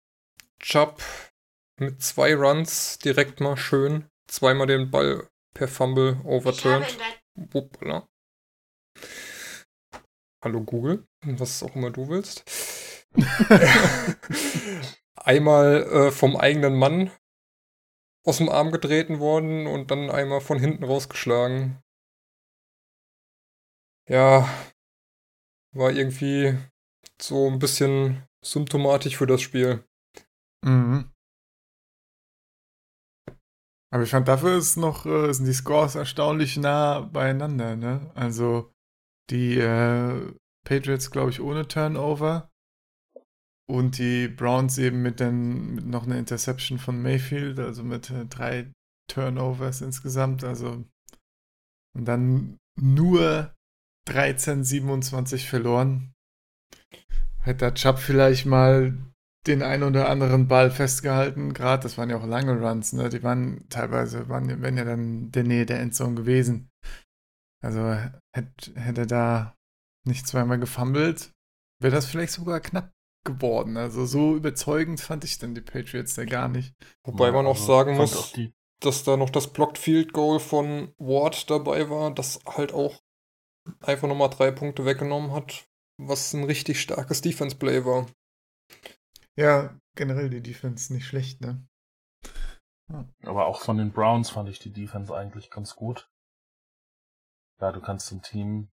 Chubb 0.61 1.03
mit 1.79 2.03
zwei 2.03 2.35
Runs 2.35 2.99
direkt 2.99 3.41
mal 3.41 3.57
schön. 3.57 4.09
Zweimal 4.29 4.67
den 4.67 4.91
Ball 4.91 5.29
per 5.55 5.69
Fumble 5.69 6.21
overturned. 6.25 6.97
Wuppala. 7.35 8.09
Hallo 10.43 10.63
Google, 10.63 11.07
was 11.23 11.63
auch 11.63 11.75
immer 11.75 11.91
du 11.91 12.09
willst. 12.09 12.45
einmal 15.17 15.83
äh, 15.83 16.11
vom 16.11 16.37
eigenen 16.37 16.77
Mann 16.77 17.11
aus 18.29 18.39
dem 18.39 18.51
Arm 18.51 18.71
getreten 18.71 19.21
worden 19.21 19.67
und 19.67 19.91
dann 19.91 20.11
einmal 20.11 20.43
von 20.43 20.59
hinten 20.59 20.85
rausgeschlagen. 20.85 21.83
Ja, 24.07 24.47
war 25.75 25.91
irgendwie 25.93 26.59
so 27.21 27.49
ein 27.49 27.59
bisschen 27.59 28.27
symptomatisch 28.45 29.17
für 29.17 29.27
das 29.27 29.41
Spiel. 29.41 29.83
Mhm. 30.63 31.11
Aber 33.91 34.03
ich 34.03 34.11
fand, 34.11 34.29
dafür 34.29 34.59
ist 34.59 34.77
noch, 34.77 35.07
äh, 35.07 35.33
sind 35.33 35.47
die 35.47 35.55
Scores 35.55 35.95
erstaunlich 35.95 36.59
nah 36.59 37.01
beieinander, 37.01 37.77
ne? 37.77 38.11
Also 38.15 38.71
die 39.31 39.59
äh, 39.59 40.35
Patriots, 40.67 41.11
glaube 41.11 41.31
ich, 41.31 41.41
ohne 41.41 41.67
Turnover. 41.67 42.51
Und 43.71 43.99
die 43.99 44.29
Browns 44.29 44.79
eben 44.79 45.03
mit, 45.03 45.21
den, 45.21 45.75
mit 45.75 45.87
noch 45.87 46.07
einer 46.07 46.17
Interception 46.17 46.79
von 46.79 47.03
Mayfield, 47.03 47.59
also 47.59 47.83
mit 47.83 48.09
äh, 48.11 48.25
drei 48.27 48.73
Turnovers 49.09 49.83
insgesamt. 49.83 50.43
Also 50.43 50.85
und 51.99 52.05
dann 52.05 52.59
nur 52.81 53.53
13-27 54.09 55.49
verloren. 55.49 56.15
Hätte 57.41 57.59
der 57.59 57.75
Chubb 57.75 57.99
vielleicht 57.99 58.47
mal 58.47 58.97
den 59.47 59.63
ein 59.63 59.83
oder 59.83 60.09
anderen 60.09 60.49
Ball 60.49 60.71
festgehalten, 60.71 61.55
gerade 61.55 61.83
das 61.83 61.97
waren 61.97 62.11
ja 62.11 62.19
auch 62.19 62.27
lange 62.27 62.61
Runs, 62.61 62.93
ne? 62.93 63.09
Die 63.09 63.23
waren 63.23 63.67
teilweise, 63.69 64.29
waren, 64.29 64.63
wären 64.63 64.77
ja 64.77 64.85
dann 64.85 65.01
in 65.01 65.33
der 65.33 65.45
Nähe 65.45 65.67
der 65.67 65.81
Endzone 65.81 66.15
gewesen. 66.15 66.69
Also 67.65 67.81
hätte, 68.35 68.75
hätte 68.75 69.01
er 69.03 69.07
da 69.07 69.55
nicht 70.07 70.27
zweimal 70.27 70.59
gefummelt, 70.59 71.33
wäre 71.81 71.95
das 71.95 72.07
vielleicht 72.07 72.33
sogar 72.33 72.61
knapp 72.61 72.93
geworden. 73.25 73.77
Also 73.77 74.07
so 74.07 74.37
überzeugend 74.37 75.01
fand 75.01 75.25
ich 75.25 75.39
dann 75.39 75.55
die 75.55 75.61
Patriots 75.61 76.15
da 76.15 76.25
gar 76.25 76.49
nicht. 76.49 76.75
Wobei 77.05 77.27
Ja, 77.27 77.33
man 77.33 77.47
auch 77.47 77.57
also 77.57 77.67
sagen 77.67 77.97
muss, 77.97 78.17
auch 78.17 78.39
dass 78.81 79.05
da 79.05 79.17
noch 79.17 79.31
das 79.31 79.53
Blocked 79.53 79.79
Field 79.79 80.13
Goal 80.13 80.39
von 80.39 80.95
Ward 80.99 81.51
dabei 81.51 81.91
war, 81.91 82.15
das 82.15 82.41
halt 82.47 82.73
auch 82.73 83.03
einfach 83.81 84.09
nochmal 84.09 84.31
drei 84.31 84.51
Punkte 84.51 84.85
weggenommen 84.85 85.33
hat, 85.33 85.69
was 85.99 86.33
ein 86.33 86.45
richtig 86.45 86.81
starkes 86.81 87.21
Defense 87.21 87.57
Play 87.57 87.85
war. 87.85 88.07
Ja, 89.37 89.79
generell 89.97 90.31
die 90.31 90.43
Defense 90.43 90.93
nicht 90.93 91.07
schlecht, 91.07 91.41
ne? 91.41 91.67
aber 93.23 93.47
auch 93.47 93.61
von 93.61 93.77
den 93.77 93.93
Browns 93.93 94.31
fand 94.31 94.49
ich 94.49 94.59
die 94.59 94.73
Defense 94.73 95.15
eigentlich 95.15 95.51
ganz 95.51 95.77
gut. 95.77 96.11
Ja, 97.61 97.73
du 97.73 97.81
kannst 97.81 98.11
dem 98.11 98.23
Team, 98.23 98.71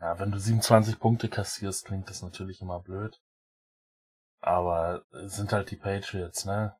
ja, 0.00 0.18
wenn 0.18 0.30
du 0.30 0.38
27 0.38 0.98
Punkte 0.98 1.28
kassierst, 1.28 1.84
klingt 1.84 2.08
das 2.08 2.22
natürlich 2.22 2.60
immer 2.62 2.80
blöd. 2.80 3.20
Aber 4.40 5.04
es 5.24 5.36
sind 5.36 5.52
halt 5.52 5.70
die 5.70 5.76
Patriots, 5.76 6.44
ne? 6.44 6.76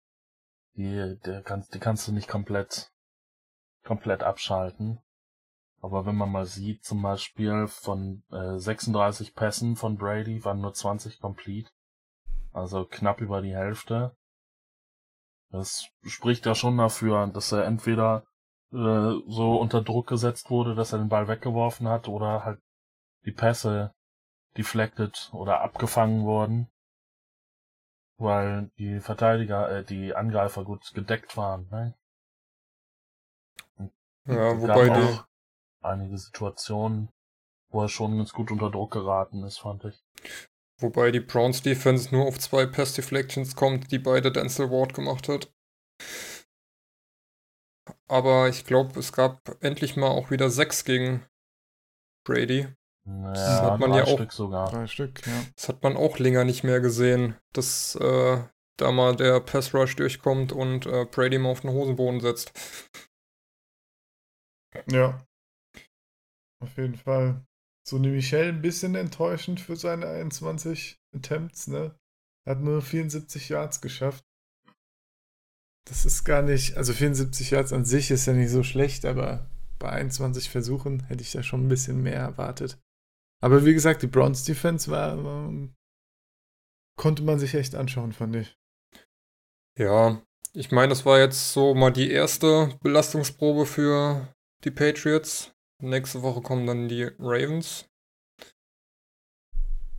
Die, 0.76 1.18
der 1.24 1.42
kannst, 1.42 1.74
die 1.74 1.80
kannst 1.80 2.06
du 2.06 2.12
nicht 2.12 2.28
komplett, 2.28 2.92
komplett 3.84 4.22
abschalten. 4.22 5.00
Aber 5.80 6.06
wenn 6.06 6.16
man 6.16 6.30
mal 6.30 6.46
sieht, 6.46 6.84
zum 6.84 7.02
Beispiel 7.02 7.66
von 7.66 8.22
äh, 8.30 8.58
36 8.58 9.34
Pässen 9.34 9.76
von 9.76 9.96
Brady 9.96 10.44
waren 10.44 10.60
nur 10.60 10.74
20 10.74 11.20
complete. 11.20 11.70
Also 12.52 12.84
knapp 12.84 13.20
über 13.20 13.42
die 13.42 13.54
Hälfte. 13.54 14.16
Das 15.50 15.86
spricht 16.02 16.46
ja 16.46 16.54
schon 16.54 16.76
dafür, 16.76 17.26
dass 17.28 17.52
er 17.52 17.64
entweder 17.64 18.24
äh, 18.72 19.12
so 19.26 19.58
unter 19.58 19.82
Druck 19.82 20.08
gesetzt 20.08 20.50
wurde, 20.50 20.74
dass 20.74 20.92
er 20.92 20.98
den 20.98 21.08
Ball 21.08 21.28
weggeworfen 21.28 21.88
hat 21.88 22.08
oder 22.08 22.44
halt 22.44 22.60
die 23.24 23.32
Pässe 23.32 23.94
deflected 24.56 25.30
oder 25.32 25.60
abgefangen 25.60 26.24
wurden. 26.24 26.68
Weil 28.18 28.70
die 28.78 29.00
Verteidiger, 29.00 29.70
äh, 29.70 29.84
die 29.84 30.14
Angreifer 30.14 30.64
gut 30.64 30.92
gedeckt 30.92 31.36
waren. 31.36 31.68
Ne? 31.70 31.94
Ja, 34.26 34.60
wobei 34.60 34.88
die, 34.88 34.90
auch 34.90 35.26
einige 35.80 36.18
Situationen, 36.18 37.08
wo 37.70 37.82
er 37.82 37.88
schon 37.88 38.18
ganz 38.18 38.32
gut 38.32 38.50
unter 38.50 38.70
Druck 38.70 38.92
geraten 38.92 39.42
ist, 39.44 39.58
fand 39.58 39.84
ich. 39.84 40.04
wobei 40.80 41.10
die 41.10 41.20
Browns 41.20 41.62
Defense 41.62 42.14
nur 42.14 42.26
auf 42.26 42.38
zwei 42.38 42.66
Pass 42.66 42.92
Deflections 42.92 43.56
kommt, 43.56 43.90
die 43.90 43.98
beide 43.98 44.30
Denzel 44.30 44.70
Ward 44.70 44.92
gemacht 44.92 45.28
hat. 45.28 45.50
Aber 48.06 48.48
ich 48.48 48.66
glaube, 48.66 48.98
es 48.98 49.12
gab 49.12 49.62
endlich 49.62 49.96
mal 49.96 50.08
auch 50.08 50.30
wieder 50.30 50.50
sechs 50.50 50.84
gegen 50.84 51.24
Brady. 52.24 52.68
Ja, 53.08 53.72
hat 53.72 53.80
man 53.80 53.90
drei 53.90 53.98
ja 53.98 54.04
auch- 54.04 54.14
Stück 54.14 54.32
sogar. 54.32 54.70
Drei 54.70 54.86
Stück, 54.86 55.26
ja. 55.26 55.32
Das 55.56 55.68
hat 55.68 55.82
man 55.82 55.96
auch 55.96 56.18
länger 56.18 56.44
nicht 56.44 56.62
mehr 56.64 56.80
gesehen, 56.80 57.36
dass 57.52 57.94
äh, 57.96 58.42
da 58.76 58.92
mal 58.92 59.16
der 59.16 59.40
Pass 59.40 59.72
Rush 59.74 59.96
durchkommt 59.96 60.52
und 60.52 60.86
äh, 60.86 61.04
Brady 61.06 61.38
mal 61.38 61.50
auf 61.50 61.60
den 61.62 61.70
Hosenboden 61.70 62.20
setzt. 62.20 62.52
Ja. 64.90 65.24
Auf 66.62 66.76
jeden 66.76 66.96
Fall. 66.96 67.44
So 67.88 67.96
eine 67.96 68.08
Michelle 68.08 68.50
ein 68.50 68.60
bisschen 68.62 68.94
enttäuschend 68.94 69.60
für 69.60 69.76
seine 69.76 70.06
21 70.06 70.98
Attempts, 71.16 71.68
ne? 71.68 71.96
Hat 72.46 72.60
nur 72.60 72.82
74 72.82 73.48
Yards 73.48 73.80
geschafft. 73.80 74.22
Das 75.88 76.04
ist 76.04 76.24
gar 76.24 76.42
nicht, 76.42 76.76
also 76.76 76.92
74 76.92 77.50
Yards 77.50 77.72
an 77.72 77.86
sich 77.86 78.10
ist 78.10 78.26
ja 78.26 78.34
nicht 78.34 78.50
so 78.50 78.62
schlecht, 78.62 79.06
aber 79.06 79.48
bei 79.78 79.88
21 79.88 80.50
Versuchen 80.50 81.04
hätte 81.04 81.22
ich 81.22 81.32
da 81.32 81.42
schon 81.42 81.64
ein 81.64 81.68
bisschen 81.68 82.02
mehr 82.02 82.16
erwartet. 82.18 82.78
Aber 83.40 83.64
wie 83.64 83.74
gesagt, 83.74 84.02
die 84.02 84.08
Browns 84.08 84.44
Defense 84.44 84.90
war, 84.90 85.22
war 85.22 85.52
konnte 86.98 87.22
man 87.22 87.38
sich 87.38 87.54
echt 87.54 87.74
anschauen, 87.74 88.12
fand 88.12 88.36
ich. 88.36 88.58
Ja, 89.78 90.20
ich 90.52 90.72
meine, 90.72 90.88
das 90.88 91.06
war 91.06 91.18
jetzt 91.18 91.52
so 91.52 91.74
mal 91.74 91.92
die 91.92 92.10
erste 92.10 92.76
Belastungsprobe 92.82 93.64
für 93.64 94.34
die 94.64 94.72
Patriots. 94.72 95.52
Nächste 95.80 96.22
Woche 96.22 96.42
kommen 96.42 96.66
dann 96.66 96.88
die 96.88 97.04
Ravens. 97.18 97.88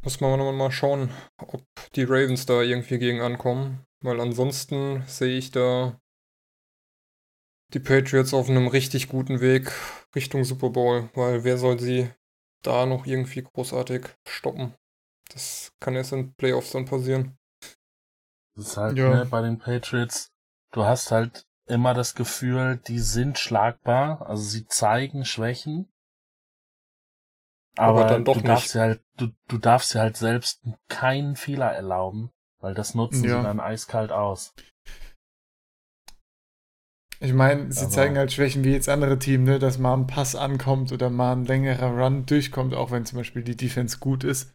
Muss 0.03 0.19
man 0.19 0.57
mal 0.57 0.71
schauen, 0.71 1.09
ob 1.37 1.63
die 1.95 2.03
Ravens 2.03 2.45
da 2.45 2.61
irgendwie 2.61 2.99
gegen 2.99 3.21
ankommen. 3.21 3.85
Weil 4.01 4.19
ansonsten 4.19 5.03
sehe 5.07 5.37
ich 5.37 5.51
da 5.51 5.97
die 7.73 7.79
Patriots 7.79 8.33
auf 8.33 8.49
einem 8.49 8.67
richtig 8.67 9.07
guten 9.07 9.39
Weg 9.39 9.71
Richtung 10.15 10.43
Super 10.43 10.69
Bowl. 10.69 11.09
Weil 11.13 11.43
wer 11.45 11.57
soll 11.57 11.79
sie 11.79 12.09
da 12.63 12.85
noch 12.85 13.05
irgendwie 13.05 13.43
großartig 13.43 14.07
stoppen? 14.27 14.73
Das 15.31 15.71
kann 15.79 15.95
erst 15.95 16.13
in 16.13 16.33
Playoffs 16.35 16.71
dann 16.71 16.85
passieren. 16.85 17.37
Das 18.55 18.67
ist 18.67 18.77
halt 18.77 18.97
Ja. 18.97 19.09
ne, 19.09 19.25
bei 19.25 19.41
den 19.41 19.57
Patriots, 19.57 20.31
du 20.71 20.83
hast 20.85 21.11
halt 21.11 21.47
immer 21.65 21.95
das 21.95 22.13
Gefühl, 22.13 22.77
die 22.87 22.99
sind 22.99 23.39
schlagbar, 23.39 24.27
also 24.27 24.43
sie 24.43 24.67
zeigen 24.67 25.25
Schwächen. 25.25 25.91
Aber 27.77 28.01
Aber, 28.01 28.05
dann 28.05 28.25
doch 28.25 28.35
du 28.35 28.41
nicht. 28.43 28.47
darfst 28.47 28.75
dir 28.75 28.81
halt, 28.81 29.03
du, 29.17 29.29
du 29.47 29.57
darfst 29.57 29.93
dir 29.93 29.99
halt 30.01 30.17
selbst 30.17 30.61
keinen 30.89 31.35
Fehler 31.35 31.71
erlauben, 31.71 32.31
weil 32.59 32.73
das 32.73 32.93
nutzen 32.93 33.29
Ja. 33.29 33.41
sie 33.41 33.41
dann 33.41 33.59
eiskalt 33.59 34.11
aus. 34.11 34.53
Ich 37.21 37.33
meine, 37.33 37.71
sie 37.71 37.81
Aber- 37.81 37.89
zeigen 37.89 38.17
halt 38.17 38.31
Schwächen 38.31 38.63
wie 38.63 38.71
jetzt 38.71 38.87
andere 38.87 39.19
Teams, 39.19 39.45
ne, 39.45 39.59
dass 39.59 39.77
mal 39.77 39.93
ein 39.93 40.07
Pass 40.07 40.35
ankommt 40.35 40.91
oder 40.91 41.09
mal 41.09 41.33
ein 41.33 41.45
längerer 41.45 41.91
Run 41.91 42.25
durchkommt, 42.25 42.73
auch 42.73 42.91
wenn 42.91 43.05
zum 43.05 43.17
Beispiel 43.17 43.43
die 43.43 43.57
Defense 43.57 43.97
gut 43.99 44.23
ist. 44.23 44.53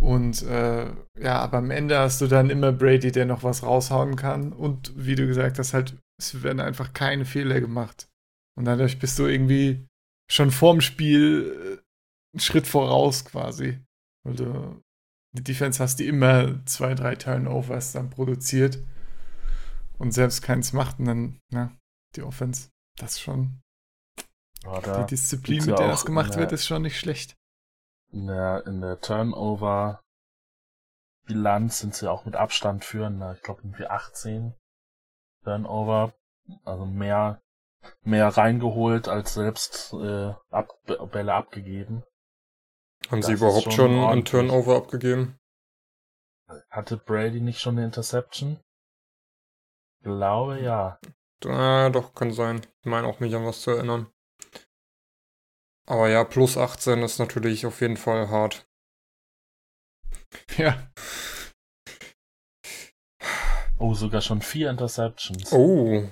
Und 0.00 0.42
äh, 0.42 0.86
ja, 1.20 1.38
aber 1.38 1.58
am 1.58 1.70
Ende 1.70 1.96
hast 1.98 2.20
du 2.20 2.26
dann 2.26 2.50
immer 2.50 2.72
Brady, 2.72 3.12
der 3.12 3.24
noch 3.24 3.44
was 3.44 3.62
raushauen 3.62 4.16
kann. 4.16 4.52
Und 4.52 4.92
wie 4.96 5.14
du 5.14 5.28
gesagt 5.28 5.60
hast, 5.60 5.74
halt, 5.74 5.96
es 6.18 6.42
werden 6.42 6.58
einfach 6.58 6.92
keine 6.92 7.24
Fehler 7.24 7.60
gemacht. 7.60 8.08
Und 8.58 8.64
dadurch 8.64 8.98
bist 8.98 9.16
du 9.20 9.26
irgendwie 9.26 9.86
schon 10.28 10.50
vorm 10.50 10.80
Spiel 10.80 11.78
äh, 11.78 12.34
einen 12.34 12.40
Schritt 12.40 12.66
voraus 12.66 13.24
quasi. 13.24 13.78
Weil 14.24 14.34
du 14.34 14.80
die 15.36 15.44
Defense 15.44 15.80
hast, 15.80 16.00
die 16.00 16.08
immer 16.08 16.64
zwei, 16.66 16.94
drei 16.94 17.14
Turnovers 17.14 17.92
dann 17.92 18.10
produziert 18.10 18.80
und 19.98 20.12
selbst 20.12 20.42
keins 20.42 20.72
macht 20.72 20.98
und 20.98 21.04
dann, 21.04 21.38
na, 21.52 21.70
die 22.16 22.22
Offense, 22.22 22.70
das 22.96 23.12
ist 23.12 23.20
schon, 23.20 23.62
Oder 24.66 25.04
die 25.04 25.10
Disziplin, 25.10 25.64
mit 25.64 25.78
der 25.78 25.88
das 25.88 26.04
gemacht 26.04 26.36
wird, 26.36 26.52
ist 26.52 26.66
schon 26.66 26.82
nicht 26.82 26.98
schlecht. 26.98 27.36
in 28.10 28.26
der, 28.26 28.66
in 28.66 28.80
der 28.80 29.00
Turnover 29.00 30.02
Bilanz 31.24 31.78
sind 31.78 31.94
sie 31.94 32.10
auch 32.10 32.24
mit 32.24 32.34
Abstand 32.34 32.84
führen. 32.84 33.18
ne? 33.18 33.34
Ich 33.36 33.42
glaube 33.42 33.62
irgendwie 33.62 33.86
18 33.86 34.54
Turnover, 35.44 36.14
also 36.64 36.84
mehr 36.84 37.40
mehr 38.02 38.28
reingeholt 38.28 39.08
als 39.08 39.34
selbst 39.34 39.92
äh, 39.92 40.34
ab, 40.50 40.68
Bälle 41.10 41.34
abgegeben. 41.34 42.04
Haben 43.10 43.22
sie 43.22 43.32
Das 43.32 43.40
ist 43.40 43.40
überhaupt 43.40 43.72
schon 43.72 43.90
schon 43.92 44.04
einen. 44.04 44.24
Turnover 44.24 44.76
abgegeben? 44.76 45.38
Hatte 46.70 46.96
Brady 46.96 47.40
nicht 47.40 47.60
schon 47.60 47.76
eine 47.76 47.86
Interception? 47.86 48.60
Glaube 50.02 50.60
ja. 50.60 50.98
Ah, 51.46 51.90
doch, 51.90 52.14
kann 52.14 52.32
sein. 52.32 52.60
Ich 52.80 52.86
meine 52.86 53.06
auch 53.06 53.20
mich 53.20 53.34
an 53.34 53.44
was 53.44 53.62
zu 53.62 53.70
erinnern. 53.72 54.06
Aber 55.86 56.08
ja, 56.08 56.24
plus 56.24 56.56
18 56.56 57.02
ist 57.02 57.18
natürlich 57.18 57.66
auf 57.66 57.80
jeden 57.80 57.96
Fall 57.96 58.28
hart. 58.30 58.66
Ja, 60.56 60.90
Oh, 63.78 63.94
sogar 63.94 64.20
schon 64.20 64.42
vier 64.42 64.70
Interceptions. 64.70 65.52
Oh, 65.52 66.08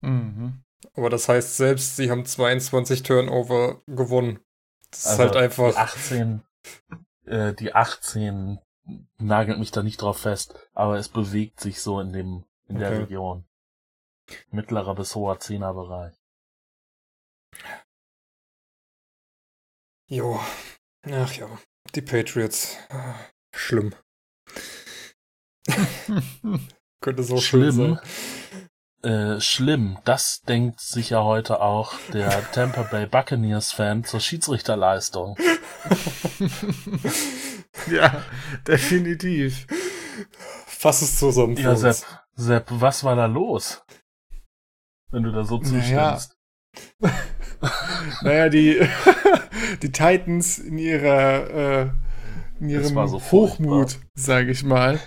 mhm. 0.00 0.62
aber 0.94 1.10
das 1.10 1.28
heißt 1.28 1.56
selbst, 1.56 1.96
sie 1.96 2.10
haben 2.10 2.24
22 2.24 3.02
Turnover 3.02 3.82
gewonnen. 3.86 4.38
Das 4.90 5.00
ist 5.00 5.06
Also, 5.08 5.22
halt 5.24 5.34
Die 5.34 5.38
einfach. 5.38 5.76
18, 5.76 6.42
äh, 7.26 7.52
die 7.54 7.74
18 7.74 8.60
nagelt 9.18 9.58
mich 9.58 9.72
da 9.72 9.82
nicht 9.82 10.00
drauf 10.02 10.18
fest, 10.20 10.54
aber 10.72 10.96
es 10.98 11.08
bewegt 11.08 11.60
sich 11.60 11.80
so 11.80 12.00
in 12.00 12.12
dem, 12.12 12.44
in 12.68 12.78
der 12.78 12.90
Okay. 12.90 13.00
Region. 13.02 13.44
Mittlerer 14.50 14.94
bis 14.94 15.14
hoher 15.14 15.38
Zehnerbereich. 15.40 16.14
Jo. 20.08 20.40
Ach 21.10 21.32
ja, 21.34 21.48
die 21.94 22.02
Patriots. 22.02 22.76
Schlimm. 23.54 23.94
Könnte 27.00 27.22
so 27.22 27.38
schlimm, 27.38 27.72
Schlimm. 27.72 27.94
sein. 27.96 28.00
Äh, 29.04 29.40
schlimm, 29.40 29.98
das 30.04 30.42
denkt 30.42 30.80
sicher 30.80 31.24
heute 31.24 31.60
auch 31.60 31.94
der 32.12 32.28
Tampa 32.52 32.82
Bay 32.82 33.06
Buccaneers 33.06 33.72
Fan 33.72 34.04
zur 34.04 34.20
Schiedsrichterleistung. 34.20 35.36
ja, 37.90 38.22
definitiv. 38.66 39.66
Fass 40.66 41.02
es 41.02 41.18
zusammen. 41.18 41.56
Ja. 41.56 41.74
Sepp, 41.74 41.96
Sepp, 42.36 42.66
was 42.70 43.02
war 43.02 43.16
da 43.16 43.26
los? 43.26 43.82
Wenn 45.12 45.22
du 45.22 45.30
da 45.32 45.44
so 45.44 45.58
Naja. 45.58 46.16
zustimmst. 46.18 46.36
Naja, 48.22 48.48
die, 48.48 48.80
die 49.82 49.92
Titans 49.92 50.58
in 50.58 50.78
ihrer 50.78 51.82
äh, 51.84 51.90
in 52.60 52.68
ihrem 52.68 53.06
so 53.08 53.20
Hochmut, 53.30 53.98
sage 54.14 54.50
ich 54.50 54.64
mal, 54.64 54.98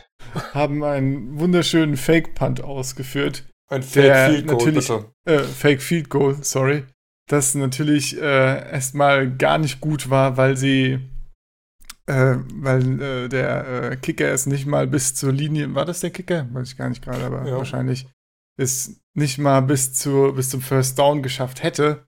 haben 0.53 0.83
einen 0.83 1.37
wunderschönen 1.39 1.97
Fake-Punt 1.97 2.61
ausgeführt. 2.61 3.45
Ein 3.69 3.81
der 3.81 3.85
Fake 4.15 4.29
Field 4.35 4.47
Goal, 4.47 4.57
natürlich- 4.57 4.87
bitte. 4.87 5.11
Äh, 5.25 5.39
Fake 5.43 5.81
Field 5.81 6.09
Goal, 6.09 6.37
sorry. 6.43 6.83
Das 7.27 7.55
natürlich 7.55 8.15
äh, 8.21 8.71
erstmal 8.71 9.29
gar 9.35 9.57
nicht 9.57 9.81
gut 9.81 10.09
war, 10.09 10.37
weil 10.37 10.55
sie 10.57 10.99
äh, 12.07 12.35
weil 12.53 13.01
äh, 13.01 13.27
der 13.29 13.67
äh, 13.91 13.95
Kicker 13.97 14.31
es 14.31 14.45
nicht 14.45 14.67
mal 14.67 14.85
bis 14.87 15.15
zur 15.15 15.31
Linie, 15.33 15.73
war 15.73 15.85
das 15.85 16.01
der 16.01 16.11
Kicker? 16.11 16.47
Weiß 16.53 16.69
ich 16.69 16.77
gar 16.77 16.87
nicht 16.89 17.03
gerade, 17.03 17.23
aber 17.25 17.47
Ja. 17.47 17.57
wahrscheinlich 17.57 18.07
es 18.57 19.01
nicht 19.15 19.37
mal 19.37 19.61
bis, 19.61 19.93
zu, 19.93 20.33
bis 20.35 20.49
zum 20.49 20.61
First 20.61 20.99
Down 20.99 21.23
geschafft 21.23 21.63
hätte. 21.63 22.07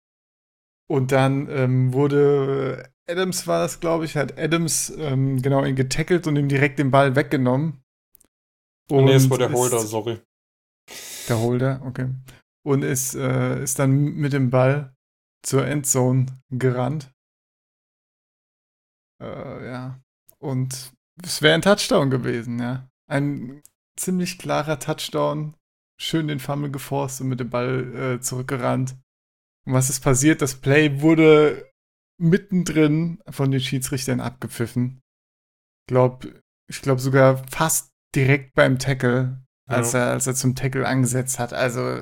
Und 0.89 1.11
dann 1.11 1.49
ähm, 1.49 1.93
wurde 1.93 2.91
Adams 3.09 3.47
war 3.47 3.61
das, 3.63 3.79
glaube 3.79 4.05
ich, 4.05 4.15
hat 4.17 4.37
Adams 4.37 4.89
ähm, 4.97 5.41
genau 5.41 5.63
ihn 5.63 5.75
getackelt 5.75 6.27
und 6.27 6.35
ihm 6.35 6.49
direkt 6.49 6.79
den 6.79 6.91
Ball 6.91 7.15
weggenommen. 7.15 7.81
Oh, 8.89 9.01
nee, 9.01 9.13
es 9.13 9.29
war 9.29 9.35
Und 9.35 9.39
der 9.39 9.49
ist- 9.49 9.55
Holder, 9.57 9.79
sorry. 9.79 10.19
der 11.29 11.39
Holder, 11.39 11.81
okay. 11.85 12.09
Und 12.65 12.83
ist, 12.83 13.15
äh, 13.15 13.63
ist 13.63 13.79
dann 13.79 13.95
mit 14.15 14.33
dem 14.33 14.49
Ball 14.49 14.93
zur 15.43 15.65
Endzone 15.65 16.25
gerannt. 16.49 17.13
Äh, 19.21 19.65
ja. 19.67 19.99
Und 20.39 20.91
es 21.23 21.41
wäre 21.41 21.55
ein 21.55 21.61
Touchdown 21.61 22.09
gewesen, 22.09 22.59
ja. 22.59 22.87
Ein 23.09 23.61
ziemlich 23.97 24.37
klarer 24.37 24.79
Touchdown. 24.79 25.55
Schön 25.99 26.27
den 26.27 26.39
Fumble 26.39 26.69
geforst 26.71 27.21
und 27.21 27.27
mit 27.29 27.39
dem 27.39 27.49
Ball 27.49 27.95
äh, 28.17 28.21
zurückgerannt. 28.21 28.95
Und 29.65 29.73
was 29.73 29.89
ist 29.89 30.01
passiert? 30.01 30.41
Das 30.41 30.55
Play 30.55 31.01
wurde 31.01 31.71
mittendrin 32.19 33.19
von 33.29 33.51
den 33.51 33.59
Schiedsrichtern 33.61 34.19
abgepfiffen. 34.21 35.01
Glaub, 35.87 36.25
ich 36.69 36.81
glaube 36.81 37.01
sogar 37.01 37.37
fast 37.49 37.91
direkt 38.15 38.53
beim 38.53 38.77
Tackle, 38.79 39.43
als, 39.67 39.93
Ja. 39.93 39.99
er, 40.05 40.11
als 40.11 40.27
er 40.27 40.35
zum 40.35 40.55
Tackle 40.55 40.87
angesetzt 40.87 41.39
hat. 41.39 41.53
Also, 41.53 42.01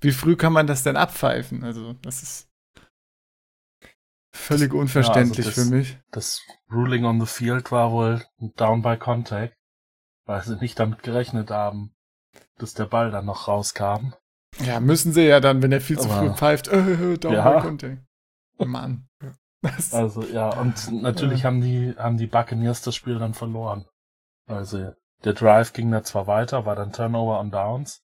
wie 0.00 0.12
früh 0.12 0.36
kann 0.36 0.52
man 0.52 0.66
das 0.66 0.82
denn 0.82 0.96
abpfeifen? 0.96 1.64
Also, 1.64 1.94
das 1.94 2.22
ist 2.22 2.48
völlig 4.34 4.72
unverständlich 4.72 5.46
das- 5.46 5.54
für 5.54 5.64
mich. 5.66 5.98
Das 6.10 6.42
Ruling 6.70 7.04
on 7.04 7.20
the 7.20 7.26
Field 7.26 7.70
war 7.70 7.92
wohl 7.92 8.24
ein 8.40 8.52
Down 8.56 8.82
by 8.82 8.96
Contact, 8.98 9.54
weil 10.26 10.42
sie 10.42 10.56
nicht 10.56 10.78
damit 10.78 11.02
gerechnet 11.02 11.50
haben, 11.50 11.94
dass 12.58 12.74
der 12.74 12.86
Ball 12.86 13.10
dann 13.10 13.26
noch 13.26 13.48
rauskam. 13.48 14.12
Ja, 14.64 14.78
müssen 14.80 15.12
sie 15.12 15.22
ja 15.26 15.40
dann, 15.40 15.62
wenn 15.62 15.72
er 15.72 15.80
viel 15.80 15.98
zu 15.98 16.08
früh 16.08 16.30
pfeift, 16.30 16.68
äh, 16.68 17.18
down 17.18 17.32
Ja. 17.34 17.50
by 17.58 17.60
contact. 17.66 17.98
Mann. 18.58 19.08
Das, 19.62 19.92
Also 19.94 20.22
ja, 20.22 20.50
und 20.50 20.92
natürlich 21.02 21.44
haben 21.44 21.60
die 21.60 21.94
haben 21.98 22.18
die 22.18 22.26
Buccaneers 22.28 22.82
das 22.82 22.94
Spiel 22.94 23.18
dann 23.18 23.34
verloren. 23.34 23.86
Also 24.46 24.92
der 25.24 25.32
Drive 25.32 25.72
ging 25.72 25.90
da 25.90 26.02
zwar 26.04 26.26
weiter, 26.26 26.66
war 26.66 26.76
dann 26.76 26.92
Turnover 26.92 27.40
on 27.40 27.50
Downs, 27.50 28.02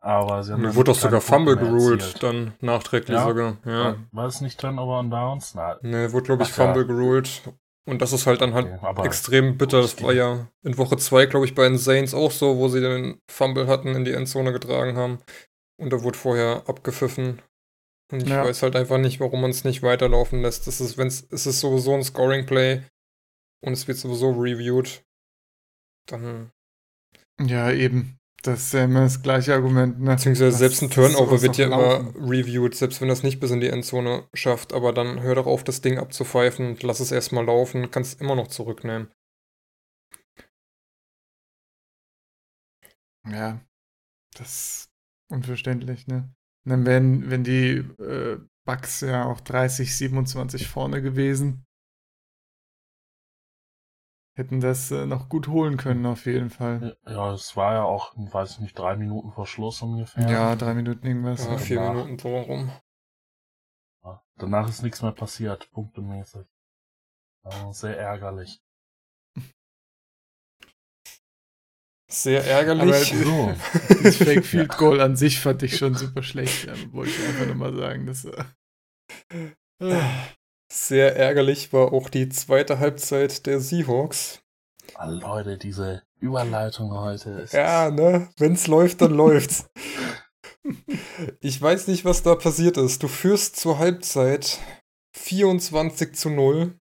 aber 0.00 0.42
sie 0.44 0.52
haben 0.52 0.60
Mir 0.60 0.68
dann 0.68 0.76
wurde 0.76 0.92
doch 0.92 0.98
sogar 0.98 1.20
Fumble 1.20 1.56
geruled, 1.56 2.22
dann 2.22 2.52
nachträglich 2.60 3.16
Ja? 3.16 3.24
sogar. 3.24 3.56
Ja. 3.64 3.96
War, 4.12 4.26
es 4.26 4.40
nicht 4.42 4.60
Turnover 4.60 4.98
on 4.98 5.10
Downs? 5.10 5.54
Na, 5.54 5.78
Ne, 5.82 6.12
wurde, 6.12 6.26
glaube 6.26 6.42
ich, 6.42 6.52
Ach 6.52 6.58
ja. 6.58 6.64
Fumble 6.66 6.86
geruled. 6.86 7.42
Und 7.86 8.02
das 8.02 8.12
ist 8.12 8.26
halt 8.26 8.40
dann 8.40 8.54
halt 8.54 8.66
aber 8.82 9.04
extrem 9.04 9.56
bitter. 9.58 9.80
Das 9.82 10.00
war 10.02 10.12
ja 10.12 10.48
in 10.62 10.76
Woche 10.78 10.96
2, 10.96 11.26
glaube 11.26 11.46
ich, 11.46 11.54
bei 11.54 11.64
den 11.68 11.78
Saints 11.78 12.14
auch 12.14 12.30
so, 12.30 12.58
wo 12.58 12.68
sie 12.68 12.80
den 12.80 13.18
Fumble 13.30 13.66
hatten, 13.66 13.94
in 13.94 14.04
die 14.04 14.12
Endzone 14.12 14.52
getragen 14.52 14.96
haben. 14.96 15.18
Und 15.80 15.92
da 15.92 16.02
wurde 16.02 16.18
vorher 16.18 16.64
abgepfiffen. 16.68 17.40
Und 18.12 18.22
ich 18.22 18.28
Ja. 18.28 18.44
weiß 18.44 18.62
halt 18.62 18.76
einfach 18.76 18.98
nicht, 18.98 19.18
warum 19.20 19.40
man 19.40 19.50
es 19.50 19.64
nicht 19.64 19.82
weiterlaufen 19.82 20.42
lässt. 20.42 20.66
Das 20.66 20.80
ist, 20.80 20.98
wenn's, 20.98 21.26
es 21.30 21.46
ist 21.46 21.60
sowieso 21.60 21.94
ein 21.94 22.04
Scoring-Play 22.04 22.82
und 23.64 23.72
es 23.72 23.88
wird 23.88 23.98
sowieso 23.98 24.30
reviewed. 24.30 25.02
Dann, 26.06 26.50
ja, 27.40 27.72
eben. 27.72 28.19
Das 28.42 28.60
ist 28.62 28.72
ja 28.72 28.84
immer 28.84 29.02
das 29.02 29.22
gleiche 29.22 29.52
Argument, 29.54 30.00
ne? 30.00 30.12
beziehungsweise 30.12 30.50
Das- 30.50 30.58
selbst 30.58 30.82
ein 30.82 30.90
Turnover 30.90 31.42
wird 31.42 31.56
ja 31.58 31.66
immer 31.66 32.14
reviewed, 32.16 32.74
selbst 32.74 33.00
wenn 33.00 33.08
das 33.08 33.22
nicht 33.22 33.38
bis 33.38 33.50
in 33.50 33.60
die 33.60 33.68
Endzone 33.68 34.28
schafft. 34.32 34.72
Aber 34.72 34.92
dann 34.94 35.20
hör 35.20 35.34
doch 35.34 35.46
auf, 35.46 35.62
das 35.62 35.82
Ding 35.82 35.98
abzupfeifen 35.98 36.68
und 36.68 36.82
lass 36.82 37.00
es 37.00 37.12
erstmal 37.12 37.44
laufen. 37.44 37.90
Kannst 37.90 38.20
immer 38.20 38.34
noch 38.34 38.48
zurücknehmen. 38.48 39.08
Ja, 43.26 43.60
das 44.36 44.48
ist 44.48 44.90
unverständlich, 45.30 46.06
ne? 46.06 46.32
Und 46.64 46.70
dann 46.70 46.86
wären, 46.86 47.30
wenn 47.30 47.44
die 47.44 47.78
äh, 48.02 48.38
Bucks 48.66 49.00
ja 49.00 49.24
auch 49.24 49.40
30, 49.40 49.96
27 49.96 50.68
vorne 50.68 51.02
gewesen. 51.02 51.66
Hätten 54.40 54.60
das 54.60 54.90
äh, 54.90 55.04
noch 55.04 55.28
gut 55.28 55.48
holen 55.48 55.76
können, 55.76 56.06
auf 56.06 56.24
jeden 56.24 56.48
Fall. 56.48 56.96
ja, 57.06 57.34
es 57.34 57.58
war 57.58 57.74
ja 57.74 57.82
auch, 57.82 58.14
weiß 58.16 58.52
ich 58.52 58.60
nicht, 58.60 58.78
drei 58.78 58.96
Minuten 58.96 59.32
vor 59.32 59.46
Schluss 59.46 59.82
ungefähr. 59.82 60.26
Ja, 60.30 60.56
drei 60.56 60.72
Minuten 60.72 61.06
irgendwas. 61.06 61.44
Ja, 61.44 61.58
vier 61.58 61.76
danach. 61.76 61.92
Minuten 62.06 62.18
so 62.18 62.38
rum. 62.38 62.70
Ja, 64.02 64.22
Danach 64.36 64.66
ist 64.70 64.82
nichts 64.82 65.02
mehr 65.02 65.12
passiert, 65.12 65.70
punktemäßig. 65.72 66.46
Ja, 67.44 67.70
sehr 67.74 67.98
ärgerlich. 67.98 68.62
Sehr 72.08 72.40
Aber 72.40 72.48
ärgerlich. 72.48 73.12
So, 73.12 73.54
das 74.02 74.16
Fake 74.16 74.46
Field 74.46 74.74
Goal 74.78 75.02
an 75.02 75.16
sich 75.16 75.38
fand 75.38 75.62
ich 75.64 75.76
schon 75.76 75.96
super 75.96 76.22
schlecht. 76.22 76.66
Ähm, 76.66 76.94
wollte 76.94 77.10
ich 77.10 77.28
einfach 77.28 77.44
nur 77.44 77.56
mal 77.56 77.76
sagen. 77.76 78.06
Das, 78.06 78.24
äh, 78.24 78.44
Sehr 80.72 81.16
ärgerlich 81.16 81.72
war 81.72 81.92
auch 81.92 82.08
die 82.08 82.28
zweite 82.28 82.78
Halbzeit 82.78 83.46
der 83.46 83.60
Seahawks. 83.60 84.40
ah, 84.94 85.06
Leute, 85.06 85.58
diese 85.58 86.02
Überleitung 86.20 86.92
heute 86.92 87.30
ist. 87.30 87.52
Ja, 87.52 87.90
ne? 87.90 88.28
Wenn's 88.38 88.66
läuft, 88.66 89.00
dann 89.00 89.12
läuft's. 89.12 89.66
Ich 91.40 91.60
weiß 91.60 91.86
nicht, 91.88 92.04
was 92.04 92.22
da 92.22 92.34
passiert 92.34 92.76
ist. 92.76 93.02
Du 93.02 93.08
führst 93.08 93.56
zur 93.56 93.78
Halbzeit 93.78 94.58
24 95.16 96.14
zu 96.14 96.28
0 96.28 96.78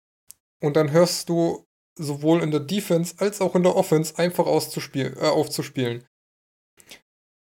und 0.61 0.75
dann 0.75 0.91
hörst 0.91 1.27
du 1.27 1.65
sowohl 1.97 2.43
in 2.43 2.51
der 2.51 2.59
Defense 2.59 3.15
als 3.17 3.41
auch 3.41 3.55
in 3.55 3.63
der 3.63 3.75
Offense 3.75 4.17
einfach 4.19 4.45
auszuspielen, 4.45 5.17
äh, 5.17 5.25
aufzuspielen. 5.25 6.05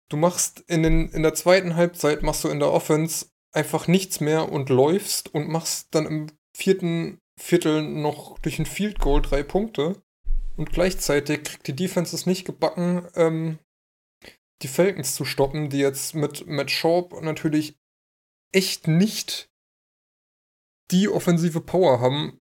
Du 0.09 0.17
machst 0.17 0.59
in, 0.67 0.83
den, 0.83 1.09
in 1.09 1.23
der 1.23 1.33
zweiten 1.33 1.75
Halbzeit 1.75 2.21
machst 2.21 2.43
du 2.43 2.49
in 2.49 2.59
der 2.59 2.71
Offense 2.71 3.25
einfach 3.51 3.87
nichts 3.87 4.19
mehr 4.19 4.51
und 4.51 4.69
läufst 4.69 5.33
und 5.33 5.49
machst 5.49 5.87
dann 5.91 6.05
im 6.05 6.27
vierten 6.55 7.19
Viertel 7.39 7.81
noch 7.81 8.37
durch 8.39 8.59
ein 8.59 8.65
Field 8.65 8.99
Goal 8.99 9.21
drei 9.21 9.43
Punkte. 9.43 10.01
Und 10.57 10.71
gleichzeitig 10.71 11.43
kriegt 11.43 11.67
die 11.67 11.75
Defense 11.75 12.15
es 12.15 12.25
nicht 12.25 12.45
gebacken, 12.45 13.07
ähm, 13.15 13.59
die 14.61 14.67
Falcons 14.67 15.15
zu 15.15 15.23
stoppen, 15.23 15.69
die 15.69 15.79
jetzt 15.79 16.15
mit 16.15 16.47
Matt 16.47 16.69
Schaub 16.69 17.21
natürlich 17.21 17.77
echt 18.51 18.87
nicht 18.87 19.49
die 20.91 21.07
offensive 21.07 21.61
Power 21.61 22.01
haben, 22.01 22.39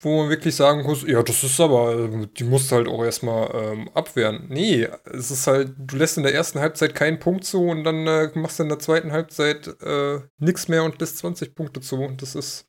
wo 0.00 0.20
man 0.20 0.30
wirklich 0.30 0.54
sagen 0.54 0.84
muss, 0.84 1.02
ja, 1.06 1.22
das 1.22 1.42
ist 1.42 1.58
aber, 1.58 2.08
die 2.26 2.44
musst 2.44 2.70
du 2.70 2.76
halt 2.76 2.86
auch 2.88 3.04
erstmal 3.04 3.50
ähm, 3.54 3.88
abwehren. 3.94 4.46
Nee, 4.48 4.88
es 5.04 5.30
ist 5.32 5.46
halt, 5.48 5.74
du 5.76 5.96
lässt 5.96 6.16
in 6.16 6.22
der 6.22 6.34
ersten 6.34 6.60
Halbzeit 6.60 6.94
keinen 6.94 7.18
Punkt 7.18 7.44
zu 7.44 7.62
und 7.64 7.82
dann 7.84 8.06
äh, 8.06 8.30
machst 8.34 8.58
du 8.58 8.62
in 8.62 8.68
der 8.68 8.78
zweiten 8.78 9.10
Halbzeit 9.10 9.66
äh, 9.82 10.20
nichts 10.38 10.68
mehr 10.68 10.84
und 10.84 11.00
lässt 11.00 11.18
20 11.18 11.54
Punkte 11.54 11.80
zu. 11.80 11.96
Und 11.96 12.22
das 12.22 12.36
ist 12.36 12.68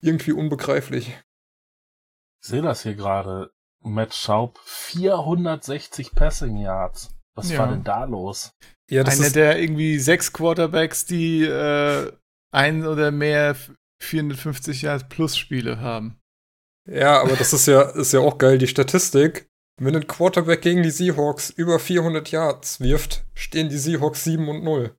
irgendwie 0.00 0.32
unbegreiflich. 0.32 1.08
Ich 2.42 2.48
sehe 2.48 2.62
das 2.62 2.82
hier 2.82 2.94
gerade. 2.94 3.50
Matt 3.80 4.14
Schaub, 4.14 4.58
460 4.64 6.12
Passing 6.14 6.56
Yards. 6.56 7.14
Was 7.34 7.50
Ja. 7.50 7.60
war 7.60 7.68
denn 7.68 7.84
da 7.84 8.04
los? 8.04 8.52
Ja, 8.90 9.04
das 9.04 9.18
Einer 9.18 9.26
ist, 9.28 9.36
der 9.36 9.60
irgendwie 9.60 9.98
sechs 9.98 10.32
Quarterbacks, 10.32 11.04
die 11.04 11.44
äh, 11.44 12.10
ein 12.50 12.86
oder 12.86 13.10
mehr 13.12 13.54
450 14.00 14.82
Yards 14.82 15.08
plus 15.08 15.36
Spiele 15.36 15.80
haben. 15.80 16.18
Ja, 16.88 17.20
aber 17.20 17.36
das 17.36 17.52
ist 17.52 17.66
ja, 17.66 17.82
ist 17.82 18.12
ja 18.12 18.20
auch 18.20 18.38
geil, 18.38 18.58
die 18.58 18.66
Statistik. 18.66 19.48
Wenn 19.80 19.94
ein 19.94 20.06
Quarterback 20.06 20.62
gegen 20.62 20.82
die 20.82 20.90
Seahawks 20.90 21.50
über 21.50 21.78
400 21.78 22.30
Yards 22.30 22.80
wirft, 22.80 23.24
stehen 23.34 23.68
die 23.68 23.78
Seahawks 23.78 24.24
7 24.24 24.48
und 24.48 24.64
0. 24.64 24.96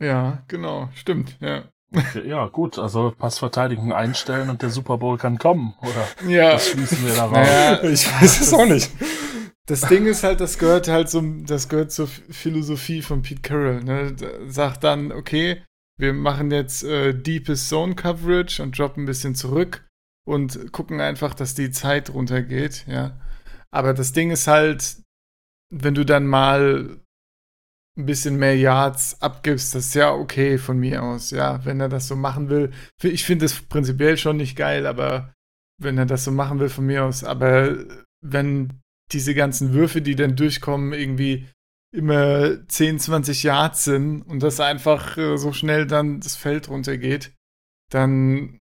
Ja, 0.00 0.42
genau, 0.48 0.88
stimmt, 0.94 1.36
ja. 1.40 1.64
Ja, 2.24 2.46
gut, 2.46 2.78
also 2.78 3.10
Passverteidigung 3.16 3.92
einstellen 3.92 4.48
und 4.48 4.62
der 4.62 4.70
Super 4.70 4.96
Bowl 4.96 5.18
kann 5.18 5.36
kommen, 5.38 5.74
oder? 5.82 6.30
Ja, 6.30 6.52
Das 6.52 6.70
schließen 6.70 7.06
wir 7.06 7.14
daraus. 7.14 7.32
naja, 7.36 7.82
Ich 7.84 8.10
weiß 8.10 8.40
es 8.40 8.54
auch 8.54 8.64
nicht. 8.64 8.90
Das 9.66 9.82
Ding 9.82 10.06
ist 10.06 10.24
halt, 10.24 10.40
das 10.40 10.58
gehört 10.58 10.88
halt 10.88 11.10
zum, 11.10 11.44
das 11.44 11.68
gehört 11.68 11.92
zur 11.92 12.08
Philosophie 12.08 13.02
von 13.02 13.20
Pete 13.22 13.42
Carroll. 13.42 13.84
Ne? 13.84 14.16
Sagt 14.48 14.82
dann, 14.84 15.12
okay, 15.12 15.62
wir 16.02 16.12
machen 16.12 16.50
jetzt 16.50 16.82
äh, 16.82 17.14
Deepest 17.14 17.68
Zone 17.68 17.94
Coverage 17.94 18.60
und 18.60 18.76
droppen 18.76 19.04
ein 19.04 19.06
bisschen 19.06 19.36
zurück 19.36 19.86
und 20.26 20.72
gucken 20.72 21.00
einfach, 21.00 21.32
dass 21.32 21.54
die 21.54 21.70
Zeit 21.70 22.10
runtergeht, 22.10 22.84
ja. 22.88 23.20
Aber 23.70 23.94
das 23.94 24.12
Ding 24.12 24.32
ist 24.32 24.48
halt, 24.48 24.96
wenn 25.72 25.94
du 25.94 26.04
dann 26.04 26.26
mal 26.26 26.98
ein 27.96 28.06
bisschen 28.06 28.36
mehr 28.36 28.56
Yards 28.56 29.22
abgibst, 29.22 29.76
das 29.76 29.86
ist 29.86 29.94
ja 29.94 30.12
okay 30.12 30.58
von 30.58 30.76
mir 30.76 31.04
aus, 31.04 31.30
ja, 31.30 31.64
wenn 31.64 31.78
er 31.78 31.88
das 31.88 32.08
so 32.08 32.16
machen 32.16 32.48
will. 32.48 32.72
Ich 33.02 33.24
finde 33.24 33.44
es 33.44 33.62
prinzipiell 33.62 34.16
schon 34.16 34.38
nicht 34.38 34.56
geil, 34.56 34.86
aber 34.86 35.32
wenn 35.80 35.98
er 35.98 36.06
das 36.06 36.24
so 36.24 36.32
machen 36.32 36.58
will 36.58 36.68
von 36.68 36.84
mir 36.84 37.04
aus, 37.04 37.22
aber 37.22 37.76
wenn 38.20 38.80
diese 39.12 39.34
ganzen 39.34 39.72
Würfe, 39.72 40.02
die 40.02 40.16
dann 40.16 40.34
durchkommen, 40.34 40.94
irgendwie 40.94 41.46
immer 41.92 42.66
10, 42.68 42.98
20 42.98 43.42
Yards 43.42 43.84
sind 43.84 44.22
und 44.22 44.42
das 44.42 44.60
einfach 44.60 45.16
äh, 45.18 45.36
so 45.36 45.52
schnell 45.52 45.86
dann 45.86 46.20
das 46.20 46.36
Feld 46.36 46.68
runtergeht, 46.68 47.32
dann 47.90 48.58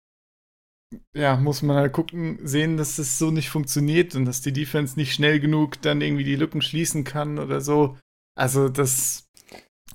ja, 1.15 1.37
muss 1.37 1.61
man 1.61 1.77
halt 1.77 1.93
gucken, 1.93 2.39
sehen, 2.45 2.77
dass 2.77 2.95
das 2.95 3.19
so 3.19 3.29
nicht 3.29 3.49
funktioniert 3.49 4.15
und 4.15 4.25
dass 4.25 4.41
die 4.41 4.53
Defense 4.53 4.97
nicht 4.97 5.13
schnell 5.13 5.39
genug 5.39 5.81
dann 5.83 6.01
irgendwie 6.01 6.23
die 6.23 6.35
Lücken 6.35 6.61
schließen 6.63 7.03
kann 7.03 7.37
oder 7.37 7.61
so. 7.61 7.97
Also 8.35 8.69
das 8.69 9.27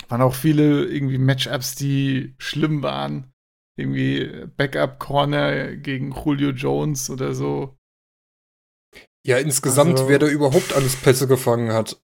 waren 0.09 0.23
auch 0.23 0.35
viele 0.35 0.85
irgendwie 0.85 1.19
Matchups, 1.19 1.75
die 1.75 2.35
schlimm 2.39 2.83
waren. 2.83 3.33
Irgendwie 3.77 4.47
Backup 4.57 5.01
Corner 5.01 5.75
gegen 5.75 6.13
Julio 6.13 6.51
Jones 6.51 7.11
oder 7.11 7.35
so. 7.35 7.77
Ja, 9.27 9.39
insgesamt, 9.39 9.99
Also- 9.99 10.09
wer 10.09 10.21
da 10.21 10.29
überhaupt 10.29 10.75
alles 10.75 10.95
Pässe 10.95 11.27
gefangen 11.27 11.73
hat. 11.73 12.01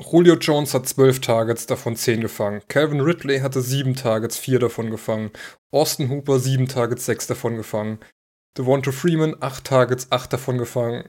Julio 0.00 0.36
Jones 0.36 0.74
hat 0.74 0.88
12 0.88 1.20
Targets, 1.20 1.66
davon 1.66 1.96
10 1.96 2.20
gefangen. 2.22 2.62
Calvin 2.68 3.00
Ridley 3.00 3.40
hatte 3.40 3.60
7 3.60 3.94
Targets, 3.94 4.38
4 4.38 4.58
davon 4.58 4.90
gefangen. 4.90 5.30
Austin 5.70 6.10
Hooper 6.10 6.38
7 6.38 6.66
Targets, 6.68 7.06
6 7.06 7.26
davon 7.26 7.56
gefangen. 7.56 7.98
Devonta 8.56 8.92
Freeman 8.92 9.36
8 9.40 9.64
Targets, 9.64 10.06
8 10.10 10.32
davon 10.32 10.58
gefangen. 10.58 11.08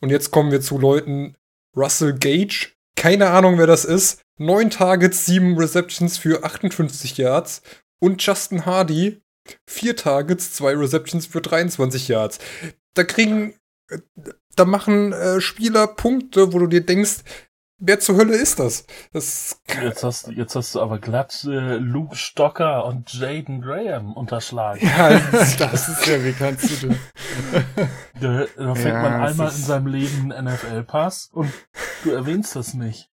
Und 0.00 0.10
jetzt 0.10 0.30
kommen 0.30 0.50
wir 0.50 0.60
zu 0.60 0.78
Leuten, 0.78 1.36
Russell 1.76 2.12
Gage, 2.18 2.72
keine 2.96 3.30
Ahnung 3.30 3.58
wer 3.58 3.66
das 3.66 3.84
ist, 3.84 4.22
9 4.38 4.70
Targets, 4.70 5.26
7 5.26 5.56
Receptions 5.58 6.18
für 6.18 6.44
58 6.44 7.16
Yards. 7.16 7.62
Und 8.00 8.24
Justin 8.24 8.66
Hardy, 8.66 9.22
4 9.66 9.96
Targets, 9.96 10.52
2 10.52 10.76
Receptions 10.76 11.26
für 11.26 11.40
23 11.40 12.08
Yards 12.08 12.38
da 12.98 13.04
kriegen, 13.04 13.54
äh, 13.88 13.98
da 14.56 14.64
machen 14.64 15.12
äh, 15.12 15.40
Spieler 15.40 15.86
Punkte, 15.86 16.52
wo 16.52 16.58
du 16.58 16.66
dir 16.66 16.84
denkst, 16.84 17.20
wer 17.78 18.00
zur 18.00 18.16
Hölle 18.16 18.36
ist 18.36 18.58
das? 18.58 18.84
Das 19.12 19.60
Jetzt 19.82 20.02
hast, 20.04 20.26
du- 20.26 20.32
jetzt 20.32 20.54
hast 20.56 20.74
du 20.74 20.80
aber 20.80 20.98
glatt 20.98 21.44
äh, 21.44 21.76
Luke 21.76 22.16
Stocker 22.16 22.84
und 22.86 23.12
Jaden 23.12 23.60
Graham 23.62 24.12
unterschlagen. 24.14 24.80
ja, 24.86 25.18
Das 25.58 25.88
ist 25.88 26.06
ja, 26.06 26.24
wie 26.24 26.32
kannst 26.32 26.70
du 26.82 26.88
denn? 26.88 26.98
Da, 28.20 28.46
da 28.56 28.74
fängt 28.74 28.86
Ja, 28.94 29.02
man 29.02 29.12
einmal 29.20 29.48
in 29.48 29.56
seinem 29.62 29.86
Leben 29.86 30.32
einen 30.32 30.52
NFL-Pass 30.54 31.30
und 31.32 31.52
du 32.02 32.10
erwähnst 32.10 32.56
das 32.56 32.74
nicht. 32.74 33.10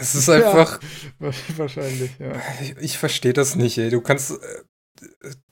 es 0.00 0.14
ist 0.16 0.28
einfach, 0.28 0.80
Wahrscheinlich, 1.56 2.18
ja. 2.18 2.32
ich, 2.60 2.76
ich 2.78 2.98
verstehe 2.98 3.32
das 3.32 3.54
nicht, 3.54 3.78
ey. 3.78 3.90
Du 3.90 4.00
kannst, 4.00 4.32
äh, 4.32 4.36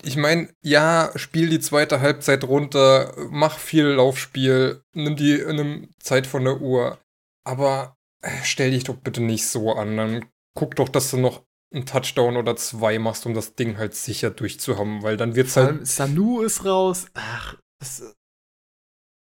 ich 0.02 0.16
meine, 0.16 0.48
ja, 0.62 1.10
spiel 1.16 1.48
die 1.48 1.60
zweite 1.60 2.00
Halbzeit 2.00 2.44
runter, 2.44 3.14
mach 3.30 3.58
viel 3.58 3.86
Laufspiel, 3.86 4.82
nimm 4.94 5.16
die 5.16 5.42
nimm 5.46 5.90
Zeit 5.98 6.26
von 6.26 6.44
der 6.44 6.60
Uhr, 6.60 6.98
aber 7.44 7.96
äh, 8.22 8.30
stell 8.42 8.70
dich 8.70 8.84
doch 8.84 8.96
bitte 8.96 9.22
nicht 9.22 9.46
so 9.46 9.72
an. 9.72 9.96
Dann 9.96 10.24
guck 10.54 10.76
doch, 10.76 10.88
dass 10.88 11.10
du 11.10 11.16
noch 11.16 11.44
einen 11.72 11.86
Touchdown 11.86 12.36
oder 12.36 12.56
zwei 12.56 12.98
machst, 12.98 13.26
um 13.26 13.34
das 13.34 13.54
Ding 13.54 13.78
halt 13.78 13.94
sicher 13.94 14.30
durchzuhaben, 14.30 15.02
weil 15.02 15.16
dann 15.16 15.36
wird's 15.36 15.56
halt 15.56 15.86
Sanu 15.86 16.42
ist 16.42 16.64
raus. 16.64 17.06
Ach, 17.14 17.56
das, 17.78 18.14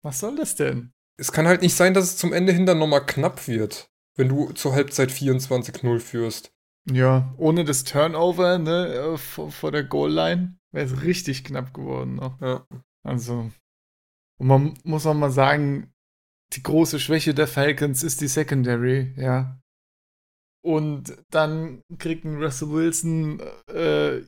was 0.02 0.20
soll 0.20 0.36
das 0.36 0.56
denn? 0.56 0.92
es 1.20 1.32
kann 1.32 1.46
halt 1.46 1.60
nicht 1.60 1.74
sein, 1.74 1.92
dass 1.92 2.04
es 2.04 2.16
zum 2.16 2.32
Ende 2.32 2.52
hin 2.52 2.64
dann 2.64 2.78
nochmal 2.78 3.04
knapp 3.04 3.46
wird, 3.46 3.90
wenn 4.16 4.30
du 4.30 4.52
zur 4.52 4.72
Halbzeit 4.72 5.10
24-0 5.10 6.00
führst. 6.00 6.50
Ja, 6.88 7.34
ohne 7.36 7.64
das 7.64 7.84
Turnover, 7.84 8.58
ne, 8.58 8.86
äh, 8.86 9.16
vor, 9.18 9.50
vor 9.50 9.72
der 9.72 9.84
Goal-Line 9.84 10.58
wäre 10.72 10.86
es 10.86 11.02
richtig 11.02 11.44
knapp 11.44 11.74
geworden 11.74 12.16
noch. 12.16 12.40
Ja. 12.40 12.66
Also, 13.02 13.50
und 14.38 14.46
man 14.46 14.78
muss 14.84 15.06
auch 15.06 15.14
mal 15.14 15.30
sagen, 15.30 15.92
die 16.52 16.62
große 16.62 16.98
Schwäche 16.98 17.34
der 17.34 17.46
Falcons 17.46 18.02
ist 18.02 18.20
die 18.20 18.28
Secondary, 18.28 19.12
ja. 19.16 19.60
Und 20.62 21.16
dann 21.30 21.82
kriegt 21.98 22.24
ein 22.24 22.42
Russell 22.42 22.70
Wilson 22.70 23.40
äh, 23.68 24.22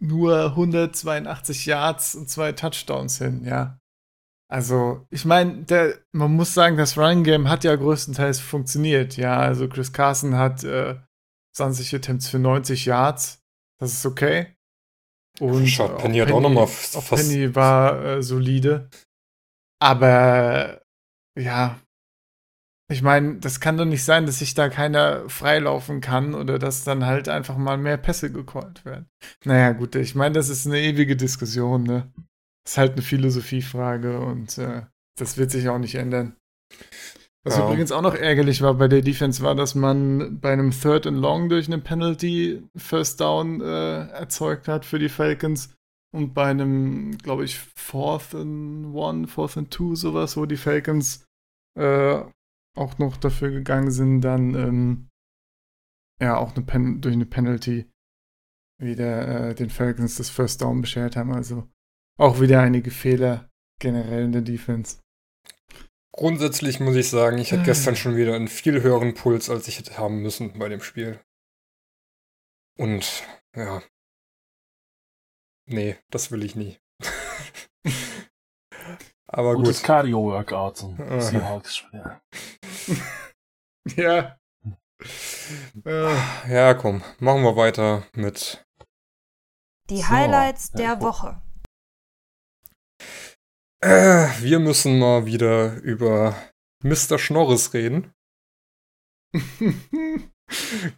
nur 0.00 0.50
182 0.50 1.66
Yards 1.66 2.14
und 2.14 2.28
zwei 2.28 2.52
Touchdowns 2.52 3.18
hin, 3.18 3.44
ja. 3.44 3.78
Also, 4.50 5.06
ich 5.10 5.26
meine, 5.26 5.66
man 6.12 6.32
muss 6.32 6.54
sagen, 6.54 6.78
das 6.78 6.96
Running 6.96 7.22
Game 7.22 7.48
hat 7.48 7.64
ja 7.64 7.76
größtenteils 7.76 8.40
funktioniert, 8.40 9.16
ja. 9.16 9.38
Also 9.38 9.68
Chris 9.68 9.92
Carson 9.92 10.36
hat 10.36 10.64
äh, 10.64 10.96
20 11.58 11.94
Attempts 11.94 12.28
für 12.28 12.38
90 12.38 12.84
Yards. 12.86 13.40
Das 13.80 13.92
ist 13.92 14.06
okay. 14.06 14.54
Und 15.40 15.66
äh, 15.90 15.96
Penny 15.98 16.18
hat 16.18 16.30
auch 16.32 16.40
noch 16.40 16.50
mal 16.50 16.64
f- 16.64 16.96
auch 16.96 17.02
fast- 17.02 17.28
Penny 17.30 17.54
war 17.54 18.04
äh, 18.04 18.22
solide. 18.22 18.88
Aber 19.80 20.82
ja, 21.38 21.78
ich 22.90 23.02
meine, 23.02 23.36
das 23.38 23.60
kann 23.60 23.76
doch 23.76 23.84
nicht 23.84 24.02
sein, 24.02 24.26
dass 24.26 24.38
sich 24.38 24.54
da 24.54 24.68
keiner 24.68 25.28
freilaufen 25.28 26.00
kann 26.00 26.34
oder 26.34 26.58
dass 26.58 26.84
dann 26.84 27.04
halt 27.06 27.28
einfach 27.28 27.56
mal 27.56 27.76
mehr 27.76 27.98
Pässe 27.98 28.32
gecallt 28.32 28.84
werden. 28.84 29.08
Naja, 29.44 29.72
gut, 29.72 29.94
ich 29.94 30.14
meine, 30.14 30.34
das 30.34 30.48
ist 30.48 30.66
eine 30.66 30.80
ewige 30.80 31.14
Diskussion, 31.16 31.82
ne? 31.84 32.10
Das 32.64 32.72
ist 32.72 32.78
halt 32.78 32.92
eine 32.92 33.02
Philosophiefrage 33.02 34.18
und 34.20 34.58
äh, 34.58 34.82
das 35.18 35.36
wird 35.36 35.50
sich 35.50 35.68
auch 35.68 35.78
nicht 35.78 35.94
ändern. 35.96 36.36
Was 37.44 37.56
Ja. 37.56 37.66
übrigens 37.66 37.92
auch 37.92 38.02
noch 38.02 38.14
ärgerlich 38.14 38.62
war 38.62 38.74
bei 38.74 38.88
der 38.88 39.02
Defense, 39.02 39.42
war, 39.42 39.54
dass 39.54 39.74
man 39.74 40.40
bei 40.40 40.52
einem 40.52 40.70
Third 40.70 41.06
and 41.06 41.18
Long 41.18 41.48
durch 41.48 41.66
eine 41.66 41.78
Penalty 41.78 42.62
First 42.76 43.20
Down 43.20 43.60
äh, 43.60 44.08
erzeugt 44.08 44.68
hat 44.68 44.84
für 44.84 44.98
die 44.98 45.08
Falcons 45.08 45.74
und 46.12 46.34
bei 46.34 46.46
einem, 46.46 47.16
glaube 47.18 47.44
ich, 47.44 47.58
Fourth 47.76 48.34
and 48.34 48.94
One, 48.94 49.26
Fourth 49.28 49.56
and 49.56 49.70
Two, 49.70 49.94
sowas, 49.94 50.36
wo 50.36 50.46
die 50.46 50.56
Falcons 50.56 51.24
äh, 51.78 52.22
auch 52.76 52.98
noch 52.98 53.16
dafür 53.16 53.50
gegangen 53.50 53.90
sind, 53.90 54.20
dann 54.22 54.54
ähm, 54.54 55.08
ja 56.20 56.36
auch 56.36 56.54
eine 56.54 56.64
Pen 56.64 57.00
durch 57.00 57.14
eine 57.14 57.26
Penalty 57.26 57.88
wieder 58.80 59.48
äh, 59.50 59.54
den 59.54 59.70
Falcons 59.70 60.16
das 60.16 60.30
First 60.30 60.62
Down 60.62 60.80
beschert 60.80 61.16
haben. 61.16 61.32
Also 61.32 61.68
auch 62.18 62.40
wieder 62.40 62.60
einige 62.60 62.90
Fehler 62.90 63.48
generell 63.80 64.24
in 64.24 64.32
der 64.32 64.42
Defense. 64.42 65.00
Grundsätzlich 66.18 66.80
muss 66.80 66.96
ich 66.96 67.08
sagen, 67.10 67.38
ich 67.38 67.52
hatte 67.52 67.62
Ah. 67.62 67.66
gestern 67.66 67.94
schon 67.94 68.16
wieder 68.16 68.34
einen 68.34 68.48
viel 68.48 68.82
höheren 68.82 69.14
Puls, 69.14 69.48
als 69.48 69.68
ich 69.68 69.78
hätte 69.78 69.98
haben 69.98 70.20
müssen 70.20 70.58
bei 70.58 70.68
dem 70.68 70.80
Spiel. 70.82 71.20
Und 72.76 73.22
ja. 73.54 73.80
Nee, 75.66 75.96
das 76.10 76.32
will 76.32 76.42
ich 76.42 76.56
nie. 76.56 76.76
Aber 79.28 79.54
Gutes 79.54 79.78
gut. 79.78 79.86
Cardio-Workout 79.86 80.76
zum 80.78 81.00
Aha. 81.00 81.20
Seahawks-Spiel. 81.20 82.20
ja. 83.96 84.36
Äh, 85.84 86.52
Ja, 86.52 86.74
komm, 86.74 87.04
machen 87.20 87.42
wir 87.44 87.54
weiter 87.54 88.04
mit. 88.14 88.66
Die 89.88 89.98
So, 89.98 90.08
Highlights 90.08 90.70
ja, 90.74 90.78
der 90.78 90.92
ich- 90.94 91.00
Woche. 91.00 91.40
Äh, 93.80 94.28
wir 94.42 94.58
müssen 94.58 94.98
mal 94.98 95.24
wieder 95.26 95.76
über 95.82 96.34
Mr. 96.82 97.18
Schnorris 97.18 97.74
reden. 97.74 98.12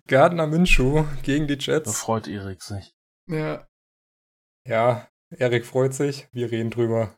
Gardner 0.06 0.46
Minshew 0.46 1.04
gegen 1.22 1.46
die 1.46 1.58
Da 1.58 1.72
Jets. 1.78 1.98
freut 1.98 2.28
Erik 2.28 2.62
sich. 2.62 2.94
ja. 3.28 3.66
Ja, 4.66 5.08
Erik 5.30 5.64
freut 5.64 5.94
sich. 5.94 6.28
Wir 6.32 6.50
reden 6.50 6.70
drüber. 6.70 7.16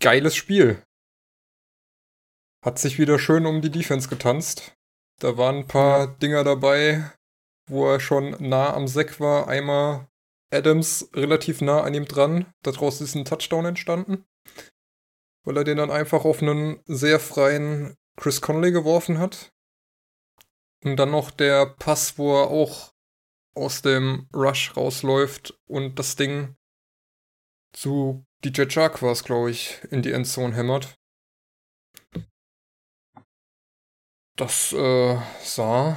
Geiles 0.00 0.34
Spiel. 0.34 0.82
Hat 2.64 2.78
sich 2.78 2.98
wieder 2.98 3.18
schön 3.18 3.44
um 3.46 3.60
die 3.60 3.70
Defense 3.70 4.08
getanzt. 4.08 4.74
Da 5.20 5.36
waren 5.36 5.56
ein 5.56 5.66
paar 5.66 6.06
Dinger 6.18 6.44
dabei, 6.44 7.12
wo 7.68 7.86
er 7.90 8.00
schon 8.00 8.30
nah 8.40 8.72
am 8.72 8.88
Sack 8.88 9.20
war. 9.20 9.48
Einmal 9.48 10.08
Adams 10.50 11.10
relativ 11.14 11.60
nah 11.60 11.82
an 11.82 11.94
ihm 11.94 12.06
dran. 12.06 12.52
Daraus 12.62 13.00
ist 13.00 13.14
ein 13.14 13.24
Touchdown 13.24 13.66
entstanden. 13.66 14.24
Weil 15.44 15.58
er 15.58 15.64
den 15.64 15.78
dann 15.78 15.90
einfach 15.90 16.24
auf 16.24 16.42
einen 16.42 16.80
sehr 16.86 17.20
freien 17.20 17.96
Chris 18.16 18.40
Conley 18.40 18.72
geworfen 18.72 19.18
hat. 19.18 19.52
Und 20.84 20.96
dann 20.96 21.10
noch 21.10 21.30
der 21.30 21.66
Pass, 21.66 22.18
wo 22.18 22.40
er 22.40 22.48
auch 22.48 22.92
aus 23.54 23.82
dem 23.82 24.28
Rush 24.34 24.76
rausläuft 24.76 25.58
und 25.66 25.98
das 25.98 26.14
Ding 26.14 26.56
zu 27.72 28.24
DJ 28.44 28.66
Chark 28.66 29.02
war 29.02 29.12
es, 29.12 29.24
glaube 29.24 29.50
ich, 29.50 29.82
in 29.90 30.02
die 30.02 30.12
Endzone 30.12 30.54
hämmert. 30.54 30.96
Das 34.36 34.72
äh, 34.72 35.20
sah 35.40 35.96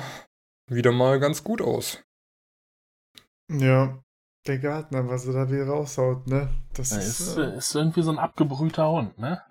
wieder 0.66 0.91
mal 0.91 1.20
ganz 1.20 1.43
gut 1.43 1.62
aus. 1.62 2.04
Ja. 3.47 4.04
Der 4.47 4.57
Gartner, 4.57 5.07
was 5.07 5.25
er 5.27 5.33
da 5.33 5.49
wieder 5.51 5.67
raushaut, 5.67 6.25
ne? 6.27 6.49
Das 6.73 6.91
Er 6.91 6.99
ist. 6.99 7.19
ist, 7.19 7.37
äh, 7.37 7.41
äh, 7.43 7.57
ist 7.57 7.75
irgendwie 7.75 8.01
so 8.01 8.11
ein 8.11 8.17
abgebrühter 8.17 8.89
Hund, 8.89 9.17
ne? 9.19 9.41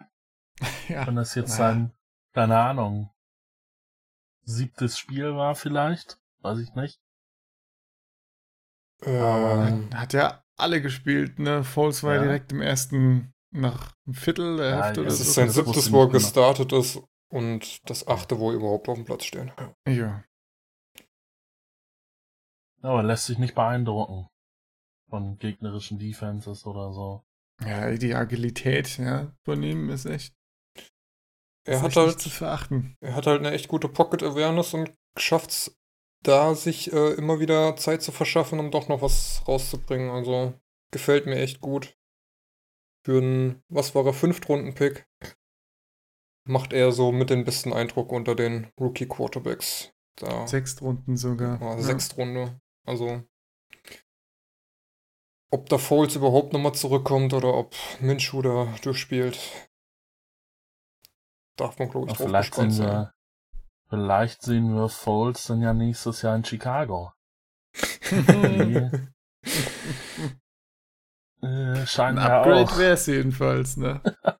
ja. 0.88 1.07
Wenn 1.07 1.16
das 1.16 1.34
jetzt 1.34 1.59
Naja. 1.59 1.72
sein, 1.72 1.93
keine 2.34 2.59
Ahnung, 2.59 3.11
siebtes 4.43 4.99
Spiel 4.99 5.36
war 5.36 5.55
vielleicht, 5.55 6.20
weiß 6.41 6.59
ich 6.59 6.74
nicht. 6.74 7.01
Ähm, 9.03 9.91
Hat 9.95 10.12
ja 10.12 10.43
alle 10.57 10.82
gespielt, 10.82 11.38
ne? 11.38 11.62
Foles 11.62 12.03
war 12.03 12.16
Ja. 12.16 12.22
direkt 12.22 12.53
im 12.53 12.61
ersten, 12.61 13.32
nach 13.53 13.95
einem 14.07 14.14
Viertel 14.14 14.57
der 14.57 14.70
Ja, 14.70 14.82
Hälfte 14.84 15.03
ja, 15.03 15.07
es 15.09 15.18
das 15.18 15.28
ist 15.28 15.34
sein 15.34 15.51
siebtes, 15.51 15.93
wo 15.93 16.03
er 16.03 16.09
gestartet 16.11 16.72
ist 16.72 17.01
und 17.30 17.88
das 17.88 18.07
achte, 18.09 18.38
wo 18.41 18.51
er 18.51 18.57
überhaupt 18.57 18.88
auf 18.88 18.97
dem 18.97 19.05
Platz 19.05 19.24
stehen. 19.24 19.53
Ja. 19.86 20.24
Aber 22.82 23.03
lässt 23.05 23.26
sich 23.26 23.38
nicht 23.38 23.55
beeindrucken 23.55 24.28
von 25.11 25.39
gegnerischen 25.39 25.99
Defenses 25.99 26.65
oder 26.67 26.93
so. 26.93 27.23
ja, 27.65 27.91
die 27.93 28.15
Agilität, 28.15 28.97
ja, 28.99 29.33
von 29.45 29.63
ihm 29.63 29.91
ist 29.91 30.07
echt, 30.07 30.35
Er 31.65 31.75
ist 31.75 31.83
hat 31.83 31.89
echt 31.89 31.97
halt 31.97 32.07
nicht 32.07 32.21
zu 32.21 32.31
verachten. 32.31 32.97
Er 33.01 33.15
hat 33.15 33.27
halt 33.27 33.41
eine 33.41 33.51
echt 33.53 33.69
gute 33.69 33.89
Pocket 33.89 34.23
Awareness 34.23 34.73
und 34.73 34.95
schafft 35.19 35.51
es 35.51 35.77
da, 36.23 36.55
sich 36.55 36.93
äh, 36.93 37.13
immer 37.15 37.41
wieder 37.41 37.77
Zeit 37.77 38.03
zu 38.03 38.13
verschaffen, 38.13 38.59
um 38.61 38.71
doch 38.71 38.89
noch 38.89 39.03
was 39.03 39.43
rauszubringen. 39.49 40.11
Also 40.11 40.55
gefällt 40.91 41.27
mir 41.27 41.37
echt 41.37 41.61
gut. 41.61 41.97
Für 43.05 43.19
einen, 43.19 43.63
was 43.69 43.95
war 43.95 44.05
er, 44.05 44.13
Fünftrunden-Pick, 44.13 45.07
macht 46.47 46.73
er 46.73 46.93
so 46.93 47.13
mit 47.13 47.31
den 47.31 47.45
besten 47.45 47.73
Eindruck 47.73 48.13
unter 48.13 48.35
den 48.35 48.71
Rookie-Quarterbacks. 48.79 49.93
Da 50.17 50.47
Sechs 50.47 50.81
Runden 50.83 51.17
sogar. 51.17 51.61
war 51.61 51.77
ja. 51.77 51.83
Sechstrunde. 51.83 52.61
Also 52.87 53.23
ob 55.51 55.69
da 55.69 55.79
Foles 55.79 56.17
überhaupt 56.17 56.53
nochmal 56.53 56.75
zurückkommt 56.75 57.33
oder 57.33 57.55
ob 57.55 57.75
Minshew 58.01 58.43
da 58.43 58.75
durchspielt, 58.83 59.39
darf 61.57 61.79
man, 61.79 61.91
glaube 61.91 62.11
ich, 62.11 62.17
drauf 62.17 62.27
vielleicht 62.27 62.55
sehen 62.55 62.71
sein. 62.71 62.87
wir, 62.89 63.13
vielleicht 63.89 64.43
sehen 64.43 64.75
wir 64.75 64.89
Foles 64.89 65.45
dann 65.47 65.61
ja 65.61 65.73
nächstes 65.73 66.23
Jahr 66.23 66.37
in 66.37 66.45
Chicago. 66.45 67.13
Die, 68.11 68.91
Äh, 71.43 71.81
Ein 71.81 71.87
scheinbar 71.87 72.31
Upgrade 72.31 72.77
wäre 72.79 72.95
es 72.95 73.07
jedenfalls, 73.07 73.77
ne? 73.77 74.01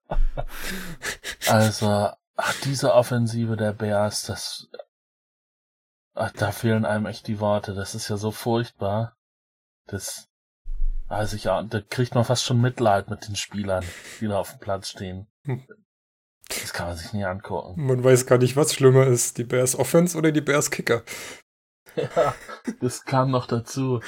Also, 1.49 2.11
ach, 2.37 2.61
diese 2.65 2.95
Offensive 2.95 3.57
der 3.57 3.73
Bears, 3.73 4.25
das. 4.25 4.69
Ach, 6.15 6.31
da 6.33 6.53
fehlen 6.53 6.85
einem 6.85 7.07
echt 7.07 7.27
die 7.27 7.41
Worte. 7.41 7.75
Das 7.75 7.95
ist 7.95 8.09
ja 8.09 8.17
so 8.17 8.31
furchtbar. 8.31 9.17
Das. 9.87 10.30
Also 11.11 11.35
ich, 11.35 11.43
da 11.43 11.81
kriegt 11.91 12.15
man 12.15 12.25
fast 12.25 12.45
schon 12.45 12.61
Mitleid 12.61 13.11
mit 13.11 13.27
den 13.27 13.35
Spielern, 13.35 13.85
die 14.21 14.29
da 14.29 14.39
auf 14.39 14.53
dem 14.53 14.61
Platz 14.61 14.91
stehen. 14.91 15.27
Hm. 15.45 15.67
Das 16.49 16.73
kann 16.73 16.87
man 16.87 16.97
sich 16.97 17.13
nie 17.13 17.25
angucken. 17.25 17.85
Man 17.85 18.03
weiß 18.03 18.27
gar 18.27 18.39
nicht, 18.39 18.57
was 18.57 18.73
schlimmer 18.73 19.07
ist, 19.07 19.37
die 19.37 19.45
Bears 19.45 19.77
Offense 19.77 20.17
oder 20.17 20.31
die 20.31 20.41
Bears 20.41 20.71
Kicker. 20.71 21.03
Ja, 21.97 22.35
das 22.81 23.05
kam 23.05 23.33
noch 23.33 23.47
dazu. 23.47 24.01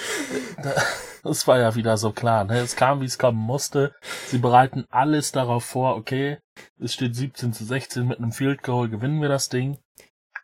Das 1.25 1.49
war 1.49 1.59
ja 1.59 1.75
wieder 1.75 1.97
so 1.97 2.13
klar. 2.13 2.45
Ne? 2.45 2.61
Es 2.61 2.77
kam, 2.77 3.01
wie 3.01 3.07
es 3.07 3.19
kommen 3.19 3.39
musste. 3.39 3.93
Sie 4.29 4.39
bereiten 4.39 4.87
alles 4.89 5.33
darauf 5.33 5.65
vor, 5.65 5.97
okay, 5.97 6.39
es 6.79 6.95
steht 6.95 7.17
17 7.17 7.53
zu 7.53 7.65
16 7.65 8.07
mit 8.07 8.19
einem 8.19 8.31
Field 8.31 8.63
Goal, 8.63 8.89
gewinnen 8.89 9.21
wir 9.21 9.29
das 9.29 9.49
Ding. 9.49 9.79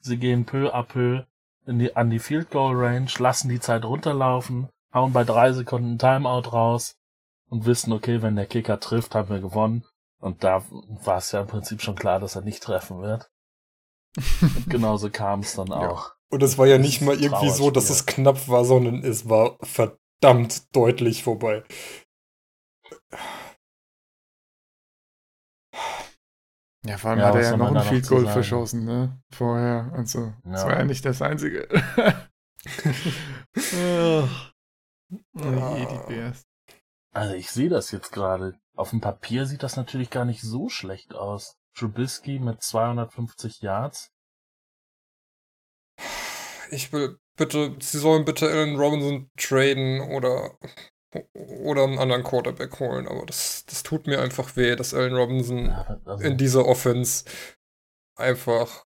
Sie 0.01 0.19
gehen 0.19 0.45
peu 0.45 0.75
à 0.75 0.83
peu 0.83 1.25
in 1.67 1.79
die, 1.79 1.95
an 1.95 2.11
die 2.11 2.19
Field 2.19 2.51
Goal 2.51 2.75
Range, 2.75 3.11
lassen 3.19 3.49
die 3.49 3.61
Zeit 3.61 3.85
runterlaufen, 3.85 4.69
hauen 4.93 5.13
bei 5.13 5.25
drei 5.25 5.53
Sekunden 5.53 5.95
ein 5.95 5.99
Timeout 5.99 6.51
raus 6.53 6.97
und 7.49 7.67
wissen, 7.67 7.93
okay, 7.93 8.23
wenn 8.23 8.37
der 8.37 8.47
Kicker 8.47 8.81
trifft, 8.81 9.15
haben 9.15 9.29
wir 9.29 9.41
gewonnen. 9.41 9.85
Und 10.21 10.43
da 10.45 10.65
war 11.05 11.19
es 11.19 11.33
ja 11.33 11.41
im 11.43 11.47
Prinzip 11.47 11.81
schon 11.81 11.95
klar, 11.95 12.19
dass 12.21 12.35
er 12.35 12.43
nicht 12.43 12.63
treffen 12.63 13.01
wird. 13.01 13.31
Und 14.17 14.67
genauso 14.71 15.11
kam 15.11 15.41
es 15.41 15.55
dann 15.55 15.73
auch. 15.73 16.13
Und 16.31 16.43
es 16.43 16.59
war 16.59 16.67
ja 16.67 16.77
Das 16.77 16.87
nicht 16.87 17.01
mal 17.03 17.19
irgendwie 17.21 17.51
so, 17.51 17.71
dass 17.71 17.89
es 17.91 18.05
knapp 18.07 18.49
war, 18.49 18.65
sondern 18.65 19.03
es 19.05 19.29
war 19.29 19.57
verdammt 19.63 20.75
deutlich 20.75 21.23
vorbei. 21.23 21.63
Ja, 26.85 26.97
vor 26.97 27.11
allem 27.11 27.21
Ja, 27.21 27.27
hat 27.27 27.35
er 27.35 27.41
was 27.41 27.51
ja 27.51 27.57
noch 27.57 27.75
ein 27.75 27.83
Field 27.83 28.09
Goal 28.09 28.27
verschossen, 28.27 28.85
ne? 28.85 29.21
Vorher. 29.31 29.91
Also, 29.95 30.33
das 30.45 30.63
Ja. 30.63 30.69
war 30.69 30.79
ja 30.79 30.85
nicht 30.85 31.05
das 31.05 31.23
einzige. 31.23 31.69
Oh 35.11 35.17
die 35.37 36.13
Bears. 36.15 36.47
Also 37.13 37.35
ich 37.35 37.51
sehe 37.51 37.69
das 37.69 37.91
jetzt 37.91 38.13
gerade. 38.13 38.59
Auf 38.77 38.91
dem 38.91 39.01
Papier 39.01 39.47
sieht 39.47 39.63
das 39.63 39.77
natürlich 39.77 40.11
gar 40.11 40.25
nicht 40.25 40.43
so 40.43 40.69
schlecht 40.69 41.15
aus. 41.15 41.57
Trubisky 41.75 42.39
mit 42.39 42.63
250 42.63 43.61
Yards. 43.63 44.13
Ich 46.71 46.93
will 46.93 47.19
bitte, 47.37 47.77
sie 47.81 47.99
sollen 47.99 48.25
bitte 48.25 48.47
Allen 48.47 48.77
Robinson 48.77 49.31
traden 49.37 50.01
oder, 50.01 50.59
oder 51.33 51.85
einen 51.85 51.99
anderen 51.99 52.25
Quarterback 52.25 52.79
holen, 52.79 53.09
aber 53.09 53.25
das, 53.25 53.65
das 53.67 53.83
tut 53.83 54.07
mir 54.07 54.21
einfach 54.21 54.55
weh, 54.57 54.77
dass 54.77 54.93
Allen 54.93 55.17
Robinson 55.17 55.67
Ja, 55.67 56.01
also, 56.05 56.25
in 56.25 56.37
dieser 56.37 56.67
Offense 56.67 57.25
einfach 58.17 58.85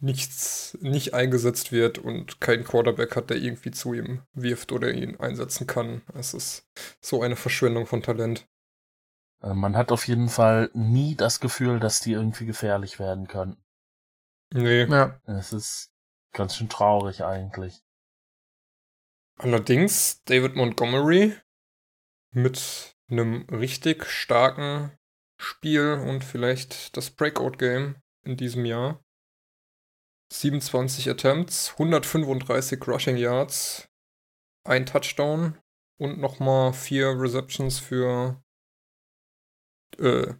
nichts, 0.00 0.76
nicht 0.80 1.14
eingesetzt 1.14 1.72
wird 1.72 1.98
und 1.98 2.40
kein 2.40 2.64
Quarterback 2.64 3.16
hat, 3.16 3.30
der 3.30 3.36
irgendwie 3.36 3.70
zu 3.70 3.92
ihm 3.94 4.22
wirft 4.32 4.72
oder 4.72 4.92
ihn 4.92 5.18
einsetzen 5.20 5.66
kann. 5.66 6.02
Es 6.14 6.34
ist 6.34 6.66
so 7.00 7.22
eine 7.22 7.36
Verschwendung 7.36 7.86
von 7.86 8.02
Talent. 8.02 8.48
also 9.40 9.54
man 9.54 9.76
hat 9.76 9.92
auf 9.92 10.08
jeden 10.08 10.28
Fall 10.28 10.70
nie 10.72 11.14
das 11.14 11.40
Gefühl, 11.40 11.80
dass 11.80 12.00
die 12.00 12.12
irgendwie 12.12 12.46
gefährlich 12.46 12.98
werden 12.98 13.26
können. 13.26 13.62
Nee. 14.52 14.84
Ja, 14.84 15.20
Es 15.26 15.52
ist 15.52 15.92
ganz 16.32 16.56
schön 16.56 16.68
traurig 16.68 17.22
eigentlich. 17.22 17.82
Allerdings 19.36 20.22
David 20.24 20.56
Montgomery 20.56 21.34
mit 22.32 22.96
einem 23.08 23.46
richtig 23.50 24.04
starken 24.04 24.92
Spiel 25.38 25.94
und 25.94 26.24
vielleicht 26.24 26.96
das 26.96 27.10
Breakout-Game 27.10 27.96
in 28.22 28.36
diesem 28.36 28.64
Jahr. 28.64 29.02
27 30.32 31.08
Attempts, 31.08 31.72
135 31.72 32.86
Rushing 32.86 33.16
Yards, 33.16 33.88
ein 34.64 34.86
Touchdown 34.86 35.58
und 35.98 36.18
nochmal 36.18 36.72
vier 36.72 37.08
Receptions 37.18 37.78
für, 37.78 38.42
äh, 39.98 40.34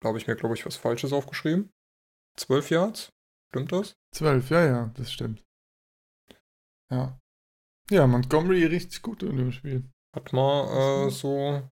da 0.00 0.08
habe 0.08 0.18
ich 0.18 0.26
mir, 0.26 0.36
glaube 0.36 0.54
ich, 0.54 0.66
was 0.66 0.76
Falsches 0.76 1.12
aufgeschrieben. 1.12 1.72
12 2.36 2.70
Yards, 2.70 3.12
stimmt 3.50 3.72
das? 3.72 3.94
zwölf, 4.14 4.50
ja, 4.50 4.64
ja, 4.64 4.92
das 4.94 5.12
stimmt. 5.12 5.44
Ja. 6.90 7.18
Ja, 7.90 8.06
Montgomery 8.06 8.64
richtig 8.66 9.02
gut 9.02 9.22
in 9.22 9.36
dem 9.36 9.52
Spiel. 9.52 9.90
Hat 10.14 10.32
mal 10.32 11.06
äh, 11.06 11.10
so 11.10 11.68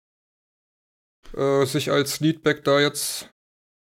äh, 1.35 1.67
sich 1.67 1.91
als 1.91 2.21
Leadback 2.21 2.65
da 2.65 2.81
jetzt 2.81 3.31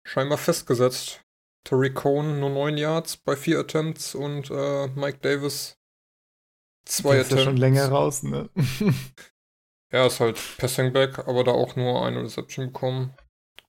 scheinbar 0.05 0.37
festgesetzt. 0.37 1.21
Terry 1.65 1.93
Cohn 1.93 2.39
nur 2.39 2.49
9 2.49 2.77
Yards 2.77 3.17
bei 3.17 3.35
4 3.35 3.59
Attempts 3.59 4.15
und 4.15 4.49
äh, 4.49 4.87
Mike 4.89 5.19
Davis 5.19 5.77
2 6.85 7.11
Der 7.11 7.21
ist 7.21 7.27
Attempts. 7.27 7.43
ja 7.45 7.49
schon 7.49 7.57
länger 7.57 7.87
raus, 7.89 8.23
ne? 8.23 8.49
Er 9.91 10.05
ist 10.05 10.19
halt 10.19 10.39
Passing 10.59 10.93
Back, 10.93 11.27
aber 11.27 11.43
da 11.43 11.51
auch 11.51 11.75
nur 11.75 12.05
eine 12.05 12.21
Reception 12.23 12.67
bekommen. 12.67 13.15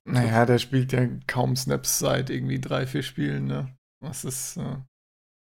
naja, 0.05 0.45
der 0.45 0.59
spielt 0.59 0.91
ja 0.93 1.07
kaum 1.25 1.55
Snaps 1.55 1.97
seit 1.99 2.29
irgendwie 2.29 2.59
drei, 2.59 2.85
vier 2.85 3.01
Spielen, 3.01 3.45
ne? 3.45 3.75
Was 4.03 4.23
ist, 4.23 4.57
äh, 4.57 4.77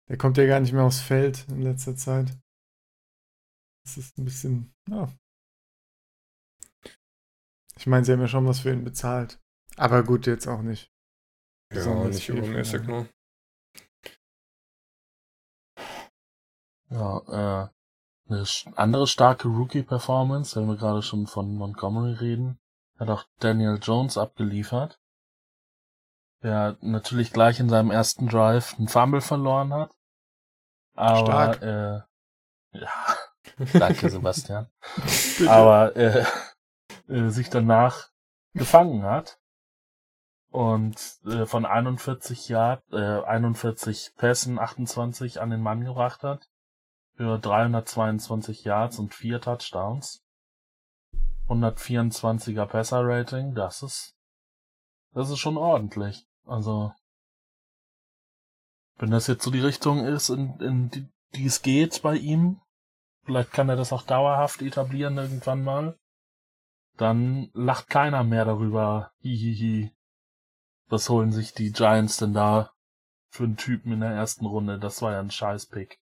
der 0.10 0.18
kommt 0.18 0.38
ja 0.38 0.46
gar 0.48 0.60
nicht 0.60 0.74
mehr 0.74 0.84
aufs 0.84 1.00
Feld 1.02 1.46
in 1.50 1.62
letzter 1.62 1.96
Zeit. 1.96 2.36
Das 3.86 3.98
ist 3.98 4.18
ein 4.18 4.26
bisschen, 4.26 4.74
ja. 4.90 5.12
Ich 7.78 7.86
meine, 7.88 8.06
sie 8.06 8.12
haben 8.12 8.22
ja 8.22 8.28
schon 8.28 8.48
was 8.48 8.60
für 8.62 8.72
ihn 8.72 8.84
bezahlt. 8.84 9.40
Aber 9.78 10.04
gut, 10.04 10.26
jetzt 10.28 10.48
auch 10.48 10.62
nicht. 10.62 10.92
Ja, 11.74 12.04
nicht 12.06 12.30
übermäßig, 12.30 12.84
ne? 12.84 13.08
Ja, 16.90 17.18
äh, 17.28 17.70
eine 18.30 18.46
andere 18.76 19.08
starke 19.08 19.48
Rookie-Performance, 19.48 20.60
wenn 20.60 20.68
wir 20.68 20.78
gerade 20.78 21.02
schon 21.02 21.28
von 21.28 21.56
Montgomery 21.56 22.14
reden, 22.14 22.60
hat 23.00 23.10
auch 23.10 23.26
Daniel 23.40 23.80
Jones 23.82 24.18
abgeliefert. 24.18 25.00
Der 26.44 26.78
natürlich 26.82 27.32
gleich 27.32 27.60
in 27.60 27.70
seinem 27.70 27.90
ersten 27.90 28.28
Drive 28.28 28.76
einen 28.78 28.88
Fumble 28.88 29.22
verloren 29.22 29.74
hat. 29.74 29.96
Aber, 30.96 31.54
Stark. 31.54 31.62
äh, 31.62 32.78
ja, 32.78 32.92
danke 33.80 34.10
Sebastian. 34.10 34.70
Aber 35.48 35.96
äh, 35.96 36.26
äh, 37.08 37.30
sich 37.30 37.50
danach 37.50 38.10
gefangen 38.54 39.04
hat 39.04 39.40
und 40.54 41.20
äh, 41.26 41.48
von 41.48 41.66
41 41.66 42.48
Yard, 42.48 42.84
äh, 42.92 43.24
41 43.24 44.14
Pässen 44.16 44.60
28 44.60 45.42
an 45.42 45.50
den 45.50 45.62
Mann 45.62 45.84
gebracht 45.84 46.22
hat 46.22 46.48
für 47.16 47.40
322 47.40 48.64
Yards 48.64 49.00
und 49.00 49.16
vier 49.16 49.42
Touchdowns. 49.42 50.24
124er 51.48 52.68
Passer-Rating, 52.68 53.56
das 53.56 53.82
ist 53.82 54.16
das 55.14 55.32
ist 55.32 55.40
schon 55.40 55.58
ordentlich. 55.58 56.28
Also 56.46 56.94
wenn 58.98 59.10
das 59.10 59.26
jetzt 59.26 59.44
so 59.44 59.50
die 59.50 59.60
Richtung 59.60 60.06
ist, 60.06 60.30
in, 60.30 60.60
in 60.60 60.90
die, 60.90 61.10
die 61.34 61.46
es 61.48 61.64
geht 61.64 62.04
bei 62.04 62.16
ihm, 62.16 62.62
vielleicht 63.24 63.52
kann 63.52 63.70
er 63.70 63.76
das 63.76 63.92
auch 63.92 64.04
dauerhaft 64.04 64.62
etablieren 64.62 65.18
irgendwann 65.18 65.64
mal, 65.64 65.98
dann 66.98 67.50
lacht 67.54 67.90
keiner 67.90 68.24
mehr 68.24 68.46
darüber. 68.46 69.12
Hihihi. 69.22 69.92
Was 70.90 71.10
holen 71.10 71.32
sich 71.32 71.54
die 71.54 71.72
Giants 71.72 72.18
denn 72.18 72.34
da 72.34 72.74
für 73.32 73.44
einen 73.44 73.58
Typen 73.58 73.92
in 73.94 74.02
der 74.02 74.12
ersten 74.12 74.46
Runde? 74.46 74.80
Das 74.80 75.02
war 75.02 75.14
ja 75.14 75.20
ein 75.20 75.32
Scheiß-Pick. 75.32 76.00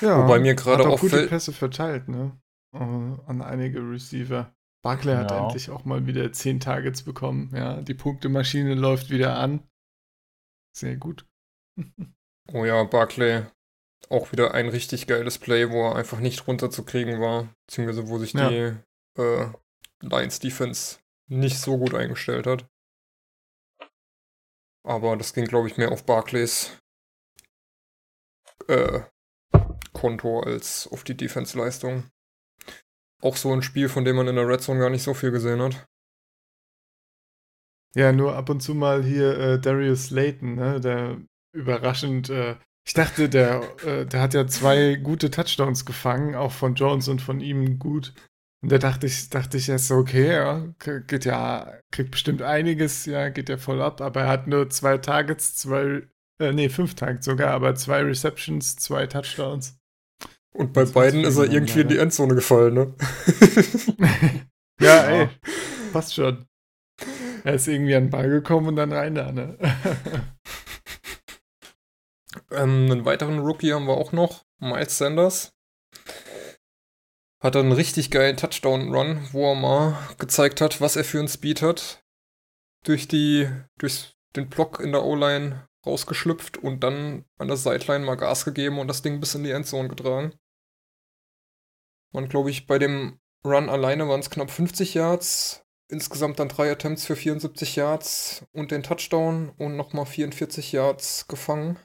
Ja, 0.00 0.24
Wobei 0.24 0.40
mir 0.40 0.54
gerade 0.54 0.84
hat 0.84 0.92
auch 0.92 1.00
gute 1.00 1.26
Pässe 1.28 1.52
verteilt, 1.52 2.08
ne? 2.08 2.40
Äh, 2.74 2.78
an 2.78 3.42
einige 3.42 3.78
Receiver. 3.80 4.52
Barkley 4.82 5.14
hat 5.14 5.30
Ja. 5.30 5.44
endlich 5.44 5.70
auch 5.70 5.84
mal 5.84 6.06
wieder 6.06 6.32
10 6.32 6.58
Targets 6.58 7.02
bekommen. 7.04 7.52
Ja, 7.54 7.80
die 7.82 7.94
Punktemaschine 7.94 8.74
läuft 8.74 9.10
wieder 9.10 9.36
an. 9.38 9.68
Sehr 10.76 10.96
gut. 10.96 11.26
Oh 12.52 12.64
ja, 12.64 12.82
Barclay. 12.82 13.44
Auch 14.10 14.32
wieder 14.32 14.52
ein 14.52 14.68
richtig 14.68 15.06
geiles 15.06 15.38
Play, 15.38 15.70
wo 15.70 15.86
er 15.86 15.94
einfach 15.94 16.18
nicht 16.18 16.48
runterzukriegen 16.48 17.20
war. 17.20 17.54
Beziehungsweise 17.66 18.08
wo 18.08 18.18
sich 18.18 18.32
Ja. 18.32 18.48
die 18.48 18.76
äh, 19.16 19.46
Lions 20.00 20.40
Defense 20.40 20.98
nicht 21.28 21.60
so 21.60 21.78
gut 21.78 21.94
eingestellt 21.94 22.48
hat. 22.48 22.66
Aber 24.84 25.16
das 25.16 25.32
ging, 25.32 25.44
glaube 25.44 25.68
ich, 25.68 25.76
mehr 25.76 25.92
auf 25.92 26.04
Barclays 26.04 26.76
äh, 28.68 29.00
Konto 29.92 30.40
als 30.40 30.88
auf 30.88 31.04
die 31.04 31.16
Defense-Leistung. 31.16 32.04
Auch 33.20 33.36
so 33.36 33.52
ein 33.52 33.62
Spiel, 33.62 33.88
von 33.88 34.04
dem 34.04 34.16
man 34.16 34.28
in 34.28 34.36
der 34.36 34.48
Red 34.48 34.62
Zone 34.62 34.80
gar 34.80 34.90
nicht 34.90 35.04
so 35.04 35.14
viel 35.14 35.30
gesehen 35.30 35.62
hat. 35.62 35.86
Ja, 37.94 38.12
nur 38.12 38.34
ab 38.36 38.48
und 38.48 38.60
zu 38.60 38.74
mal 38.74 39.04
hier 39.04 39.38
äh, 39.38 39.60
Darius 39.60 40.06
Slayton, 40.06 40.54
ne? 40.54 40.80
Der 40.80 41.20
überraschend 41.54 42.30
äh, 42.30 42.56
Ich 42.84 42.94
dachte, 42.94 43.28
der, 43.28 43.62
äh, 43.84 44.06
der 44.06 44.20
hat 44.20 44.34
ja 44.34 44.46
zwei 44.46 44.96
gute 44.96 45.30
Touchdowns 45.30 45.84
gefangen, 45.84 46.34
auch 46.34 46.52
von 46.52 46.74
Jones 46.74 47.08
und 47.08 47.20
von 47.20 47.40
ihm 47.40 47.78
gut. 47.78 48.14
Und 48.62 48.70
da 48.70 48.78
dachte 48.78 49.08
ich, 49.08 49.28
dachte 49.28 49.56
ich 49.56 49.68
erst 49.68 49.88
so, 49.88 49.96
okay, 49.96 50.34
ja, 50.34 50.64
geht 50.78 51.24
ja, 51.24 51.80
kriegt 51.90 52.12
bestimmt 52.12 52.42
einiges, 52.42 53.06
ja, 53.06 53.28
geht 53.28 53.48
ja 53.48 53.56
voll 53.56 53.82
ab, 53.82 54.00
aber 54.00 54.22
er 54.22 54.28
hat 54.28 54.46
nur 54.46 54.70
zwei 54.70 54.98
Targets, 54.98 55.56
zwei, 55.56 56.02
äh, 56.40 56.52
nee, 56.52 56.68
fünf 56.68 56.94
Targets 56.94 57.24
sogar, 57.24 57.50
aber 57.50 57.74
zwei 57.74 58.02
Receptions, 58.02 58.76
zwei 58.76 59.08
Touchdowns. 59.08 59.80
Und 60.54 60.72
bei 60.72 60.84
beiden 60.84 61.24
ist 61.24 61.38
er 61.38 61.50
irgendwie 61.50 61.80
in 61.80 61.88
die 61.88 61.98
Endzone 61.98 62.36
gefallen, 62.36 62.74
ne? 62.74 62.94
ja, 64.80 65.02
ey, 65.06 65.28
passt 65.92 66.14
schon. 66.14 66.46
Er 67.42 67.54
ist 67.54 67.66
irgendwie 67.66 67.96
an 67.96 68.04
den 68.04 68.10
Ball 68.10 68.28
gekommen 68.28 68.68
und 68.68 68.76
dann 68.76 68.92
rein 68.92 69.16
da, 69.16 69.32
ne? 69.32 69.58
ähm, 72.52 72.88
einen 72.92 73.04
weiteren 73.04 73.40
Rookie 73.40 73.72
haben 73.72 73.88
wir 73.88 73.96
auch 73.96 74.12
noch, 74.12 74.44
Miles 74.60 74.98
Sanders 74.98 75.52
hat 77.42 77.56
einen 77.56 77.72
richtig 77.72 78.10
geilen 78.12 78.36
Touchdown-Run, 78.36 79.28
wo 79.32 79.50
er 79.50 79.56
mal 79.56 79.98
gezeigt 80.18 80.60
hat, 80.60 80.80
was 80.80 80.94
er 80.94 81.04
für 81.04 81.18
einen 81.18 81.28
Speed 81.28 81.60
hat. 81.60 82.04
Durch 82.84 83.08
die, 83.08 83.48
durch 83.78 84.14
den 84.36 84.48
Block 84.48 84.80
in 84.80 84.92
der 84.92 85.04
O-Line 85.04 85.68
rausgeschlüpft 85.84 86.58
und 86.58 86.80
dann 86.80 87.24
an 87.38 87.48
der 87.48 87.56
Sideline 87.56 88.04
mal 88.04 88.14
Gas 88.14 88.44
gegeben 88.44 88.78
und 88.78 88.86
das 88.86 89.02
Ding 89.02 89.18
bis 89.18 89.34
in 89.34 89.42
die 89.42 89.50
Endzone 89.50 89.88
getragen. 89.88 90.34
Man 92.12 92.28
glaube 92.28 92.50
ich, 92.50 92.66
bei 92.66 92.78
dem 92.78 93.18
Run 93.44 93.68
alleine 93.68 94.08
waren 94.08 94.20
es 94.20 94.30
knapp 94.30 94.50
50 94.50 94.94
Yards. 94.94 95.64
Insgesamt 95.88 96.38
dann 96.38 96.48
drei 96.48 96.70
Attempts 96.70 97.04
für 97.04 97.16
74 97.16 97.76
Yards 97.76 98.46
und 98.52 98.70
den 98.70 98.82
Touchdown 98.82 99.50
und 99.58 99.76
nochmal 99.76 100.06
44 100.06 100.72
Yards 100.72 101.26
gefangen. 101.26 101.78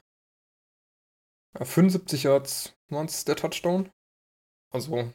Ja, 1.58 1.66
75 1.66 2.24
Yards 2.24 2.78
waren 2.90 3.08
es 3.08 3.26
der 3.26 3.36
Touchdown. 3.36 3.92
Also 4.72 5.12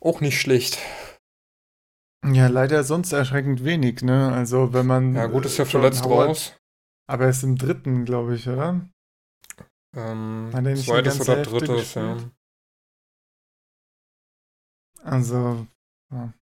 auch 0.00 0.20
nicht 0.20 0.40
schlecht. 0.40 0.78
Ja, 2.24 2.46
leider 2.46 2.84
sonst 2.84 3.12
erschreckend 3.12 3.64
wenig, 3.64 4.02
ne? 4.02 4.32
Also, 4.32 4.72
wenn 4.72 4.86
man. 4.86 5.14
Ja, 5.14 5.26
gut, 5.26 5.44
ist 5.44 5.58
ja 5.58 5.66
verletzt 5.66 6.04
Howard, 6.04 6.28
raus. 6.28 6.56
Aber 7.06 7.24
er 7.24 7.30
ist 7.30 7.42
im 7.42 7.56
dritten, 7.56 8.06
glaube 8.06 8.34
ich, 8.34 8.48
oder? 8.48 8.88
Ähm, 9.94 10.50
zweites 10.76 11.20
oder 11.20 11.42
drittes, 11.42 11.92
ja. 11.94 12.16
Also. 15.02 15.66
Ja. 16.10 16.32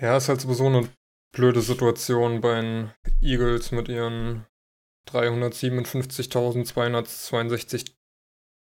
ja, 0.00 0.16
ist 0.16 0.30
halt 0.30 0.40
sowieso 0.40 0.66
eine 0.66 0.88
blöde 1.34 1.60
Situation 1.60 2.40
bei 2.40 2.60
den 2.60 2.92
Eagles 3.20 3.72
mit 3.72 3.88
ihren 3.88 4.46
357.262 5.08 7.94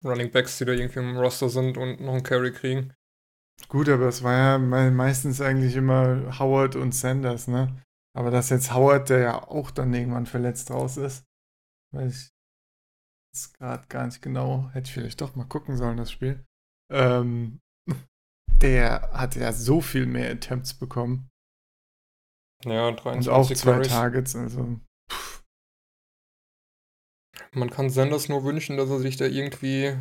Running 0.05 0.31
Backs, 0.31 0.59
die 0.59 0.67
da 0.67 0.73
irgendwie 0.73 1.01
im 1.01 1.17
Roster 1.17 1.49
sind 1.49 1.79
und 1.79 2.01
noch 2.01 2.13
einen 2.13 2.23
Carry 2.23 2.53
kriegen. 2.53 2.95
Gut, 3.67 3.89
aber 3.89 4.07
es 4.07 4.23
war 4.23 4.33
ja 4.33 4.59
meistens 4.59 5.41
eigentlich 5.41 5.75
immer 5.75 6.39
Howard 6.39 6.77
und 6.77 6.95
Sanders, 6.95 7.49
ne? 7.49 7.83
Aber 8.17 8.31
dass 8.31 8.51
jetzt 8.51 8.73
Howard, 8.73 9.11
der 9.11 9.19
ja 9.19 9.49
auch 9.49 9.71
dann 9.71 9.93
irgendwann 9.93 10.27
verletzt 10.27 10.71
raus 10.71 10.97
ist, 10.97 11.25
weiß 11.93 12.15
ich 12.15 12.31
jetzt 13.33 13.55
gerade 13.59 13.87
gar 13.89 14.07
nicht 14.07 14.23
genau, 14.23 14.71
hätte 14.73 14.89
ich 14.89 14.95
vielleicht 14.95 15.21
doch 15.21 15.35
mal 15.35 15.45
gucken 15.45 15.77
sollen, 15.77 15.97
das 15.97 16.11
Spiel. 16.11 16.45
Ähm, 16.91 17.61
der 18.63 19.11
hat 19.13 19.37
ja 19.37 19.53
so 19.53 19.81
viel 19.81 20.07
mehr 20.07 20.31
Attempts 20.31 20.75
bekommen. 20.75 21.29
Ja, 22.65 22.91
23 22.91 23.29
Und 23.29 23.35
auch 23.35 23.53
zwei 23.53 23.73
Carries. 23.73 23.89
Targets, 23.89 24.37
also. 24.37 24.81
Pff. 25.11 25.45
Man 27.53 27.71
kann 27.71 27.91
Sanders 27.91 28.29
nur 28.29 28.45
wünschen, 28.45 28.77
dass 28.77 28.91
er 28.91 28.99
sich 28.99 29.17
da 29.17 29.27
irgendwie 29.27 29.97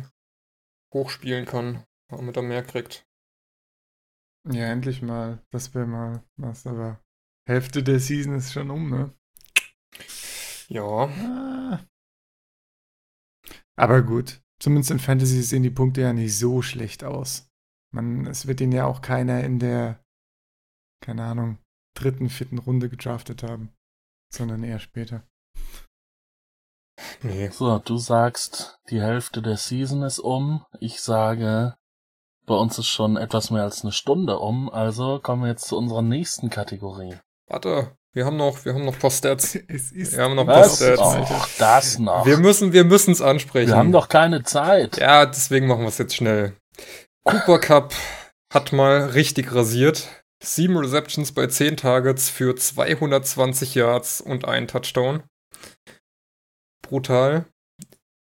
hochspielen 0.92 1.44
kann, 1.44 1.84
damit 2.08 2.36
er 2.36 2.42
mehr 2.42 2.64
kriegt. 2.64 3.07
Ja, 4.44 4.66
endlich 4.66 5.02
mal. 5.02 5.42
Das 5.50 5.74
wäre 5.74 5.86
mal 5.86 6.22
was, 6.36 6.66
aber 6.66 7.00
Hälfte 7.46 7.82
der 7.82 7.98
Season 7.98 8.34
ist 8.34 8.52
schon 8.52 8.70
um, 8.70 8.90
ne? 8.90 9.12
Ja. 10.68 10.82
Ah. 10.82 11.80
Aber 13.76 14.02
gut. 14.02 14.42
Zumindest 14.60 14.90
in 14.90 14.98
Fantasy 14.98 15.42
sehen 15.42 15.62
die 15.62 15.70
Punkte 15.70 16.00
ja 16.02 16.12
nicht 16.12 16.36
so 16.36 16.62
schlecht 16.62 17.04
aus. 17.04 17.48
Man, 17.94 18.26
es 18.26 18.46
wird 18.46 18.60
ihn 18.60 18.72
ja 18.72 18.86
auch 18.86 19.00
keiner 19.00 19.44
in 19.44 19.58
der, 19.58 20.04
keine 21.00 21.24
Ahnung, 21.24 21.58
dritten, 21.94 22.28
vierten 22.28 22.58
Runde 22.58 22.90
gedraftet 22.90 23.42
haben, 23.42 23.72
sondern 24.34 24.62
eher 24.62 24.78
später. 24.78 25.26
Nee. 27.22 27.48
So, 27.48 27.78
du 27.78 27.96
sagst, 27.96 28.78
die 28.90 29.00
Hälfte 29.00 29.40
der 29.40 29.56
Season 29.56 30.02
ist 30.02 30.18
um. 30.18 30.66
Ich 30.80 31.00
sage, 31.00 31.77
bei 32.48 32.54
uns 32.54 32.78
ist 32.78 32.88
schon 32.88 33.16
etwas 33.16 33.50
mehr 33.50 33.62
als 33.62 33.82
eine 33.82 33.92
Stunde 33.92 34.38
um, 34.38 34.68
also 34.68 35.20
kommen 35.20 35.42
wir 35.42 35.50
jetzt 35.50 35.68
zu 35.68 35.76
unserer 35.76 36.02
nächsten 36.02 36.50
Kategorie. 36.50 37.14
Warte, 37.46 37.96
wir 38.12 38.26
haben 38.26 38.36
noch, 38.36 38.64
wir 38.64 38.74
haben 38.74 38.84
noch 38.84 38.98
Poststats. 38.98 39.54
Es 39.68 39.92
ist 39.92 40.16
wir 40.16 40.24
haben 40.24 40.34
noch? 40.34 40.46
Poststats. 40.46 41.00
Oh, 41.00 41.46
das 41.58 41.98
noch. 41.98 42.26
Wir 42.26 42.38
müssen, 42.38 42.72
wir 42.72 42.84
müssen 42.84 43.12
es 43.12 43.22
ansprechen. 43.22 43.68
Wir 43.68 43.76
haben 43.76 43.92
doch 43.92 44.08
keine 44.08 44.42
Zeit. 44.42 44.96
Ja, 44.98 45.26
deswegen 45.26 45.66
machen 45.66 45.82
wir 45.82 45.88
es 45.88 45.98
jetzt 45.98 46.16
schnell. 46.16 46.56
Cooper 47.24 47.58
Cup 47.58 47.94
hat 48.52 48.72
mal 48.72 49.10
richtig 49.10 49.54
rasiert. 49.54 50.08
Sieben 50.42 50.76
Receptions 50.76 51.32
bei 51.32 51.46
zehn 51.48 51.76
Targets 51.76 52.28
für 52.28 52.56
220 52.56 53.74
Yards 53.74 54.20
und 54.20 54.46
einen 54.46 54.68
Touchdown. 54.68 55.22
Brutal. 56.82 57.46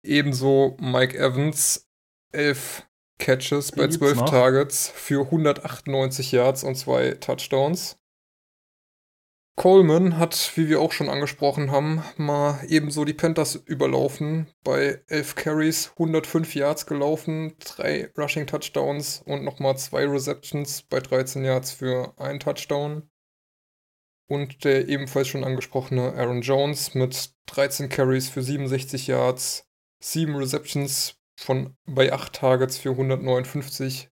Ebenso 0.04 0.76
Mike 0.80 1.18
Evans, 1.18 1.88
elf 2.32 2.89
Catches 3.20 3.72
bei 3.72 3.88
12 3.88 4.26
Targets 4.26 4.92
für 4.96 5.26
198 5.26 6.32
Yards 6.32 6.64
und 6.64 6.76
zwei 6.76 7.12
Touchdowns. 7.12 8.00
Coleman 9.60 10.18
hat, 10.18 10.54
wie 10.56 10.70
wir 10.70 10.80
auch 10.80 10.94
schon 10.94 11.10
angesprochen 11.10 11.70
haben, 11.70 12.02
mal 12.16 12.62
ebenso 12.70 13.04
die 13.04 13.14
Panthers 13.14 13.56
überlaufen. 13.56 14.48
Bei 14.64 15.04
11 15.08 15.36
Carries 15.36 15.92
105 16.00 16.56
Yards 16.56 16.86
gelaufen, 16.86 17.56
drei 17.60 18.10
Rushing 18.18 18.48
Touchdowns 18.48 19.22
und 19.26 19.44
nochmal 19.44 19.78
zwei 19.78 20.06
Receptions 20.08 20.84
bei 20.84 21.02
13 21.02 21.44
Yards 21.44 21.72
für 21.74 22.14
einen 22.18 22.40
Touchdown. 22.40 23.10
Und 24.30 24.64
der 24.64 24.88
ebenfalls 24.88 25.28
schon 25.28 25.44
angesprochene 25.44 26.14
Aaron 26.14 26.40
Jones 26.40 26.94
mit 26.94 27.32
13 27.48 27.90
Carries 27.90 28.30
für 28.30 28.42
67 28.42 29.08
Yards, 29.08 29.68
7 30.02 30.38
Receptions 30.38 31.19
von 31.40 31.76
bei 31.86 32.12
8 32.12 32.34
Targets 32.34 32.78
für 32.78 32.92
159 32.92 34.10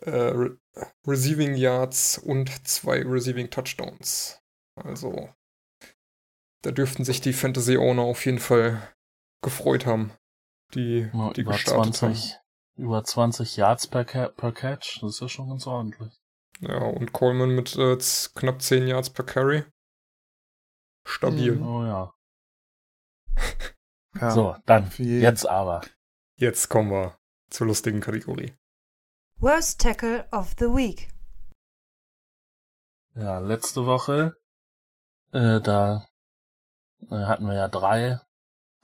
äh, 0.00 0.10
Re 0.10 0.58
Receiving 1.06 1.54
Yards 1.54 2.18
und 2.18 2.66
2 2.66 3.04
Receiving 3.04 3.48
Touchdowns. 3.48 4.42
Also, 4.74 5.32
da 6.62 6.72
dürften 6.72 7.04
sich 7.04 7.20
die 7.20 7.32
Fantasy 7.32 7.76
Owner 7.76 8.02
auf 8.02 8.26
jeden 8.26 8.40
Fall 8.40 8.92
gefreut 9.42 9.86
haben, 9.86 10.12
die, 10.74 11.08
ja, 11.12 11.32
die 11.32 11.42
über 11.42 11.52
gestartet 11.52 11.94
20, 11.94 12.32
haben. 12.32 12.40
Über 12.76 13.04
20 13.04 13.56
Yards 13.56 13.86
per, 13.86 14.04
per 14.04 14.52
Catch, 14.52 15.00
das 15.00 15.12
ist 15.12 15.20
ja 15.20 15.28
schon 15.28 15.48
ganz 15.48 15.66
ordentlich. 15.66 16.12
Ja, 16.60 16.78
und 16.78 17.12
Coleman 17.12 17.54
mit 17.54 17.76
äh, 17.76 17.96
knapp 18.34 18.62
10 18.62 18.88
Yards 18.88 19.10
per 19.10 19.24
Carry. 19.24 19.64
Stabil. 21.06 21.60
Oh 21.62 21.84
ja. 21.84 22.14
Ja, 24.20 24.30
so, 24.30 24.56
dann, 24.66 24.90
jetzt 24.98 25.48
aber. 25.48 25.82
Jetzt 26.36 26.68
kommen 26.68 26.90
wir 26.90 27.18
zur 27.50 27.66
lustigen 27.66 28.00
Kategorie. 28.00 28.54
Worst 29.38 29.80
Tackle 29.80 30.26
of 30.30 30.54
the 30.58 30.66
Week. 30.66 31.08
Ja, 33.14 33.38
letzte 33.38 33.86
Woche, 33.86 34.36
äh, 35.32 35.60
da 35.60 36.06
äh, 37.10 37.14
hatten 37.14 37.46
wir 37.46 37.54
ja 37.54 37.68
drei, 37.68 38.20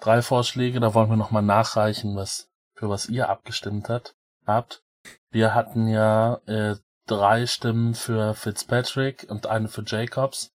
drei 0.00 0.22
Vorschläge, 0.22 0.80
da 0.80 0.94
wollen 0.94 1.10
wir 1.10 1.16
nochmal 1.16 1.42
nachreichen, 1.42 2.14
was, 2.16 2.48
für 2.74 2.88
was 2.88 3.08
ihr 3.08 3.28
abgestimmt 3.28 3.88
hat, 3.88 4.14
habt. 4.46 4.84
Wir 5.30 5.54
hatten 5.54 5.88
ja 5.88 6.40
äh, 6.46 6.76
drei 7.06 7.46
Stimmen 7.46 7.94
für 7.94 8.34
Fitzpatrick 8.34 9.26
und 9.28 9.46
eine 9.46 9.68
für 9.68 9.84
Jacobs. 9.84 10.52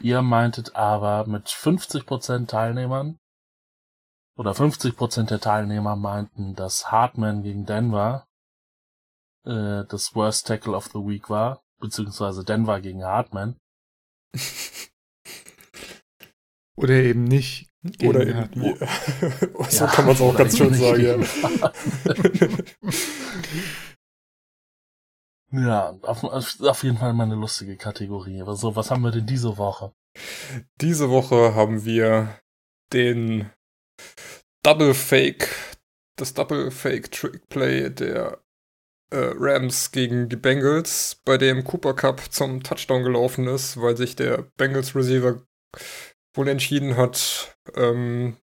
Ihr 0.00 0.22
meintet 0.22 0.74
aber 0.74 1.26
mit 1.26 1.48
50% 1.48 2.46
Teilnehmern 2.46 3.18
oder 4.36 4.52
50% 4.52 5.24
der 5.24 5.40
Teilnehmer 5.40 5.96
meinten, 5.96 6.54
dass 6.54 6.90
Hartman 6.90 7.42
gegen 7.42 7.66
Denver 7.66 8.26
äh, 9.44 9.84
das 9.88 10.14
Worst 10.14 10.46
Tackle 10.46 10.74
of 10.74 10.86
the 10.86 11.00
Week 11.00 11.28
war, 11.28 11.62
beziehungsweise 11.78 12.44
Denver 12.44 12.80
gegen 12.80 13.04
Hartman. 13.04 13.56
Oder 16.74 16.94
eben 16.94 17.24
nicht. 17.24 17.68
Oder 18.02 18.26
eben. 18.26 18.38
Hartman. 18.38 18.76
so 19.68 19.84
ja, 19.84 19.90
kann 19.90 20.06
man 20.06 20.14
es 20.14 20.20
auch 20.20 20.34
ganz 20.34 20.56
schön 20.56 20.72
sagen. 20.72 21.26
Ja, 25.52 25.90
auf, 26.02 26.24
auf 26.24 26.82
jeden 26.82 26.96
Fall 26.96 27.12
mal 27.12 27.24
eine 27.24 27.34
lustige 27.34 27.76
Kategorie. 27.76 28.40
Aber 28.40 28.56
so, 28.56 28.74
was 28.74 28.90
haben 28.90 29.02
wir 29.02 29.10
denn 29.10 29.26
diese 29.26 29.58
Woche? 29.58 29.92
Diese 30.80 31.10
Woche 31.10 31.54
haben 31.54 31.84
wir 31.84 32.40
den 32.92 33.50
Double 34.62 34.94
Fake, 34.94 35.48
das 36.16 36.34
Double 36.34 36.70
Fake 36.70 37.10
Trick 37.10 37.48
Play 37.48 37.90
der 37.90 38.38
äh, 39.10 39.32
Rams 39.36 39.90
gegen 39.92 40.28
die 40.28 40.36
Bengals, 40.36 41.20
bei 41.24 41.36
dem 41.36 41.64
Cooper 41.64 41.94
Cup 41.94 42.32
zum 42.32 42.62
Touchdown 42.62 43.02
gelaufen 43.02 43.46
ist, 43.46 43.80
weil 43.80 43.96
sich 43.96 44.16
der 44.16 44.50
Bengals 44.56 44.94
Receiver 44.94 45.42
wohl 46.34 46.48
entschieden 46.48 46.96
hat, 46.96 47.56
ähm, 47.76 48.36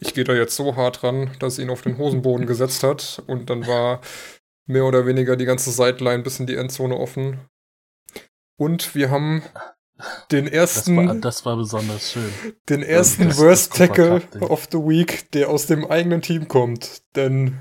ich 0.00 0.14
gehe 0.14 0.24
da 0.24 0.34
jetzt 0.34 0.56
so 0.56 0.76
hart 0.76 1.02
ran, 1.02 1.30
dass 1.38 1.58
ihn 1.58 1.70
auf 1.70 1.82
den 1.82 1.98
Hosenboden 1.98 2.46
gesetzt 2.46 2.82
hat 2.82 3.22
und 3.26 3.50
dann 3.50 3.66
war 3.66 4.00
mehr 4.66 4.84
oder 4.84 5.06
weniger 5.06 5.36
die 5.36 5.44
ganze 5.44 5.70
Sideline 5.70 6.22
bis 6.22 6.40
in 6.40 6.46
die 6.46 6.56
Endzone 6.56 6.96
offen. 6.96 7.40
Und 8.56 8.94
wir 8.94 9.10
haben 9.10 9.42
den 10.30 10.46
ersten, 10.46 10.96
das, 10.96 11.06
war, 11.06 11.14
das 11.14 11.46
war 11.46 11.56
besonders 11.56 12.12
schön. 12.12 12.32
Den 12.68 12.82
ersten 12.82 13.28
das, 13.28 13.38
Worst 13.38 13.72
das 13.72 13.78
Tackle 13.78 14.22
of 14.40 14.68
the 14.70 14.78
Week, 14.78 15.30
der 15.32 15.48
aus 15.48 15.66
dem 15.66 15.84
eigenen 15.84 16.22
Team 16.22 16.48
kommt. 16.48 17.02
Denn 17.16 17.60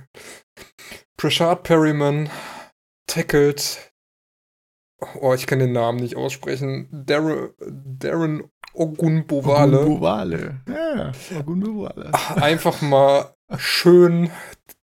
Prashad 1.18 1.64
Perryman 1.64 2.30
tackelt, 3.08 3.92
oh, 5.20 5.34
ich 5.34 5.48
kann 5.48 5.60
den 5.60 5.74
Namen 5.74 6.00
nicht 6.00 6.16
aussprechen, 6.16 6.88
Darren, 6.92 7.50
Darren 7.60 8.50
Ogunbowale. 8.74 9.82
Ogunbowale. 9.82 10.62
Ja, 10.68 11.12
Ogunbowale. 11.40 12.12
Einfach 12.36 12.82
mal 12.82 13.36
schön 13.58 14.32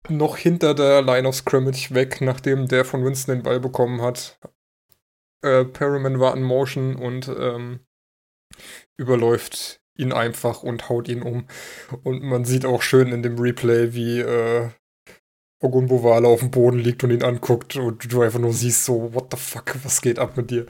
noch 0.09 0.37
hinter 0.37 0.73
der 0.73 1.01
Line 1.01 1.27
of 1.27 1.35
Scrimmage 1.35 1.91
weg, 1.91 2.21
nachdem 2.21 2.67
der 2.67 2.85
von 2.85 3.03
Winston 3.03 3.35
den 3.35 3.43
Ball 3.43 3.59
bekommen 3.59 4.01
hat. 4.01 4.39
Äh, 5.43 5.65
Perriman 5.65 6.19
war 6.19 6.35
in 6.35 6.43
Motion 6.43 6.95
und 6.95 7.27
ähm, 7.27 7.81
überläuft 8.97 9.81
ihn 9.95 10.11
einfach 10.11 10.63
und 10.63 10.89
haut 10.89 11.07
ihn 11.07 11.21
um. 11.21 11.47
Und 12.03 12.23
man 12.23 12.45
sieht 12.45 12.65
auch 12.65 12.81
schön 12.81 13.11
in 13.11 13.23
dem 13.23 13.37
Replay, 13.37 13.93
wie 13.93 14.19
äh, 14.19 14.69
Ogunbowale 15.59 16.27
auf 16.27 16.39
dem 16.39 16.51
Boden 16.51 16.79
liegt 16.79 17.03
und 17.03 17.11
ihn 17.11 17.23
anguckt 17.23 17.75
und 17.75 18.11
du 18.11 18.21
einfach 18.21 18.39
nur 18.39 18.53
siehst 18.53 18.85
so, 18.85 19.13
what 19.13 19.27
the 19.31 19.37
fuck, 19.37 19.75
was 19.83 20.01
geht 20.01 20.19
ab 20.19 20.35
mit 20.35 20.51
dir? 20.51 20.65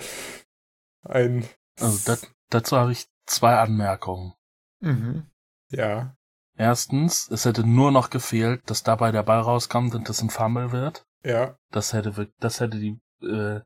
Ein... 1.03 1.47
Also 1.79 1.99
das, 2.05 2.31
dazu 2.49 2.77
habe 2.77 2.91
ich 2.91 3.07
zwei 3.25 3.55
Anmerkungen. 3.55 4.33
Mhm. 4.81 5.25
Ja. 5.69 6.15
Erstens, 6.55 7.29
es 7.31 7.45
hätte 7.45 7.65
nur 7.65 7.91
noch 7.91 8.11
gefehlt, 8.11 8.61
dass 8.69 8.83
dabei 8.83 9.11
der 9.11 9.23
Ball 9.23 9.39
rauskommt 9.39 9.95
und 9.95 10.07
das 10.07 10.21
ein 10.21 10.29
Fumble 10.29 10.71
wird. 10.71 11.05
Ja. 11.23 11.57
Das 11.71 11.93
hätte, 11.93 12.31
das 12.39 12.59
hätte 12.59 12.77
die, 12.77 12.99
äh, 13.25 13.61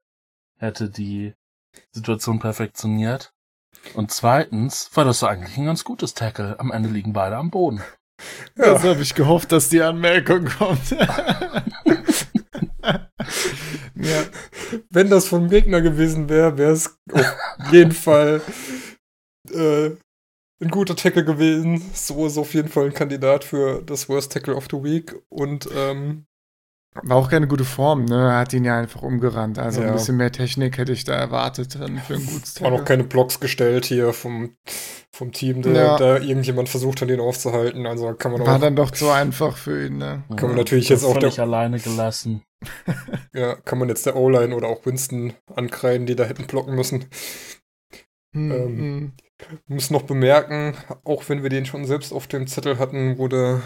hätte 0.57 0.89
die 0.89 1.33
Situation 1.91 2.39
perfektioniert. 2.39 3.33
Und 3.93 4.11
zweitens 4.11 4.89
war 4.95 5.05
das 5.05 5.19
so 5.19 5.27
eigentlich 5.27 5.57
ein 5.57 5.65
ganz 5.65 5.83
gutes 5.83 6.13
Tackle. 6.13 6.59
Am 6.59 6.71
Ende 6.71 6.89
liegen 6.89 7.13
beide 7.13 7.37
am 7.37 7.51
Boden. 7.51 7.81
Ja. 8.57 8.73
Das 8.73 8.83
habe 8.83 9.01
ich 9.01 9.13
gehofft, 9.15 9.51
dass 9.51 9.69
die 9.69 9.81
Anmerkung 9.81 10.45
kommt. 10.45 10.89
ja. 13.95 14.23
Wenn 14.89 15.09
das 15.09 15.27
vom 15.27 15.49
Gegner 15.49 15.81
gewesen 15.81 16.29
wäre, 16.29 16.57
wäre 16.57 16.71
es 16.71 16.97
auf 17.11 17.35
jeden 17.71 17.91
Fall 17.91 18.41
äh, 19.51 19.91
ein 20.59 20.71
guter 20.71 20.95
Tackle 20.95 21.23
gewesen. 21.23 21.83
So 21.93 22.25
ist 22.25 22.37
auf 22.37 22.53
jeden 22.53 22.69
Fall 22.69 22.85
ein 22.85 22.93
Kandidat 22.93 23.43
für 23.43 23.81
das 23.83 24.09
Worst 24.09 24.31
Tackle 24.31 24.55
of 24.55 24.67
the 24.71 24.83
Week. 24.83 25.15
Und 25.29 25.69
ähm, 25.75 26.25
war 27.03 27.17
auch 27.17 27.29
keine 27.29 27.47
gute 27.47 27.65
Form, 27.65 28.05
ne? 28.05 28.29
Er 28.29 28.39
hat 28.39 28.53
ihn 28.53 28.65
ja 28.65 28.77
einfach 28.77 29.01
umgerannt. 29.01 29.59
Also 29.59 29.81
ja. 29.81 29.87
ein 29.87 29.93
bisschen 29.93 30.17
mehr 30.17 30.31
Technik 30.31 30.77
hätte 30.77 30.91
ich 30.91 31.03
da 31.03 31.13
erwartet 31.13 31.75
dann 31.79 31.97
für 31.99 32.15
ein 32.15 32.25
gutes 32.25 32.55
Tackle. 32.55 32.71
War 32.71 32.79
noch 32.79 32.85
keine 32.85 33.03
Blocks 33.03 33.39
gestellt 33.39 33.85
hier 33.85 34.13
vom, 34.13 34.55
vom 35.11 35.31
Team, 35.31 35.61
der 35.61 35.73
ja. 35.73 35.97
da 35.97 36.17
irgendjemand 36.17 36.69
versucht 36.69 37.01
hat, 37.01 37.09
ihn 37.09 37.19
aufzuhalten. 37.19 37.85
Also 37.85 38.13
kann 38.13 38.31
man 38.31 38.45
War 38.45 38.55
auch, 38.55 38.61
dann 38.61 38.75
doch 38.75 38.91
zu 38.91 39.09
einfach 39.09 39.57
für 39.57 39.87
ihn, 39.87 39.97
ne? 39.97 40.23
Kann 40.35 40.49
man 40.49 40.57
natürlich 40.57 40.89
jetzt 40.89 41.03
auch 41.03 41.17
der, 41.17 41.37
alleine 41.39 41.79
gelassen. 41.79 42.43
ja, 43.33 43.55
kann 43.55 43.79
man 43.79 43.89
jetzt 43.89 44.05
der 44.05 44.15
O-Line 44.15 44.55
oder 44.55 44.67
auch 44.67 44.85
Winston 44.85 45.33
ankreiden, 45.55 46.07
die 46.07 46.15
da 46.15 46.23
hätten 46.23 46.47
blocken 46.47 46.75
müssen. 46.75 47.05
Hm, 48.33 48.51
ähm, 48.51 48.77
hm. 48.77 49.13
Muss 49.67 49.91
noch 49.91 50.03
bemerken, 50.03 50.75
auch 51.03 51.29
wenn 51.29 51.43
wir 51.43 51.49
den 51.49 51.65
schon 51.65 51.85
selbst 51.85 52.11
auf 52.11 52.27
dem 52.27 52.47
Zettel 52.47 52.79
hatten, 52.79 53.17
wurde 53.17 53.61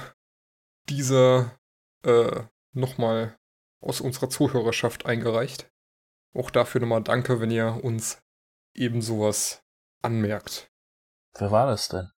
dieser 0.89 1.57
äh, 2.05 2.41
nochmal 2.73 3.37
aus 3.81 4.01
unserer 4.01 4.29
Zuhörerschaft 4.29 5.05
eingereicht. 5.05 5.71
Auch 6.33 6.49
dafür 6.49 6.81
nochmal 6.81 7.03
danke, 7.03 7.39
wenn 7.39 7.51
ihr 7.51 7.83
uns 7.83 8.21
eben 8.73 9.01
sowas 9.01 9.63
anmerkt. 10.01 10.71
Wer 11.37 11.51
war 11.51 11.67
das 11.67 11.89
denn? 11.89 12.11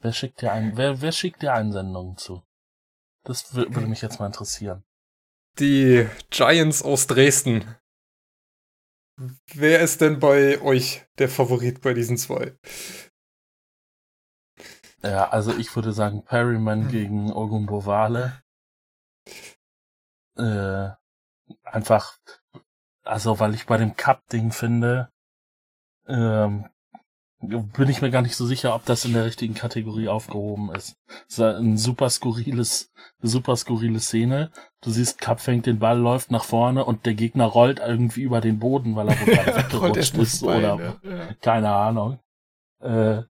Wer 0.00 0.12
schickt 0.12 0.42
dir 0.42 0.52
ein, 0.52 0.76
wer, 0.76 1.00
wer 1.00 1.12
schickt 1.12 1.42
dir 1.42 1.54
Einsendungen 1.54 2.16
zu? 2.16 2.42
Das 3.24 3.54
würde 3.54 3.80
mich 3.80 4.02
jetzt 4.02 4.20
mal 4.20 4.26
interessieren. 4.26 4.84
Die 5.58 6.08
Giants 6.30 6.82
aus 6.82 7.06
Dresden. 7.06 7.76
Wer 9.54 9.80
ist 9.80 10.00
denn 10.00 10.20
bei 10.20 10.60
euch 10.60 11.06
der 11.18 11.28
Favorit 11.28 11.80
bei 11.80 11.94
diesen 11.94 12.18
zwei? 12.18 12.56
Ja, 15.02 15.30
also 15.30 15.56
ich 15.56 15.74
würde 15.74 15.92
sagen 15.92 16.24
Perryman 16.24 16.82
hm. 16.82 16.88
gegen 16.88 17.32
Ogumbowale. 17.32 18.42
Äh, 20.36 20.90
einfach, 21.64 22.18
also 23.02 23.38
weil 23.40 23.54
ich 23.54 23.66
bei 23.66 23.76
dem 23.76 23.96
Cup-Ding 23.96 24.52
finde, 24.52 25.10
ähm, 26.06 26.68
bin 27.38 27.88
ich 27.88 28.00
mir 28.00 28.10
gar 28.10 28.22
nicht 28.22 28.36
so 28.36 28.46
sicher, 28.46 28.74
ob 28.74 28.84
das 28.86 29.04
in 29.04 29.12
der 29.12 29.24
richtigen 29.24 29.54
Kategorie 29.54 30.08
aufgehoben 30.08 30.74
ist. 30.74 30.96
Es 31.28 31.38
ist 31.38 31.40
ein 31.40 31.76
super 31.76 32.08
skurriles, 32.08 32.90
super 33.20 33.56
skurrile 33.56 34.00
Szene. 34.00 34.50
Du 34.80 34.90
siehst, 34.90 35.20
Cup 35.20 35.40
fängt 35.40 35.66
den 35.66 35.78
Ball, 35.78 35.98
läuft 35.98 36.30
nach 36.30 36.44
vorne 36.44 36.84
und 36.84 37.04
der 37.04 37.14
Gegner 37.14 37.44
rollt 37.44 37.78
irgendwie 37.78 38.22
über 38.22 38.40
den 38.40 38.58
Boden, 38.58 38.96
weil 38.96 39.08
er 39.08 39.14
gerade 39.24 39.56
weggerutscht 39.56 40.16
ist 40.16 40.42
oder 40.42 40.98
ja. 41.02 41.34
keine 41.40 41.70
Ahnung. 41.72 42.18
Äh, 42.80 43.22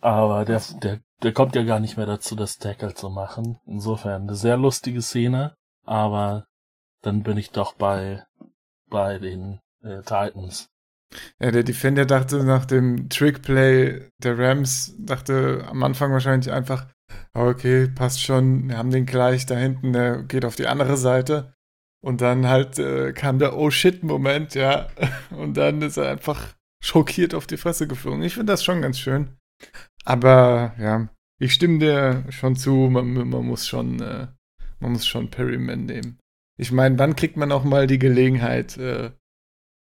aber 0.00 0.44
der, 0.44 0.60
der, 0.82 1.00
der 1.22 1.32
kommt 1.32 1.54
ja 1.54 1.64
gar 1.64 1.80
nicht 1.80 1.96
mehr 1.96 2.06
dazu, 2.06 2.36
das 2.36 2.58
Tackle 2.58 2.94
zu 2.94 3.10
machen. 3.10 3.58
Insofern 3.66 4.22
eine 4.22 4.34
sehr 4.34 4.56
lustige 4.56 5.02
Szene, 5.02 5.54
aber 5.84 6.46
dann 7.02 7.22
bin 7.22 7.36
ich 7.38 7.50
doch 7.50 7.74
bei, 7.74 8.24
bei 8.88 9.18
den 9.18 9.60
äh, 9.82 10.02
Titans. 10.02 10.68
Ja, 11.40 11.50
der 11.50 11.62
Defender 11.62 12.04
dachte 12.04 12.44
nach 12.44 12.66
dem 12.66 13.08
Trickplay 13.08 14.10
der 14.18 14.38
Rams, 14.38 14.94
dachte 14.98 15.64
am 15.68 15.82
Anfang 15.82 16.12
wahrscheinlich 16.12 16.52
einfach, 16.52 16.86
okay, 17.32 17.88
passt 17.88 18.22
schon, 18.22 18.68
wir 18.68 18.76
haben 18.76 18.90
den 18.90 19.06
gleich 19.06 19.46
da 19.46 19.56
hinten, 19.56 19.92
der 19.92 20.22
geht 20.22 20.44
auf 20.44 20.56
die 20.56 20.66
andere 20.66 20.96
Seite. 20.96 21.54
Und 22.00 22.20
dann 22.20 22.46
halt 22.46 22.78
äh, 22.78 23.12
kam 23.12 23.38
der 23.38 23.56
Oh 23.56 23.70
shit-Moment, 23.70 24.54
ja. 24.54 24.88
Und 25.30 25.56
dann 25.56 25.82
ist 25.82 25.96
er 25.96 26.10
einfach 26.10 26.54
schockiert 26.80 27.34
auf 27.34 27.46
die 27.46 27.56
Fresse 27.56 27.88
geflogen. 27.88 28.22
Ich 28.22 28.34
finde 28.34 28.52
das 28.52 28.62
schon 28.62 28.82
ganz 28.82 28.98
schön. 28.98 29.36
Aber 30.08 30.74
ja, 30.78 31.10
ich 31.38 31.52
stimme 31.52 31.80
dir 31.80 32.24
schon 32.30 32.56
zu, 32.56 32.88
man, 32.90 33.12
man 33.12 33.46
muss 33.46 33.68
schon, 33.68 34.00
äh, 34.00 34.28
man 34.80 34.92
muss 34.92 35.06
schon 35.06 35.28
Perryman 35.28 35.84
nehmen. 35.84 36.18
Ich 36.58 36.72
meine, 36.72 36.98
wann 36.98 37.14
kriegt 37.14 37.36
man 37.36 37.52
auch 37.52 37.62
mal 37.62 37.86
die 37.86 37.98
Gelegenheit, 37.98 38.78
äh, 38.78 39.10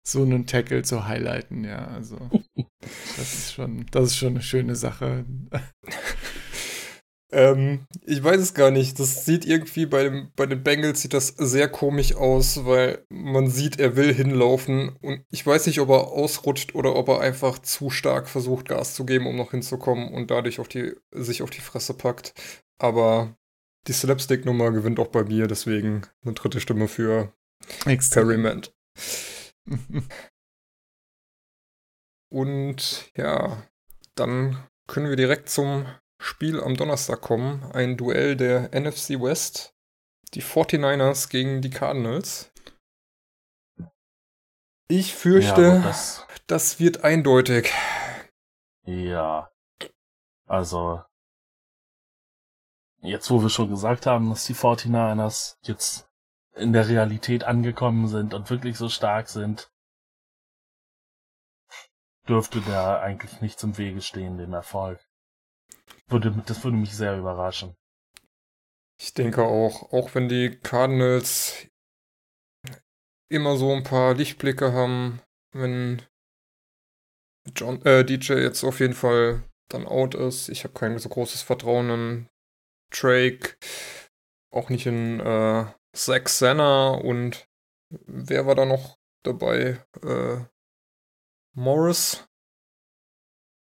so 0.04 0.24
einen 0.24 0.46
Tackle 0.46 0.82
zu 0.82 1.06
highlighten, 1.06 1.62
ja. 1.62 1.86
Also 1.86 2.18
das 3.16 3.32
ist 3.32 3.54
schon, 3.54 3.86
das 3.92 4.06
ist 4.06 4.16
schon 4.16 4.30
eine 4.30 4.42
schöne 4.42 4.74
Sache. 4.74 5.24
Ähm, 7.30 7.86
ich 8.04 8.22
weiß 8.22 8.40
es 8.40 8.54
gar 8.54 8.70
nicht. 8.70 8.98
Das 8.98 9.24
sieht 9.24 9.44
irgendwie 9.44 9.86
bei, 9.86 10.04
dem, 10.04 10.30
bei 10.36 10.46
den 10.46 10.62
Bengals 10.62 11.02
sieht 11.02 11.14
das 11.14 11.28
sehr 11.28 11.68
komisch 11.68 12.14
aus, 12.14 12.64
weil 12.64 13.04
man 13.08 13.50
sieht, 13.50 13.78
er 13.78 13.96
will 13.96 14.14
hinlaufen 14.14 14.96
und 15.02 15.24
ich 15.30 15.46
weiß 15.46 15.66
nicht, 15.66 15.80
ob 15.80 15.90
er 15.90 16.08
ausrutscht 16.08 16.74
oder 16.74 16.96
ob 16.96 17.08
er 17.08 17.20
einfach 17.20 17.58
zu 17.58 17.90
stark 17.90 18.28
versucht, 18.28 18.68
Gas 18.68 18.94
zu 18.94 19.04
geben, 19.04 19.26
um 19.26 19.36
noch 19.36 19.50
hinzukommen 19.50 20.12
und 20.12 20.30
dadurch 20.30 20.60
auf 20.60 20.68
die, 20.68 20.94
sich 21.12 21.42
auf 21.42 21.50
die 21.50 21.60
Fresse 21.60 21.94
packt. 21.94 22.34
Aber 22.78 23.36
die 23.86 23.92
Slapstick-Nummer 23.92 24.70
gewinnt 24.70 24.98
auch 25.00 25.08
bei 25.08 25.24
mir, 25.24 25.46
deswegen 25.46 26.02
eine 26.24 26.34
dritte 26.34 26.60
Stimme 26.60 26.88
für 26.88 27.32
Experiment. 27.86 28.74
Und 32.30 33.10
ja, 33.16 33.62
dann 34.14 34.68
können 34.86 35.08
wir 35.08 35.16
direkt 35.16 35.48
zum 35.48 35.86
Spiel 36.18 36.60
am 36.60 36.76
Donnerstag 36.76 37.20
kommen. 37.20 37.62
Ein 37.72 37.96
Duell 37.96 38.36
der 38.36 38.70
NFC 38.78 39.20
West. 39.20 39.74
Die 40.34 40.42
49ers 40.42 41.30
gegen 41.30 41.62
die 41.62 41.70
Cardinals. 41.70 42.52
Ich 44.88 45.14
fürchte, 45.14 45.62
ja, 45.62 45.78
das, 45.80 46.26
das 46.46 46.80
wird 46.80 47.04
eindeutig. 47.04 47.72
Ja. 48.84 49.50
Also, 50.46 51.02
jetzt 53.02 53.30
wo 53.30 53.42
wir 53.42 53.50
schon 53.50 53.68
gesagt 53.68 54.06
haben, 54.06 54.30
dass 54.30 54.46
die 54.46 54.54
49ers 54.54 55.56
jetzt 55.62 56.08
in 56.54 56.72
der 56.72 56.88
Realität 56.88 57.44
angekommen 57.44 58.08
sind 58.08 58.34
und 58.34 58.50
wirklich 58.50 58.76
so 58.76 58.88
stark 58.88 59.28
sind, 59.28 59.70
dürfte 62.26 62.60
da 62.62 63.00
eigentlich 63.00 63.40
nichts 63.40 63.62
im 63.62 63.78
Wege 63.78 64.00
stehen, 64.00 64.38
dem 64.38 64.52
Erfolg. 64.52 65.07
Würde, 66.08 66.30
das 66.46 66.64
würde 66.64 66.76
mich 66.76 66.94
sehr 66.94 67.18
überraschen. 67.18 67.74
Ich 69.00 69.14
denke 69.14 69.44
auch, 69.44 69.92
auch 69.92 70.14
wenn 70.14 70.28
die 70.28 70.58
Cardinals 70.58 71.68
immer 73.30 73.56
so 73.56 73.72
ein 73.72 73.82
paar 73.82 74.14
Lichtblicke 74.14 74.72
haben, 74.72 75.20
wenn 75.52 76.02
John, 77.54 77.80
äh, 77.82 78.04
DJ 78.04 78.34
jetzt 78.34 78.64
auf 78.64 78.80
jeden 78.80 78.94
Fall 78.94 79.42
dann 79.68 79.86
out 79.86 80.14
ist. 80.14 80.48
Ich 80.48 80.64
habe 80.64 80.74
kein 80.74 80.98
so 80.98 81.08
großes 81.08 81.42
Vertrauen 81.42 81.90
in 81.90 82.28
Drake, 82.90 83.56
auch 84.50 84.70
nicht 84.70 84.86
in 84.86 85.20
äh, 85.20 85.66
Zack 85.92 86.28
Senna 86.28 86.90
und 86.90 87.48
wer 87.90 88.46
war 88.46 88.54
da 88.54 88.64
noch 88.64 88.98
dabei? 89.22 89.84
Äh, 90.02 90.44
Morris. 91.54 92.28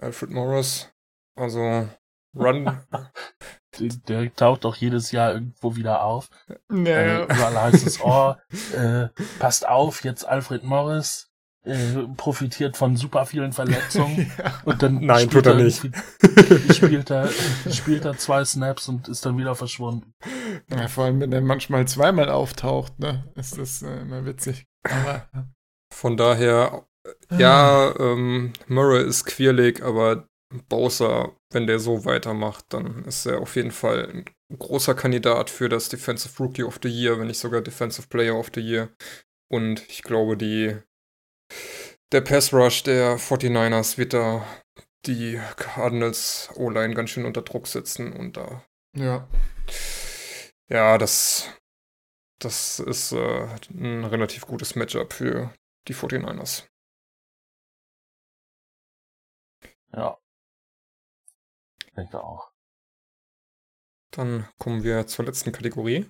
Alfred 0.02 0.32
Morris. 0.32 0.92
Also 1.36 1.90
Run. 2.36 2.80
Der, 3.80 3.90
der 4.08 4.36
taucht 4.36 4.64
doch 4.66 4.76
jedes 4.76 5.12
Jahr 5.12 5.34
irgendwo 5.34 5.76
wieder 5.76 6.04
auf. 6.04 6.30
Naja. 6.70 7.22
Äh, 7.22 7.24
überall 7.26 7.62
heißt 7.62 7.86
es, 7.86 8.02
oh, 8.02 8.36
äh, 8.76 9.10
passt 9.38 9.68
auf, 9.68 10.04
jetzt 10.04 10.28
Alfred 10.28 10.64
Morris 10.64 11.30
äh, 11.64 12.08
profitiert 12.16 12.78
von 12.78 12.96
super 12.96 13.26
vielen 13.26 13.52
Verletzungen. 13.52 14.32
ja. 14.38 14.62
Und 14.66 14.82
dann 14.82 15.06
Nein, 15.06 15.30
spielt 15.30 15.46
tut 15.46 15.46
er 15.46 15.56
nicht. 15.56 15.90
Spielt 16.74 17.12
er, 17.12 17.30
spielt 17.70 18.06
er 18.06 18.18
zwei 18.18 18.46
Snaps 18.46 18.88
und 18.88 19.08
ist 19.08 19.26
dann 19.26 19.38
wieder 19.38 19.56
verschwunden. 19.56 20.14
ja, 20.70 20.88
vor 20.88 21.06
allem, 21.06 21.20
wenn 21.20 21.34
er 21.34 21.42
manchmal 21.42 21.88
zweimal 21.88 22.30
auftaucht, 22.30 22.98
ne, 23.00 23.26
ist 23.36 23.58
das 23.58 23.82
äh, 23.82 24.02
immer 24.02 24.26
witzig. 24.26 24.68
Aber 24.84 25.28
Von 25.94 26.16
daher, 26.16 26.86
ja, 27.38 27.94
ähm, 28.00 28.54
Murray 28.68 29.04
ist 29.06 29.26
quirlig, 29.26 29.84
aber 29.84 30.29
Bowser, 30.68 31.36
wenn 31.52 31.68
der 31.68 31.80
so 31.80 32.06
weitermacht, 32.06 32.66
dann 32.70 33.06
ist 33.06 33.26
er 33.26 33.40
auf 33.40 33.56
jeden 33.56 33.72
Fall 33.72 34.10
ein 34.10 34.58
großer 34.58 34.96
Kandidat 34.96 35.50
für 35.50 35.70
das 35.70 35.90
Defensive 35.90 36.42
Rookie 36.42 36.64
of 36.64 36.80
the 36.82 36.90
Year, 36.90 37.20
wenn 37.20 37.28
nicht 37.28 37.40
sogar 37.40 37.62
Defensive 37.62 38.08
Player 38.08 38.36
of 38.36 38.50
the 38.56 38.62
Year. 38.62 38.90
Und 39.52 39.88
ich 39.90 40.02
glaube, 40.02 40.38
die 40.38 40.78
der 42.12 42.22
Pass 42.22 42.54
Rush 42.54 42.84
der 42.84 43.20
49ers 43.20 43.98
wird 43.98 44.14
da 44.14 44.46
die 45.06 45.40
Cardinals 45.56 46.50
O-Line 46.56 46.94
ganz 46.94 47.12
schön 47.12 47.26
unter 47.26 47.44
Druck 47.44 47.68
setzen 47.68 48.12
und 48.14 48.38
da 48.38 48.66
ja. 48.96 49.28
ja, 50.70 50.98
das 50.98 51.48
das 52.40 52.80
ist 52.80 53.12
äh, 53.12 53.48
ein 53.70 54.06
relativ 54.06 54.48
gutes 54.48 54.76
Matchup 54.76 55.14
für 55.14 55.54
die 55.88 55.94
49ers. 55.94 56.68
Ja. 59.92 60.18
Denke 62.00 62.24
auch. 62.24 62.52
Dann 64.12 64.48
kommen 64.58 64.84
wir 64.84 65.06
zur 65.08 65.26
letzten 65.26 65.52
Kategorie. 65.52 66.10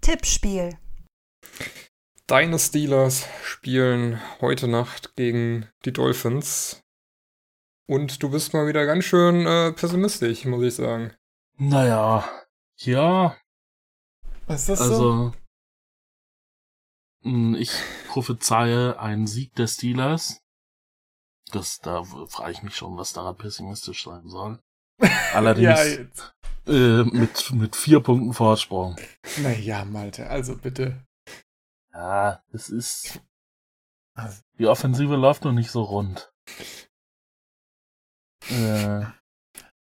Tippspiel. 0.00 0.78
Deine 2.26 2.58
Steelers 2.58 3.26
spielen 3.42 4.20
heute 4.40 4.66
Nacht 4.68 5.14
gegen 5.16 5.70
die 5.84 5.92
Dolphins. 5.92 6.82
Und 7.88 8.22
du 8.22 8.30
bist 8.30 8.52
mal 8.52 8.66
wieder 8.66 8.84
ganz 8.86 9.04
schön 9.04 9.46
äh, 9.46 9.72
pessimistisch, 9.72 10.44
muss 10.46 10.64
ich 10.64 10.74
sagen. 10.74 11.14
Naja, 11.58 12.28
ja, 12.78 13.36
Was 14.46 14.62
ist 14.62 14.68
das 14.68 14.78
so? 14.80 14.84
also 14.84 15.32
mh, 17.22 17.58
ich 17.58 17.70
prophezeie 18.08 18.98
einen 18.98 19.26
Sieg 19.26 19.54
der 19.54 19.68
Steelers. 19.68 20.40
Das, 21.52 21.78
da 21.78 22.02
frage 22.02 22.52
ich 22.52 22.62
mich 22.64 22.74
schon, 22.74 22.96
was 22.96 23.12
daran 23.12 23.36
pessimistisch 23.36 24.04
sein 24.04 24.26
soll. 24.28 24.60
Allerdings 25.34 25.66
ja, 26.66 26.72
äh, 26.72 27.04
mit, 27.04 27.52
mit 27.52 27.76
vier 27.76 28.00
Punkten 28.00 28.32
Vorsprung. 28.32 28.96
Naja, 29.42 29.84
Malte, 29.84 30.28
also 30.28 30.56
bitte. 30.56 31.04
Ja, 31.92 32.42
es 32.52 32.68
ist. 32.68 33.20
Also- 34.14 34.42
Die 34.58 34.66
Offensive 34.66 35.16
läuft 35.16 35.44
noch 35.44 35.52
nicht 35.52 35.70
so 35.70 35.82
rund. 35.82 36.32
Äh, 38.50 39.04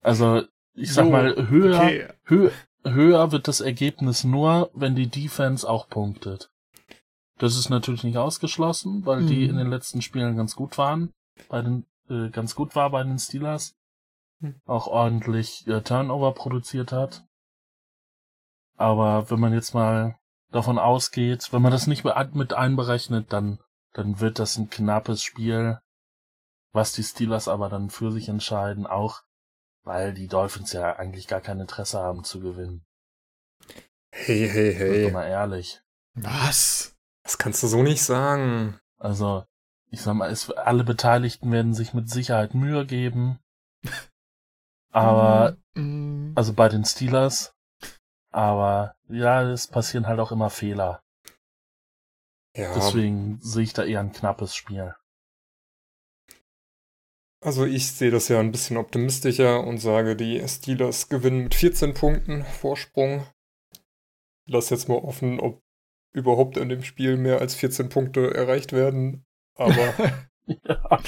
also, 0.02 0.44
ich 0.74 0.94
sag 0.94 1.06
So, 1.06 1.12
mal, 1.12 1.50
höher, 1.50 1.80
Okay. 1.80 2.08
hö 2.26 2.50
höher 2.84 3.32
wird 3.32 3.48
das 3.48 3.62
Ergebnis 3.62 4.24
nur, 4.24 4.70
wenn 4.76 4.96
die 4.96 5.08
Defense 5.08 5.68
auch 5.68 5.90
punktet. 5.90 6.52
Das 7.40 7.58
ist 7.58 7.70
natürlich 7.70 8.04
nicht 8.04 8.18
ausgeschlossen, 8.18 9.06
weil 9.06 9.26
die 9.26 9.46
Mhm. 9.46 9.50
in 9.52 9.58
den 9.58 9.68
letzten 9.70 10.02
Spielen 10.04 10.38
ganz 10.38 10.56
gut 10.56 10.78
waren. 10.78 11.12
Bei 11.50 11.62
den, 11.62 11.86
äh, 12.10 12.30
ganz 12.30 12.54
gut 12.56 12.76
war 12.76 12.92
bei 12.92 13.02
den 13.04 13.18
Steelers. 13.18 13.76
Hm. 14.42 14.62
Auch 14.66 14.88
ordentlich 14.88 15.68
äh, 15.68 15.82
Turnover 15.82 16.34
produziert 16.34 16.92
hat. 16.92 17.26
Aber 18.78 19.30
wenn 19.30 19.40
man 19.40 19.54
jetzt 19.54 19.74
mal 19.74 20.18
davon 20.52 20.78
ausgeht, 20.78 21.52
wenn 21.52 21.62
man 21.62 21.72
das 21.72 21.88
nicht 21.88 22.04
mit 22.04 22.16
mit 22.34 22.54
einberechnet, 22.54 23.32
dann, 23.32 23.60
dann 23.94 24.20
wird 24.20 24.40
das 24.40 24.58
ein 24.58 24.70
knappes 24.70 25.24
Spiel, 25.24 25.80
was 26.72 26.92
die 26.92 27.04
Steelers 27.04 27.48
aber 27.48 27.70
dann 27.70 27.90
für 27.90 28.12
sich 28.12 28.28
entscheiden, 28.30 28.86
auch 28.86 29.22
weil 29.84 30.14
die 30.14 30.28
Dolphins 30.28 30.74
ja 30.74 30.96
eigentlich 30.96 31.28
gar 31.28 31.42
kein 31.42 31.60
Interesse 31.60 32.00
haben 32.00 32.24
zu 32.24 32.40
gewinnen. 32.42 32.86
Hey, 34.12 34.50
hey, 34.50 34.74
hey. 34.74 35.02
wir 35.04 35.12
mal 35.12 35.28
ehrlich. 35.28 35.82
Was? 36.16 36.96
Das 37.24 37.38
kannst 37.38 37.62
du 37.64 37.68
so 37.68 37.84
nicht 37.84 38.04
sagen. 38.04 38.80
Also, 38.98 39.46
ich 39.90 40.02
sag 40.02 40.16
mal, 40.16 40.32
es, 40.32 40.50
alle 40.52 40.84
Beteiligten 40.84 41.52
werden 41.52 41.74
sich 41.74 41.94
mit 41.94 42.10
Sicherheit 42.10 42.54
Mühe 42.54 42.86
geben. 42.86 43.40
Aber, 44.96 45.58
Mm, 45.78 46.32
also 46.36 46.54
bei 46.54 46.70
den 46.70 46.86
Steelers. 46.86 47.54
Aber, 48.32 48.96
ja, 49.10 49.44
es 49.52 49.68
passieren 49.68 50.08
halt 50.08 50.20
auch 50.20 50.32
immer 50.32 50.50
Fehler. 50.50 51.02
Ja, 52.56 52.74
Deswegen 52.74 53.40
sehe 53.42 53.64
ich 53.64 53.74
da 53.74 53.84
eher 53.84 54.00
ein 54.00 54.14
knappes 54.14 54.56
Spiel. 54.56 54.96
also 57.44 57.66
ich 57.66 57.92
sehe 57.92 58.10
das 58.10 58.28
ja 58.30 58.40
ein 58.40 58.52
bisschen 58.52 58.78
optimistischer 58.78 59.64
und 59.64 59.78
sage, 59.78 60.16
die 60.16 60.46
Steelers 60.48 61.10
gewinnen 61.10 61.44
mit 61.44 61.54
14 61.54 61.94
Punkten 61.94 62.44
Vorsprung. 62.44 63.28
Lass 64.48 64.70
jetzt 64.70 64.90
mal 64.90 64.98
offen, 64.98 65.40
ob 65.40 65.62
überhaupt 66.14 66.58
in 66.58 66.70
dem 66.70 66.84
Spiel 66.84 67.18
mehr 67.18 67.42
als 67.42 67.54
14 67.56 67.90
Punkte 67.90 68.34
erreicht 68.34 68.72
werden. 68.72 69.26
Aber 69.56 69.94
Ja. 70.48 71.00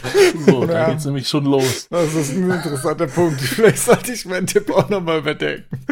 So, 0.45 0.65
da 0.65 0.73
Ja. 0.73 0.89
geht's 0.91 1.05
nämlich 1.05 1.27
schon 1.27 1.45
los. 1.45 1.87
Das 1.89 2.13
ist 2.15 2.31
ein 2.31 2.49
interessanter 2.49 3.07
Punkt. 3.07 3.39
Vielleicht 3.41 3.79
sollte 3.79 4.11
ich 4.11 4.25
meinen 4.25 4.47
Tipp 4.47 4.69
auch 4.71 4.89
nochmal 4.89 5.19
überdenken. 5.19 5.85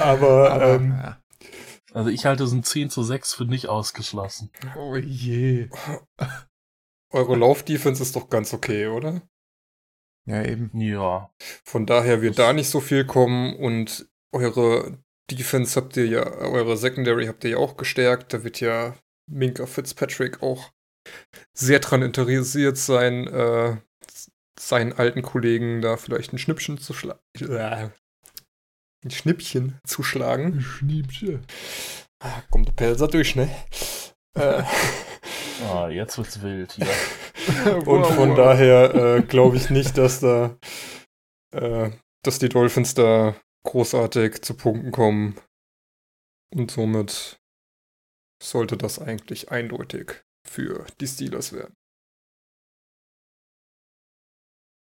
Aber, 0.00 0.50
Aber, 0.52 0.74
ähm, 0.74 0.92
ja. 0.92 1.22
Also 1.92 2.10
ich 2.10 2.24
halte 2.26 2.46
so 2.46 2.56
ein 2.56 2.62
10 2.62 2.90
zu 2.90 3.02
6 3.02 3.34
für 3.34 3.44
nicht 3.44 3.66
ausgeschlossen. 3.68 4.50
Oh 4.76 4.96
je. 4.96 5.68
eure 7.12 7.36
Laufdefense 7.36 8.02
ist 8.02 8.16
doch 8.16 8.28
ganz 8.30 8.52
okay, 8.54 8.86
oder? 8.86 9.22
Ja, 10.26 10.44
eben. 10.44 10.70
Ja. 10.74 11.30
Von 11.64 11.86
daher 11.86 12.20
wird 12.22 12.38
da 12.38 12.52
nicht 12.52 12.68
so 12.68 12.80
viel 12.80 13.04
kommen 13.06 13.56
und 13.56 14.08
eure 14.32 14.98
Defense 15.30 15.78
habt 15.80 15.96
ihr 15.96 16.06
ja, 16.06 16.22
eure 16.24 16.76
Secondary 16.76 17.26
habt 17.26 17.44
ihr 17.44 17.50
ja 17.50 17.56
auch 17.56 17.76
gestärkt. 17.76 18.32
Da 18.32 18.44
wird 18.44 18.60
ja 18.60 18.94
Minka 19.30 19.66
Fitzpatrick 19.66 20.42
auch 20.42 20.70
sehr 21.52 21.80
dran 21.80 22.02
interessiert 22.02 22.76
sein, 22.76 23.26
äh, 23.26 23.76
seinen 24.58 24.92
alten 24.92 25.22
Kollegen 25.22 25.80
da 25.82 25.96
vielleicht 25.96 26.32
ein 26.32 26.38
Schnippchen 26.38 26.78
zu 26.78 26.92
schlagen. 26.92 27.20
Äh, 27.40 27.90
ein 29.04 29.10
Schnippchen 29.10 29.78
zu 29.84 30.02
schlagen. 30.02 30.60
Schniebsche. 30.60 31.40
Ah, 32.20 32.42
kommt 32.50 32.68
der 32.68 32.72
Pelzer 32.72 33.08
durch, 33.08 33.36
ne? 33.36 33.48
äh, 34.34 34.62
Ah, 35.62 35.88
jetzt 35.88 36.16
wird's 36.18 36.40
wild 36.40 36.72
hier. 36.72 36.86
Und 37.86 38.06
von 38.06 38.36
daher 38.36 38.94
äh, 38.94 39.22
glaube 39.22 39.56
ich 39.56 39.70
nicht, 39.70 39.98
dass 39.98 40.20
da, 40.20 40.56
äh, 41.52 41.90
dass 42.22 42.38
die 42.38 42.48
Dolphins 42.48 42.94
da 42.94 43.34
großartig 43.64 44.42
zu 44.42 44.54
Punkten 44.54 44.92
kommen. 44.92 45.36
Und 46.54 46.70
somit 46.70 47.40
sollte 48.42 48.76
das 48.76 49.00
eigentlich 49.00 49.50
eindeutig 49.50 50.22
für 50.48 50.86
die 51.00 51.06
Steelers 51.06 51.52
werden. 51.52 51.74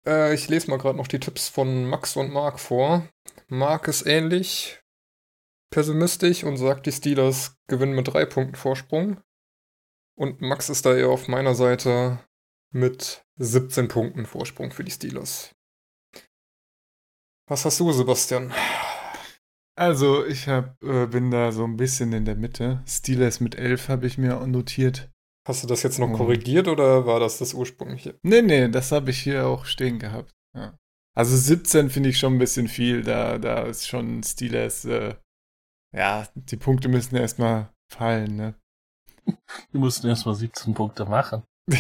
Äh, 0.06 0.34
ich 0.34 0.48
lese 0.48 0.70
mal 0.70 0.78
gerade 0.78 0.96
noch 0.96 1.08
die 1.08 1.20
Tipps 1.20 1.48
von 1.48 1.84
Max 1.84 2.16
und 2.16 2.32
Mark 2.32 2.58
vor. 2.58 3.08
Mark 3.48 3.88
ist 3.88 4.06
ähnlich 4.06 4.80
pessimistisch 5.70 6.44
und 6.44 6.56
sagt, 6.56 6.86
die 6.86 6.92
Steelers 6.92 7.56
gewinnen 7.68 7.94
mit 7.94 8.08
drei 8.08 8.24
Punkten 8.24 8.56
Vorsprung. 8.56 9.20
Und 10.16 10.40
Max 10.40 10.68
ist 10.68 10.86
da 10.86 10.96
eher 10.96 11.10
auf 11.10 11.28
meiner 11.28 11.54
Seite 11.54 12.18
mit 12.72 13.24
17 13.36 13.88
Punkten 13.88 14.26
Vorsprung 14.26 14.72
für 14.72 14.84
die 14.84 14.90
Steelers. 14.90 15.54
Was 17.48 17.64
hast 17.64 17.80
du, 17.80 17.92
Sebastian? 17.92 18.52
Also, 19.76 20.26
ich 20.26 20.48
hab, 20.48 20.82
äh, 20.82 21.06
bin 21.06 21.30
da 21.30 21.52
so 21.52 21.64
ein 21.64 21.76
bisschen 21.76 22.12
in 22.12 22.24
der 22.24 22.34
Mitte. 22.34 22.82
Steelers 22.86 23.40
mit 23.40 23.54
11 23.54 23.88
habe 23.88 24.06
ich 24.06 24.18
mir 24.18 24.44
notiert. 24.46 25.08
Hast 25.48 25.62
du 25.62 25.66
das 25.66 25.82
jetzt 25.82 25.98
noch 25.98 26.08
Mhm. 26.08 26.14
korrigiert 26.14 26.68
oder 26.68 27.06
war 27.06 27.18
das 27.20 27.38
das 27.38 27.54
ursprüngliche? 27.54 28.18
Nee, 28.22 28.42
nee, 28.42 28.68
das 28.68 28.92
habe 28.92 29.10
ich 29.10 29.18
hier 29.18 29.46
auch 29.46 29.64
stehen 29.64 29.98
gehabt. 29.98 30.30
Ja. 30.54 30.76
Also 31.16 31.36
17 31.36 31.90
finde 31.90 32.10
ich 32.10 32.18
schon 32.18 32.34
ein 32.34 32.38
bisschen 32.38 32.68
viel. 32.68 33.02
Da, 33.02 33.38
da 33.38 33.62
ist 33.62 33.88
schon 33.88 34.22
Steelers, 34.22 34.84
äh, 34.84 35.14
ja, 35.96 36.28
die 36.34 36.56
Punkte 36.56 36.88
müssen 36.88 37.16
erstmal 37.16 37.70
fallen, 37.90 38.36
ne? 38.36 38.54
Die 39.72 39.78
mussten 39.78 40.06
erstmal 40.06 40.34
17 40.34 40.74
Punkte 40.74 41.04
machen. 41.06 41.42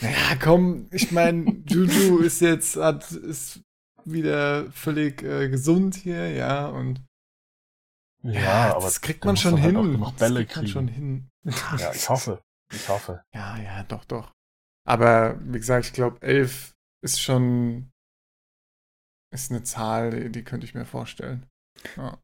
Ja, 0.00 0.36
komm, 0.42 0.86
ich 0.92 1.10
meine, 1.12 1.62
Juju 1.66 2.18
ist 2.18 2.40
jetzt, 2.40 2.76
hat, 2.76 3.10
ist 3.10 3.60
wieder 4.04 4.70
völlig 4.70 5.22
äh, 5.22 5.48
gesund 5.48 5.94
hier, 5.96 6.30
ja, 6.30 6.66
und 6.68 7.02
Ja, 8.22 8.74
aber 8.76 8.84
das 8.84 9.00
kriegt 9.00 9.24
man 9.24 9.36
schon 9.36 9.54
halt 9.54 9.64
hin. 9.64 9.76
auch 9.76 9.82
genug 9.82 10.10
das 10.10 10.16
Bälle 10.16 10.44
kriegt 10.44 10.56
man 10.56 10.64
kriegen. 10.64 10.72
schon 10.72 10.88
hin. 10.88 11.28
Ja, 11.78 11.92
ich 11.94 12.08
hoffe. 12.08 12.42
Ich 12.74 12.88
hoffe. 12.88 13.22
Ja, 13.34 13.56
ja, 13.58 13.82
doch, 13.84 14.04
doch. 14.04 14.32
Aber 14.86 15.38
wie 15.40 15.58
gesagt, 15.58 15.86
ich 15.86 15.92
glaube, 15.92 16.20
11 16.22 16.74
ist 17.02 17.20
schon 17.20 17.90
ist 19.32 19.50
eine 19.50 19.62
Zahl, 19.64 20.10
die, 20.10 20.30
die 20.30 20.44
könnte 20.44 20.64
ich 20.66 20.74
mir 20.74 20.84
vorstellen. 20.84 21.46
Ja. 21.96 22.18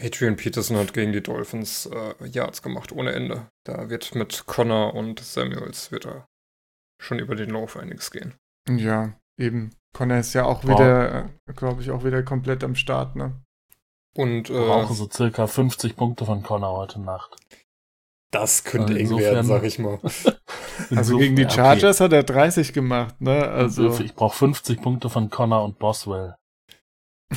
Adrian 0.00 0.36
Peterson 0.36 0.76
hat 0.78 0.94
gegen 0.94 1.12
die 1.12 1.22
Dolphins 1.22 1.86
äh, 1.86 2.26
Yards 2.26 2.62
gemacht, 2.62 2.90
ohne 2.90 3.12
Ende. 3.12 3.48
Da 3.64 3.88
wird 3.90 4.14
mit 4.14 4.46
Connor 4.46 4.94
und 4.94 5.20
Samuels 5.20 5.92
wird 5.92 6.06
er 6.06 6.26
schon 7.00 7.18
über 7.18 7.36
den 7.36 7.50
Lauf 7.50 7.76
einiges 7.76 8.10
gehen. 8.10 8.34
ja, 8.68 9.12
eben. 9.38 9.74
Connor 9.92 10.18
ist 10.18 10.34
ja 10.34 10.44
auch 10.44 10.64
Wow. 10.64 10.70
wieder, 10.78 11.30
glaube 11.54 11.82
ich, 11.82 11.90
auch 11.90 12.04
wieder 12.04 12.22
komplett 12.22 12.64
am 12.64 12.74
Start, 12.76 13.16
ne? 13.16 13.40
Und 14.16 14.48
Wir 14.48 14.56
äh, 14.56 14.66
brauchen 14.66 14.94
so 14.96 15.08
circa 15.08 15.46
50 15.46 15.96
Punkte 15.96 16.24
von 16.24 16.42
Connor 16.42 16.76
heute 16.76 17.00
Nacht. 17.00 17.36
Das 18.30 18.64
könnte 18.64 18.94
Also 18.94 19.16
eng 19.16 19.20
werden, 19.20 19.46
sag 19.46 19.64
ich 19.64 19.78
mal. 19.78 19.98
Also 20.96 21.18
gegen 21.18 21.36
die 21.36 21.44
okay. 21.44 21.56
Chargers 21.56 22.00
hat 22.00 22.12
er 22.12 22.22
30 22.22 22.72
gemacht, 22.72 23.20
ne? 23.20 23.46
Also, 23.48 24.00
ich 24.00 24.14
brauche 24.14 24.36
50 24.36 24.80
Punkte 24.80 25.10
von 25.10 25.28
Connor 25.28 25.62
und 25.64 25.78
Boswell. 25.78 26.36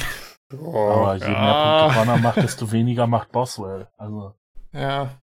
Oh, 0.56 0.88
Aber 0.88 1.16
je 1.16 1.28
mehr 1.28 1.34
ja. 1.34 1.80
Punkte 1.80 2.00
Connor 2.00 2.18
macht, 2.20 2.38
desto 2.38 2.72
weniger 2.72 3.08
macht 3.08 3.32
Boswell. 3.32 3.88
Also 3.98 4.36
ja. 4.72 5.20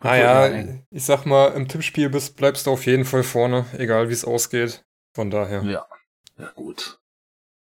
ah 0.00 0.14
ja, 0.14 0.64
ich 0.90 1.02
sag 1.02 1.24
mal, 1.24 1.52
im 1.54 1.66
Tippspiel 1.66 2.10
bist, 2.10 2.36
bleibst 2.36 2.66
du 2.66 2.72
auf 2.72 2.84
jeden 2.84 3.06
Fall 3.06 3.22
vorne, 3.22 3.64
egal 3.78 4.10
wie 4.10 4.12
es 4.12 4.26
ausgeht. 4.26 4.84
Von 5.14 5.30
daher. 5.30 5.62
ja. 5.62 5.86
Ja 6.38 6.50
gut. 6.50 6.98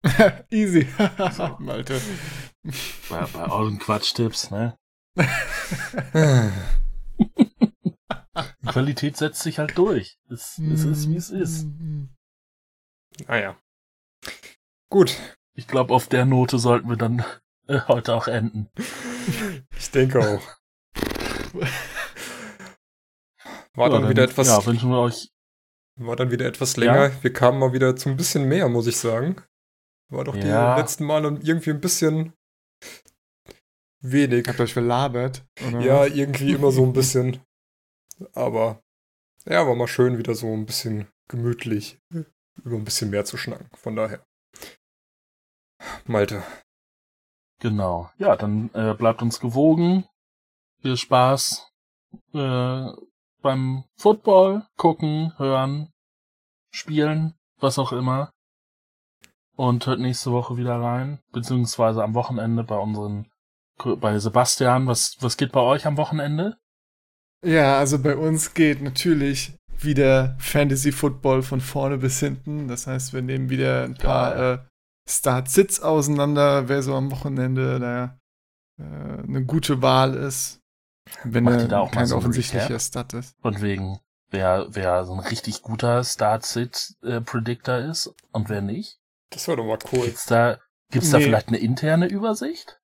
Easy. 0.49 0.87
So. 1.33 1.57
Malte. 1.59 1.99
Bei, 3.09 3.25
bei 3.25 3.51
euren 3.51 3.79
Quatschtipps, 3.79 4.51
ne? 4.51 4.77
Die 8.61 8.67
Qualität 8.67 9.17
setzt 9.17 9.41
sich 9.41 9.59
halt 9.59 9.77
durch. 9.77 10.17
Es, 10.29 10.57
es 10.59 10.83
ist, 10.83 11.09
wie 11.09 11.15
es 11.15 11.29
ist. 11.29 11.65
Ah 13.27 13.37
ja. 13.37 13.57
Gut, 14.89 15.15
Ich 15.53 15.67
glaube, 15.67 15.93
auf 15.93 16.07
der 16.07 16.25
Note 16.25 16.59
sollten 16.59 16.89
wir 16.89 16.97
dann 16.97 17.23
äh, 17.67 17.79
heute 17.87 18.13
auch 18.13 18.27
enden. 18.27 18.69
ich 19.77 19.91
denke 19.91 20.19
auch. 20.19 20.41
War 23.73 23.89
dann, 23.89 24.03
Ja, 24.03 24.09
wieder 24.09 24.23
etwas, 24.23 24.47
Ja, 24.47 24.65
wünschen 24.65 24.89
wir 24.89 24.99
euch. 24.99 25.29
war 25.95 26.15
dann 26.15 26.31
wieder 26.31 26.45
etwas 26.45 26.75
länger. 26.77 27.11
Wir 27.23 27.31
kamen 27.33 27.59
mal 27.59 27.71
wieder 27.73 27.95
zu 27.95 28.09
ein 28.09 28.17
bisschen 28.17 28.47
mehr, 28.47 28.67
muss 28.69 28.87
ich 28.87 28.97
sagen. 28.97 29.41
War 30.09 30.23
doch 30.25 30.35
die 30.35 30.47
Ja. 30.47 30.75
letzten 30.77 31.05
Male 31.05 31.39
irgendwie 31.41 31.71
ein 31.71 31.81
bisschen 31.81 32.33
wenig. 34.11 34.47
Habt 34.47 34.59
ihr 34.59 34.63
euch 34.63 34.73
verlabert? 34.73 35.43
Oder 35.67 35.81
Ja, 35.81 36.05
irgendwie 36.05 36.53
immer 36.53 36.71
so 36.71 36.83
ein 36.83 36.93
bisschen. 36.93 37.41
Aber 38.33 38.81
ja, 39.45 39.65
war 39.67 39.75
mal 39.75 39.87
schön, 39.87 40.17
wieder 40.17 40.35
so 40.35 40.51
ein 40.53 40.65
bisschen 40.65 41.07
gemütlich 41.27 41.99
über 42.63 42.75
ein 42.75 42.85
bisschen 42.85 43.09
mehr 43.09 43.25
zu 43.25 43.37
schnacken. 43.37 43.69
Von 43.73 43.95
daher. 43.95 44.23
Malte. 46.05 46.43
Genau. 47.59 48.09
Ja, 48.17 48.35
dann 48.35 48.69
äh, 48.73 48.93
bleibt 48.93 49.21
uns 49.21 49.39
gewogen. 49.39 50.05
Viel 50.81 50.97
Spaß 50.97 51.71
äh, 52.33 52.87
beim 53.41 53.83
Football, 53.95 54.67
gucken, 54.77 55.37
hören, 55.37 55.91
spielen, 56.71 57.35
was 57.59 57.79
auch 57.79 57.91
immer. 57.91 58.31
Und 59.55 59.87
hört 59.87 59.99
nächste 59.99 60.31
Woche 60.31 60.57
wieder 60.57 60.81
rein, 60.81 61.19
beziehungsweise 61.31 62.03
am 62.03 62.13
Wochenende 62.13 62.63
bei 62.63 62.77
unseren, 62.77 63.31
bei 63.77 64.17
Sebastian. 64.19 64.87
Was, 64.87 65.17
was 65.19 65.37
geht 65.37 65.51
bei 65.51 65.61
euch 65.61 65.85
am 65.85 65.97
Wochenende? 65.97 66.57
Ja, 67.45 67.77
also 67.77 67.99
bei 67.99 68.15
uns 68.15 68.53
geht 68.53 68.81
natürlich 68.81 69.53
wieder 69.77 70.35
Fantasy 70.39 70.91
Football 70.91 71.43
von 71.43 71.61
vorne 71.61 71.97
bis 71.97 72.19
hinten. 72.19 72.67
Das 72.67 72.87
heißt, 72.87 73.13
wir 73.13 73.21
nehmen 73.21 73.49
wieder 73.49 73.83
ein 73.83 73.95
paar 73.95 74.35
äh, 74.37 74.57
Start-Sits 75.07 75.81
auseinander, 75.81 76.67
wer 76.69 76.81
so 76.81 76.95
am 76.95 77.11
Wochenende 77.11 77.79
da 77.79 78.19
äh, 78.79 79.23
eine 79.23 79.45
gute 79.45 79.81
Wahl 79.81 80.15
ist. 80.15 80.61
Wenn 81.23 81.43
Macht 81.43 81.57
ihr 81.57 81.61
er 81.61 81.67
da 81.67 81.79
auch 81.79 81.91
mal 81.91 81.99
kein 81.99 82.07
so 82.07 82.17
offensichtlicher? 82.17 82.79
Start 82.79 83.13
ist. 83.13 83.35
Von 83.41 83.61
wegen, 83.61 83.99
wer, 84.31 84.67
wer 84.69 85.05
so 85.05 85.13
ein 85.13 85.19
richtig 85.19 85.61
guter 85.61 86.03
Start-Sit-Predictor 86.03 87.77
ist 87.77 88.13
und 88.31 88.49
wer 88.49 88.61
nicht? 88.61 88.99
Das 89.29 89.47
war 89.47 89.55
doch 89.55 89.65
mal 89.65 89.77
cool. 89.91 90.05
Gibt's 90.05 90.25
da, 90.25 90.59
gibt's 90.95 91.11
da 91.11 91.17
Nee. 91.19 91.25
vielleicht 91.25 91.47
eine 91.49 91.57
interne 91.57 92.07
Übersicht? 92.07 92.79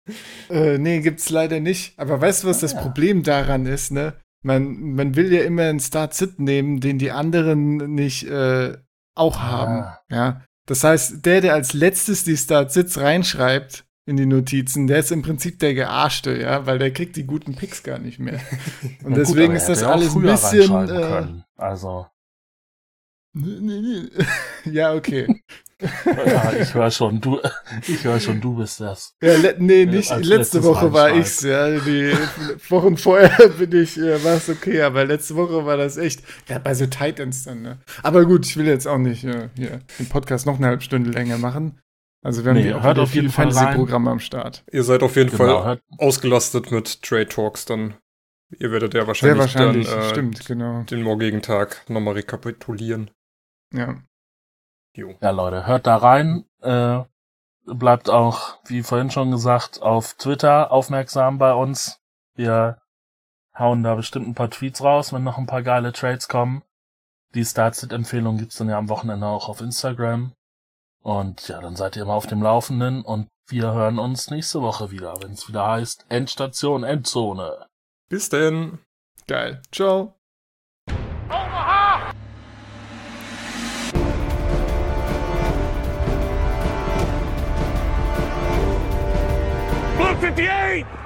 Äh, 0.49 0.77
nee, 0.77 0.99
gibt's 1.01 1.29
leider 1.29 1.59
nicht. 1.59 1.97
Aber 1.97 2.21
weißt 2.21 2.43
du, 2.43 2.47
was 2.47 2.59
Ah, 2.59 2.61
das 2.61 2.73
ja. 2.73 2.81
Problem 2.81 3.23
daran 3.23 3.65
ist, 3.65 3.91
ne? 3.91 4.13
Man, 4.43 4.93
man 4.93 5.15
will 5.15 5.31
ja 5.33 5.43
immer 5.43 5.63
einen 5.63 5.79
Start-Sit 5.79 6.39
nehmen, 6.39 6.79
den 6.79 6.97
die 6.97 7.11
anderen 7.11 7.93
nicht 7.93 8.23
äh, 8.27 8.77
auch 9.15 9.38
Ah. 9.38 9.41
haben. 9.51 9.85
Ja. 10.09 10.43
Das 10.67 10.83
heißt, 10.83 11.25
der, 11.25 11.41
der 11.41 11.53
als 11.55 11.73
letztes 11.73 12.23
die 12.23 12.38
Start-Sits 12.38 12.99
reinschreibt 12.99 13.85
in 14.05 14.17
die 14.17 14.25
Notizen, 14.25 14.88
der 14.88 14.99
ist 14.99 15.11
im 15.11 15.21
Prinzip 15.21 15.59
der 15.59 15.73
Gearschte, 15.73 16.35
ja, 16.38 16.65
weil 16.65 16.79
der 16.79 16.91
kriegt 16.91 17.15
die 17.15 17.25
guten 17.25 17.55
Picks 17.55 17.83
gar 17.83 17.99
nicht 17.99 18.19
mehr. 18.19 18.39
Und 19.03 19.09
gut, 19.13 19.17
deswegen 19.17 19.47
aber 19.51 19.55
ist 19.55 19.67
das 19.69 19.81
ja 19.81 19.91
alles 19.91 20.15
ein 20.15 20.21
bisschen. 20.21 20.89
Äh. 20.89 21.43
Also, 21.57 22.07
nee, 23.33 23.59
nee, 23.59 23.81
nee. 23.81 24.25
ja, 24.71 24.93
okay. 24.93 25.27
ja, 26.05 26.53
ich 26.53 26.73
höre 26.73 26.91
schon, 26.91 27.19
du, 27.21 27.39
ich 27.87 28.03
höre 28.03 28.19
schon, 28.19 28.39
du 28.41 28.55
bist 28.55 28.79
das. 28.79 29.13
Ja, 29.21 29.35
le 29.35 29.55
nee, 29.59 29.85
nicht. 29.85 30.11
als 30.11 30.25
letzte 30.25 30.63
Woche 30.63 30.93
war 30.93 31.15
ich's, 31.15 31.41
ja. 31.41 31.69
Die 31.79 32.13
Wochen 32.69 32.97
vorher 32.97 33.49
bin 33.59 33.71
ich, 33.81 33.97
äh, 33.97 34.23
war 34.23 34.35
es 34.35 34.49
okay, 34.49 34.81
aber 34.81 35.05
letzte 35.05 35.35
Woche 35.35 35.65
war 35.65 35.77
das 35.77 35.97
echt, 35.97 36.23
ja, 36.47 36.59
bei 36.59 36.73
so 36.73 36.85
Titans 36.85 37.43
dann, 37.43 37.61
ne. 37.61 37.79
Aber 38.03 38.25
gut, 38.25 38.45
ich 38.45 38.57
will 38.57 38.67
jetzt 38.67 38.87
auch 38.87 38.97
nicht 38.97 39.23
äh, 39.23 39.49
hier 39.55 39.79
den 39.99 40.07
Podcast 40.09 40.45
noch 40.45 40.57
eine 40.57 40.67
halbe 40.67 40.83
Stunde 40.83 41.09
länger 41.11 41.37
machen. 41.37 41.79
Also 42.23 42.43
wir 42.43 42.51
haben 42.51 42.61
Nee, 42.61 42.71
hört 42.71 42.99
auf 42.99 43.15
jeden 43.15 43.29
Fall 43.31 43.45
rein. 43.45 43.53
Fantasy-Programme 43.53 44.11
am 44.11 44.19
Start. 44.19 44.63
Ihr 44.71 44.83
seid 44.83 45.01
auf 45.01 45.15
jeden 45.15 45.31
Genau, 45.31 45.43
Fall 45.43 45.65
hört, 45.65 45.81
ausgelastet 45.97 46.71
mit 46.71 47.01
Trade 47.01 47.27
Talks, 47.27 47.65
dann 47.65 47.95
ihr 48.59 48.71
werdet 48.71 48.93
ja 48.93 49.07
wahrscheinlich, 49.07 49.51
Sehr 49.51 49.61
wahrscheinlich, 49.61 49.87
dann 49.89 49.99
äh, 50.01 50.09
stimmt, 50.09 50.45
genau. 50.45 50.83
den 50.83 51.01
morgigen 51.01 51.41
Tag 51.41 51.89
nochmal 51.89 52.15
rekapitulieren. 52.15 53.09
Ja. 53.73 54.03
Jo. 54.93 55.15
ja 55.22 55.31
Leute, 55.31 55.65
hört 55.65 55.88
da 55.88 55.95
rein, 55.97 56.45
äh, 56.61 57.01
bleibt 57.65 58.09
auch, 58.09 58.57
wie 58.65 58.84
vorhin 58.84 59.11
schon 59.11 59.31
gesagt, 59.31 59.81
auf 59.81 60.15
Twitter 60.15 60.72
aufmerksam 60.72 61.38
bei 61.38 61.53
uns. 61.53 61.99
Wir 62.35 62.81
hauen 63.57 63.84
da 63.84 63.95
bestimmt 63.95 64.27
ein 64.27 64.35
paar 64.35 64.49
Tweets 64.49 64.84
raus, 64.84 65.13
wenn 65.13 65.23
noch 65.23 65.38
ein 65.38 65.45
paar 65.45 65.63
geile 65.63 65.93
Trades 65.93 66.27
kommen. 66.27 66.63
Die 67.34 67.45
Startsit-Empfehlung 67.45 68.38
gibt's 68.38 68.57
dann 68.57 68.69
ja 68.69 68.77
am 68.77 68.89
Wochenende 68.89 69.27
auch 69.27 69.47
auf 69.47 69.61
Instagram. 69.61 70.34
Und 71.01 71.47
ja, 71.47 71.61
dann 71.61 71.76
seid 71.76 71.95
ihr 71.95 72.03
immer 72.03 72.13
auf 72.13 72.27
dem 72.27 72.41
Laufenden 72.41 73.01
und 73.03 73.27
wir 73.47 73.73
hören 73.73 73.99
uns 73.99 74.30
nächste 74.30 74.61
Woche 74.61 74.91
wieder, 74.91 75.15
wenn 75.22 75.31
es 75.31 75.47
wieder 75.47 75.68
heißt 75.68 76.05
Endstation, 76.09 76.84
Endzone. 76.84 77.68
Bis 78.09 78.30
denn. 78.30 78.80
Geil. 79.27 79.61
Ciao. 79.72 80.20
58! 90.22 91.01